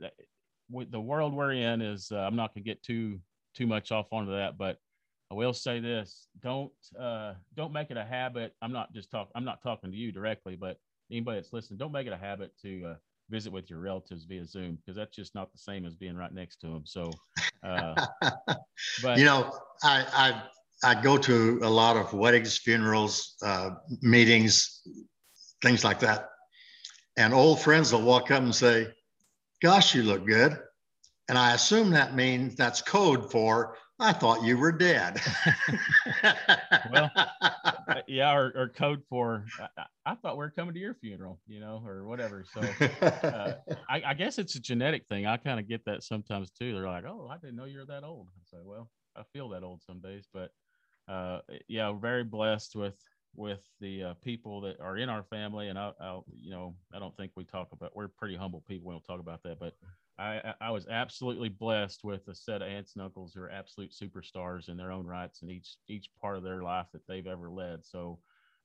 the 0.90 1.00
world 1.00 1.34
we're 1.34 1.54
in 1.54 1.82
is. 1.82 2.12
Uh, 2.12 2.18
I'm 2.18 2.36
not 2.36 2.54
gonna 2.54 2.64
get 2.64 2.82
too 2.82 3.20
too 3.54 3.68
much 3.68 3.92
off 3.92 4.08
onto 4.12 4.32
that, 4.32 4.58
but 4.58 4.80
I 5.32 5.36
will 5.36 5.54
say 5.54 5.80
this: 5.80 6.28
don't 6.42 6.72
uh, 7.00 7.36
don't 7.56 7.72
make 7.72 7.92
it 7.92 7.98
a 7.98 8.04
habit. 8.04 8.54
I'm 8.64 8.74
not 8.74 8.92
just 8.94 9.12
talking. 9.12 9.32
I'm 9.36 9.46
not 9.46 9.62
talking 9.62 9.92
to 9.92 9.98
you 9.98 10.12
directly, 10.12 10.56
but 10.56 10.78
anybody 11.12 11.38
that's 11.38 11.54
listening, 11.54 11.78
don't 11.78 11.92
make 11.92 12.08
it 12.08 12.14
a 12.14 12.18
habit 12.18 12.52
to 12.64 12.86
uh, 12.86 12.96
visit 13.30 13.54
with 13.54 13.70
your 13.70 13.80
relatives 13.80 14.24
via 14.26 14.44
Zoom 14.44 14.76
because 14.78 14.96
that's 14.96 15.16
just 15.16 15.36
not 15.36 15.52
the 15.52 15.60
same 15.60 15.86
as 15.86 15.96
being 15.96 16.16
right 16.16 16.34
next 16.34 16.58
to 16.62 16.68
them. 16.68 16.82
So, 16.86 17.04
uh, 17.64 17.94
but 19.04 19.20
you 19.20 19.26
know, 19.26 19.52
I 19.84 20.44
I 20.84 21.00
go 21.02 21.18
to 21.18 21.60
a 21.64 21.70
lot 21.70 21.98
of 21.98 22.14
weddings, 22.14 22.58
funerals, 22.58 23.36
uh, 23.42 23.72
meetings, 24.02 24.82
things 25.62 25.84
like 25.84 26.00
that, 26.00 26.30
and 27.18 27.34
old 27.34 27.62
friends 27.62 27.94
will 27.94 28.02
walk 28.02 28.32
up 28.32 28.44
and 28.44 28.54
say, 28.54 28.88
"Gosh, 29.62 29.96
you 29.96 30.04
look 30.04 30.26
good," 30.26 30.58
and 31.30 31.38
I 31.38 31.54
assume 31.54 31.92
that 31.92 32.16
means 32.16 32.56
that's 32.56 32.82
code 32.82 33.32
for 33.32 33.78
I 34.00 34.12
thought 34.12 34.44
you 34.44 34.58
were 34.58 34.72
dead. 34.72 35.22
well, 36.92 37.12
uh, 37.16 38.02
yeah, 38.08 38.36
or, 38.36 38.52
or, 38.56 38.70
code 38.70 39.04
for 39.08 39.46
I, 39.78 39.86
I, 40.06 40.16
thought 40.16 40.38
we 40.38 40.44
are 40.44 40.50
coming 40.50 40.74
to 40.74 40.80
your 40.80 40.96
funeral, 40.96 41.40
you 41.48 41.60
know, 41.60 41.82
or 41.86 42.04
whatever. 42.06 42.44
So 42.44 42.60
uh, 43.02 43.54
I, 43.90 44.02
I, 44.08 44.14
guess 44.14 44.40
it's 44.40 44.56
a 44.56 44.60
genetic 44.60 45.06
thing. 45.08 45.26
I 45.26 45.38
kind 45.38 45.60
of 45.60 45.70
get 45.70 45.86
that 45.86 46.04
sometimes 46.04 46.50
too. 46.50 46.74
They're 46.74 46.88
like, 46.88 47.06
"Oh, 47.06 47.30
I 47.32 47.38
didn't 47.38 47.56
know 47.56 47.66
you 47.66 47.80
were 47.80 47.86
that 47.86 48.04
old." 48.04 48.28
I 48.36 48.42
say, 48.50 48.62
"Well, 48.64 48.90
I 49.16 49.22
feel 49.32 49.48
that 49.50 49.64
old 49.64 49.82
some 49.84 50.02
days," 50.02 50.28
but 50.34 50.52
uh, 51.08 51.40
yeah, 51.68 51.92
very 51.94 52.24
blessed 52.24 52.76
with 52.76 52.98
with 53.36 53.62
the 53.80 54.04
uh, 54.04 54.14
people 54.24 54.62
that 54.62 54.80
are 54.80 54.98
in 54.98 55.10
our 55.10 55.24
family, 55.24 55.70
and 55.70 55.80
I, 55.80 55.92
I, 56.00 56.20
you 56.36 56.52
know, 56.52 56.76
I 56.94 57.00
don't 57.00 57.16
think 57.18 57.32
we 57.36 57.46
talk 57.46 57.70
about. 57.72 57.96
We're 57.96 58.08
pretty 58.08 58.36
humble 58.36 58.64
people. 58.68 58.88
We 58.88 58.94
don't 58.94 59.04
talk 59.04 59.20
about 59.20 59.42
that, 59.44 59.60
but 59.60 59.74
I, 60.20 60.54
I 60.62 60.70
was 60.70 60.88
absolutely 60.88 61.50
blessed 61.50 62.04
with 62.04 62.28
a 62.28 62.36
set 62.36 62.62
of 62.62 62.68
aunts 62.68 62.94
and 62.94 63.02
uncles 63.02 63.34
who 63.34 63.42
are 63.42 63.50
absolute 63.50 63.92
superstars 63.92 64.70
in 64.70 64.78
their 64.78 64.92
own 64.92 65.08
rights 65.08 65.42
in 65.42 65.50
each 65.50 65.78
each 65.88 66.10
part 66.22 66.38
of 66.38 66.44
their 66.44 66.62
life 66.62 66.88
that 66.94 67.08
they've 67.08 67.26
ever 67.26 67.50
led. 67.50 67.84
So 67.84 68.20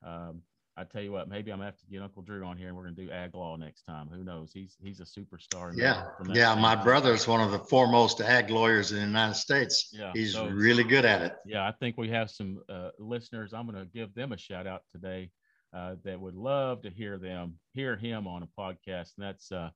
um, 0.05 0.43
I 0.79 0.85
tell 0.85 1.03
you 1.03 1.13
what, 1.13 1.29
maybe 1.29 1.51
I'm 1.51 1.59
gonna 1.59 1.67
have 1.67 1.79
to 1.79 1.87
get 1.87 2.03
Uncle 2.03 2.23
Drew 2.23 2.45
on 2.45 2.57
here 2.57 2.69
and 2.69 2.77
we're 2.77 2.85
gonna 2.85 2.95
do 2.95 3.11
ag 3.11 3.35
law 3.35 3.57
next 3.57 3.83
time. 3.83 4.09
Who 4.09 4.23
knows? 4.23 4.53
He's 4.53 4.77
he's 4.81 5.01
a 5.01 5.05
superstar. 5.05 5.73
Yeah, 5.77 6.07
yeah. 6.33 6.55
My 6.55 6.77
brother 6.77 7.13
is 7.13 7.27
one 7.27 7.41
of 7.41 7.51
the 7.51 7.59
foremost 7.59 8.21
ag 8.21 8.51
lawyers 8.51 8.93
in 8.93 8.99
the 8.99 9.05
United 9.05 9.35
States. 9.35 9.91
Yeah, 9.93 10.13
he's 10.15 10.35
so, 10.35 10.47
really 10.47 10.85
good 10.85 11.05
at 11.05 11.23
it. 11.23 11.37
Yeah, 11.45 11.67
I 11.67 11.73
think 11.73 11.99
we 11.99 12.09
have 12.11 12.31
some 12.31 12.63
uh, 12.69 12.91
listeners. 12.99 13.53
I'm 13.53 13.67
gonna 13.67 13.87
give 13.87 14.15
them 14.15 14.33
a 14.33 14.39
shout 14.39 14.67
out 14.67 14.83
today 14.93 15.31
uh, 15.75 15.97
that 16.05 16.21
would 16.21 16.37
love 16.37 16.83
to 16.83 16.91
hear 16.91 17.19
them 17.19 17.55
hear 17.75 17.97
him 17.97 18.27
on 18.27 18.43
a 18.43 18.61
podcast, 18.61 19.17
and 19.17 19.27
that's. 19.27 19.51
Uh, 19.51 19.71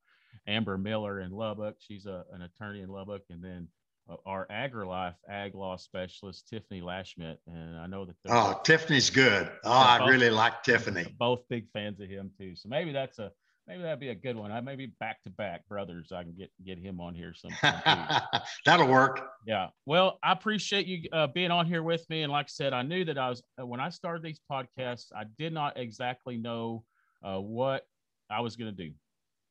Amber 0.46 0.78
Miller 0.78 1.20
in 1.20 1.30
Lubbock. 1.30 1.76
She's 1.78 2.07
a, 2.07 2.24
an 2.32 2.42
attorney 2.42 2.80
in 2.80 2.88
Lubbock. 2.88 3.22
And 3.30 3.42
then 3.42 3.68
uh, 3.68 3.81
our 4.26 4.46
AgriLife 4.50 5.14
ag 5.28 5.55
law 5.55 5.76
specialist, 5.76 6.48
Tiffany 6.48 6.80
Lashmet. 6.80 7.36
And 7.46 7.76
I 7.76 7.86
know 7.86 8.05
that. 8.05 8.16
Oh, 8.28 8.53
both, 8.53 8.62
Tiffany's 8.64 9.11
good. 9.11 9.50
Oh, 9.64 9.72
I 9.72 9.98
both, 9.98 10.09
really 10.09 10.30
like 10.30 10.62
Tiffany. 10.62 11.05
Both 11.18 11.40
big 11.48 11.66
fans 11.72 12.00
of 12.00 12.09
him 12.09 12.30
too. 12.36 12.57
So 12.57 12.68
maybe 12.68 12.92
that's 12.92 13.18
a, 13.18 13.30
maybe 13.68 13.82
that'd 13.82 14.00
be 14.00 14.09
a 14.09 14.14
good 14.14 14.36
one. 14.36 14.50
I 14.50 14.61
maybe 14.61 14.92
back 14.98 15.22
to 15.22 15.30
back 15.30 15.66
brothers. 15.68 16.11
I 16.12 16.22
can 16.22 16.34
get 16.34 16.50
get 16.64 16.78
him 16.78 17.00
on 17.00 17.14
here 17.14 17.32
sometime. 17.34 18.22
That'll 18.66 18.88
work. 18.88 19.28
Yeah. 19.46 19.68
Well, 19.86 20.18
I 20.22 20.32
appreciate 20.32 20.86
you 20.86 21.09
uh, 21.12 21.28
being 21.28 21.50
on 21.50 21.66
here 21.66 21.82
with 21.82 22.05
me. 22.11 22.22
And 22.22 22.32
like 22.32 22.46
I 22.46 22.48
said, 22.48 22.72
I 22.72 22.82
knew 22.82 23.05
that 23.05 23.18
I 23.18 23.28
was 23.28 23.42
uh, 23.61 23.66
when 23.66 23.80
I 23.80 23.88
started 23.88 24.22
these 24.22 24.40
podcasts, 24.50 25.07
I 25.14 25.24
did 25.38 25.53
not 25.53 25.78
exactly 25.78 26.36
know 26.36 26.84
uh, 27.22 27.38
what 27.38 27.86
I 28.30 28.40
was 28.40 28.57
going 28.57 28.74
to 28.74 28.84
do. 28.88 28.92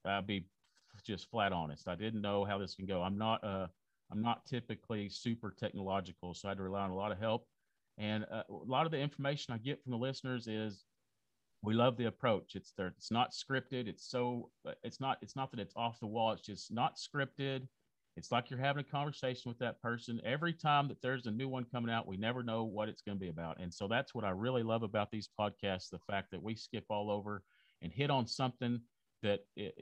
I'll 0.06 0.22
be 0.22 0.45
just 1.06 1.30
flat 1.30 1.54
honest. 1.54 1.88
I 1.88 1.95
didn't 1.95 2.22
know 2.22 2.43
how 2.45 2.58
this 2.58 2.76
can 2.76 2.86
go. 2.86 3.02
I'm 3.02 3.18
not 3.18 3.43
uh 3.43 3.68
I'm 4.12 4.22
not 4.22 4.45
typically 4.45 5.09
super 5.09 5.51
technological, 5.57 6.34
so 6.34 6.47
I 6.47 6.51
had 6.51 6.57
to 6.57 6.64
rely 6.64 6.82
on 6.82 6.91
a 6.91 6.95
lot 6.95 7.12
of 7.12 7.20
help. 7.20 7.45
And 7.97 8.26
uh, 8.32 8.43
a 8.49 8.53
lot 8.66 8.86
of 8.86 8.91
the 8.91 8.99
information 8.99 9.53
I 9.53 9.57
get 9.57 9.82
from 9.82 9.91
the 9.91 9.97
listeners 9.97 10.47
is 10.47 10.86
we 11.64 11.74
love 11.74 11.97
the 11.97 12.05
approach. 12.05 12.55
It's 12.55 12.74
there. 12.78 12.88
It's 12.97 13.12
not 13.12 13.32
scripted. 13.32 13.88
It's 13.88 14.09
so. 14.09 14.49
It's 14.84 14.99
not. 14.99 15.18
It's 15.22 15.36
not 15.36 15.51
that 15.51 15.59
it's 15.59 15.76
off 15.76 15.99
the 15.99 16.07
wall. 16.07 16.32
It's 16.32 16.41
just 16.41 16.74
not 16.74 16.97
scripted. 16.97 17.68
It's 18.18 18.32
like 18.32 18.49
you're 18.49 18.59
having 18.59 18.84
a 18.86 18.91
conversation 18.91 19.49
with 19.49 19.59
that 19.59 19.82
person. 19.82 20.20
Every 20.26 20.53
time 20.53 20.88
that 20.89 21.01
there's 21.01 21.28
a 21.28 21.32
new 21.32 21.47
one 21.47 21.64
coming 21.64 21.93
out, 21.93 22.07
we 22.07 22.18
never 22.18 22.43
know 22.43 22.64
what 22.66 22.89
it's 22.89 23.01
going 23.01 23.18
to 23.18 23.22
be 23.22 23.30
about. 23.30 23.62
And 23.62 23.74
so 23.74 23.88
that's 23.88 24.14
what 24.14 24.26
I 24.26 24.32
really 24.32 24.64
love 24.64 24.84
about 24.84 25.12
these 25.12 25.30
podcasts: 25.39 25.89
the 25.89 25.99
fact 25.99 26.32
that 26.32 26.41
we 26.41 26.55
skip 26.55 26.86
all 26.89 27.12
over 27.12 27.43
and 27.82 27.91
hit 27.91 28.09
on 28.09 28.28
something 28.28 28.82
that 29.22 29.41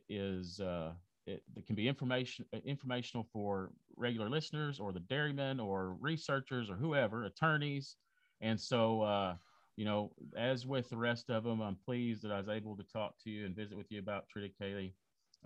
is 0.10 0.60
uh, 0.60 0.92
it, 1.26 1.44
it 1.56 1.66
can 1.66 1.76
be 1.76 1.88
information 1.88 2.46
uh, 2.54 2.60
informational 2.66 3.28
for 3.32 3.72
regular 4.00 4.30
listeners 4.30 4.80
or 4.80 4.92
the 4.92 5.02
dairymen 5.02 5.60
or 5.60 5.96
researchers 6.00 6.70
or 6.70 6.76
whoever, 6.76 7.26
attorneys. 7.26 7.98
And 8.42 8.60
so, 8.60 9.02
uh, 9.02 9.36
you 9.76 9.86
know, 9.86 10.12
as 10.38 10.66
with 10.66 10.90
the 10.90 10.98
rest 10.98 11.30
of 11.30 11.44
them, 11.44 11.62
I'm 11.62 11.78
pleased 11.86 12.24
that 12.24 12.32
I 12.32 12.38
was 12.38 12.50
able 12.50 12.76
to 12.78 12.84
talk 12.84 13.16
to 13.24 13.30
you 13.30 13.46
and 13.46 13.56
visit 13.56 13.78
with 13.78 13.92
you 13.92 14.00
about 14.00 14.26
triticale. 14.36 14.94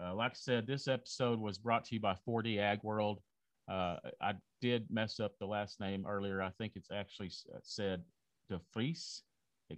Uh, 0.01 0.15
like 0.15 0.31
I 0.31 0.35
said, 0.35 0.65
this 0.65 0.87
episode 0.87 1.39
was 1.39 1.57
brought 1.57 1.85
to 1.85 1.95
you 1.95 2.01
by 2.01 2.15
4D 2.27 2.59
Ag 2.59 2.79
World. 2.83 3.19
Uh, 3.69 3.97
I 4.21 4.33
did 4.61 4.87
mess 4.89 5.19
up 5.19 5.37
the 5.37 5.45
last 5.45 5.79
name 5.79 6.05
earlier. 6.07 6.41
I 6.41 6.49
think 6.57 6.73
it's 6.75 6.91
actually 6.91 7.31
uh, 7.53 7.59
said 7.63 8.03
De 8.49 8.59
Vries. 8.73 9.23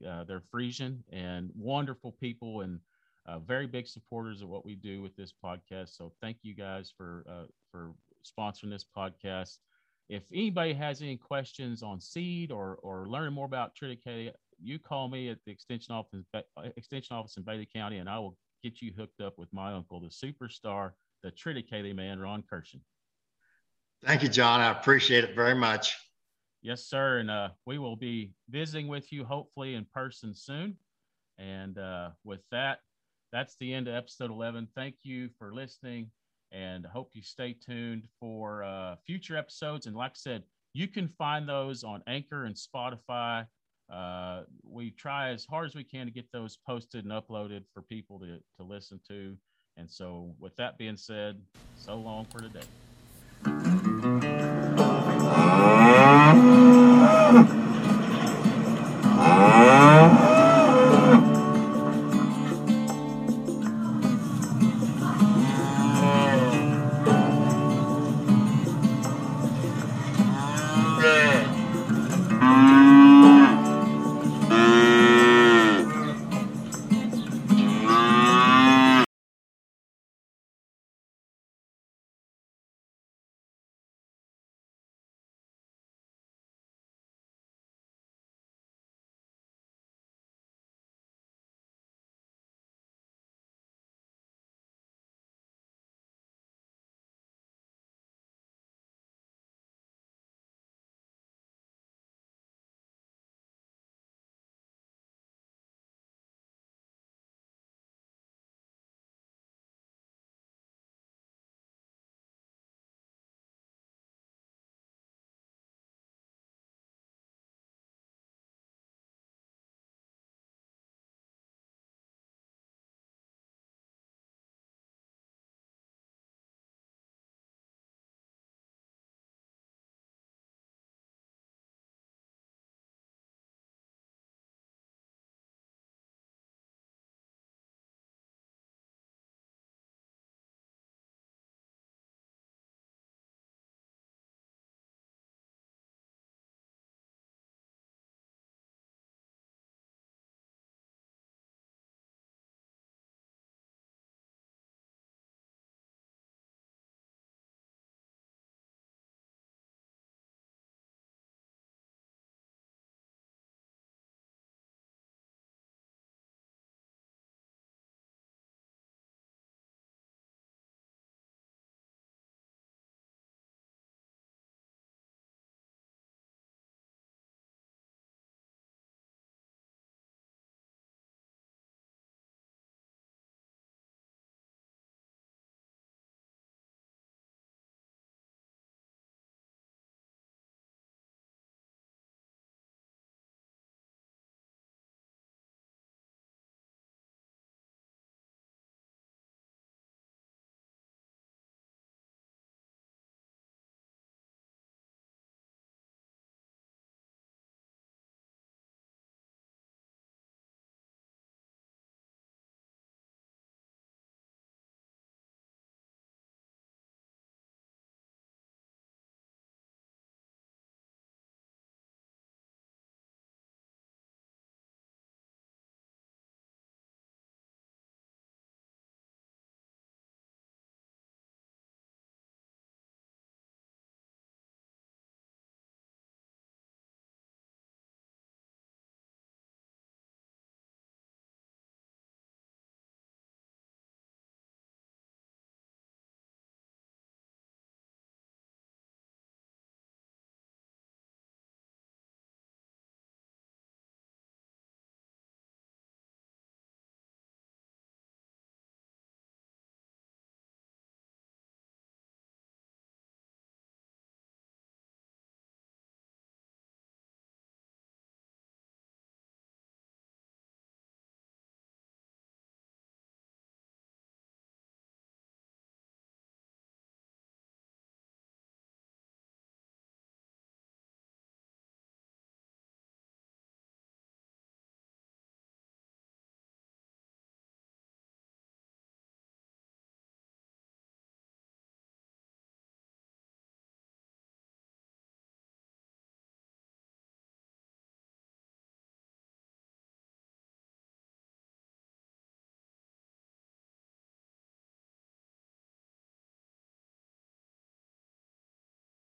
Uh, 0.08 0.24
they're 0.24 0.42
Frisian 0.42 1.04
and 1.12 1.52
wonderful 1.56 2.14
people 2.14 2.62
and 2.62 2.80
uh, 3.28 3.40
very 3.40 3.68
big 3.68 3.88
supporters 3.88 4.42
of 4.42 4.50
what 4.50 4.66
we 4.66 4.76
do 4.76 5.02
with 5.02 5.16
this 5.16 5.34
podcast. 5.44 5.96
So 5.96 6.14
thank 6.22 6.38
you 6.44 6.54
guys 6.54 6.94
for 6.96 7.26
uh, 7.30 7.46
for 7.72 7.94
sponsoring 8.26 8.70
this 8.70 8.86
podcast. 8.96 9.58
If 10.10 10.24
anybody 10.32 10.74
has 10.74 11.02
any 11.02 11.18
questions 11.18 11.82
on 11.82 12.00
seed 12.00 12.52
or 12.52 12.78
or 12.84 13.08
learning 13.08 13.34
more 13.34 13.46
about 13.46 13.76
triticale, 13.76 14.32
you 14.62 14.80
call 14.80 15.08
me 15.10 15.30
at 15.30 15.40
the 15.46 15.52
extension 15.52 15.96
office 15.96 16.24
extension 16.78 17.16
office 17.16 17.38
in 17.38 17.44
Bailey 17.44 17.68
County, 17.74 17.98
and 17.98 18.10
I 18.10 18.20
will 18.20 18.38
get 18.64 18.82
you 18.82 18.92
hooked 18.98 19.22
up 19.22 19.38
with 19.38 19.52
my 19.54 19.74
uncle, 19.74 20.00
the 20.00 20.08
superstar, 20.08 20.92
the 21.24 21.32
triticale 21.32 21.96
man, 21.96 22.20
Ron 22.20 22.44
Kershen. 22.44 22.82
Thank 24.04 24.24
you, 24.24 24.30
John. 24.30 24.60
I 24.60 24.72
appreciate 24.72 25.24
it 25.24 25.36
very 25.36 25.56
much. 25.56 25.98
Yes, 26.62 26.84
sir. 26.84 27.20
And 27.20 27.30
uh, 27.30 27.50
we 27.66 27.78
will 27.78 27.96
be 27.96 28.34
visiting 28.50 28.88
with 28.88 29.12
you 29.12 29.24
hopefully 29.24 29.76
in 29.76 29.86
person 29.86 30.34
soon. 30.34 30.78
And 31.38 31.78
uh, 31.78 32.10
with 32.24 32.42
that, 32.52 32.80
that's 33.32 33.56
the 33.60 33.74
end 33.74 33.88
of 33.88 33.96
episode 33.96 34.32
11. 34.32 34.70
Thank 34.76 34.96
you 35.04 35.30
for 35.38 35.54
listening 35.54 36.10
and 36.52 36.86
hope 36.86 37.12
you 37.14 37.22
stay 37.22 37.54
tuned 37.54 38.04
for 38.20 38.64
uh, 38.64 38.96
future 39.06 39.38
episodes. 39.38 39.86
And 39.88 39.96
like 39.96 40.12
I 40.12 40.16
said, 40.16 40.44
you 40.74 40.88
can 40.88 41.08
find 41.08 41.48
those 41.48 41.84
on 41.84 42.04
Anchor 42.08 42.46
and 42.46 42.56
Spotify. 42.56 43.46
Uh, 43.92 44.42
we 44.64 44.92
try 44.92 45.30
as 45.30 45.46
hard 45.46 45.68
as 45.68 45.76
we 45.76 45.84
can 45.84 46.06
to 46.06 46.12
get 46.12 46.32
those 46.32 46.58
posted 46.68 47.06
and 47.06 47.14
uploaded 47.14 47.64
for 47.74 47.82
people 47.82 48.20
to, 48.20 48.40
to 48.58 48.64
listen 48.64 49.00
to. 49.08 49.38
And 49.78 49.90
so, 49.90 50.34
with 50.40 50.56
that 50.56 50.78
being 50.78 50.98
said, 50.98 51.42
so 51.76 51.96
long 51.96 52.26
for 52.26 52.40
today. 52.40 52.62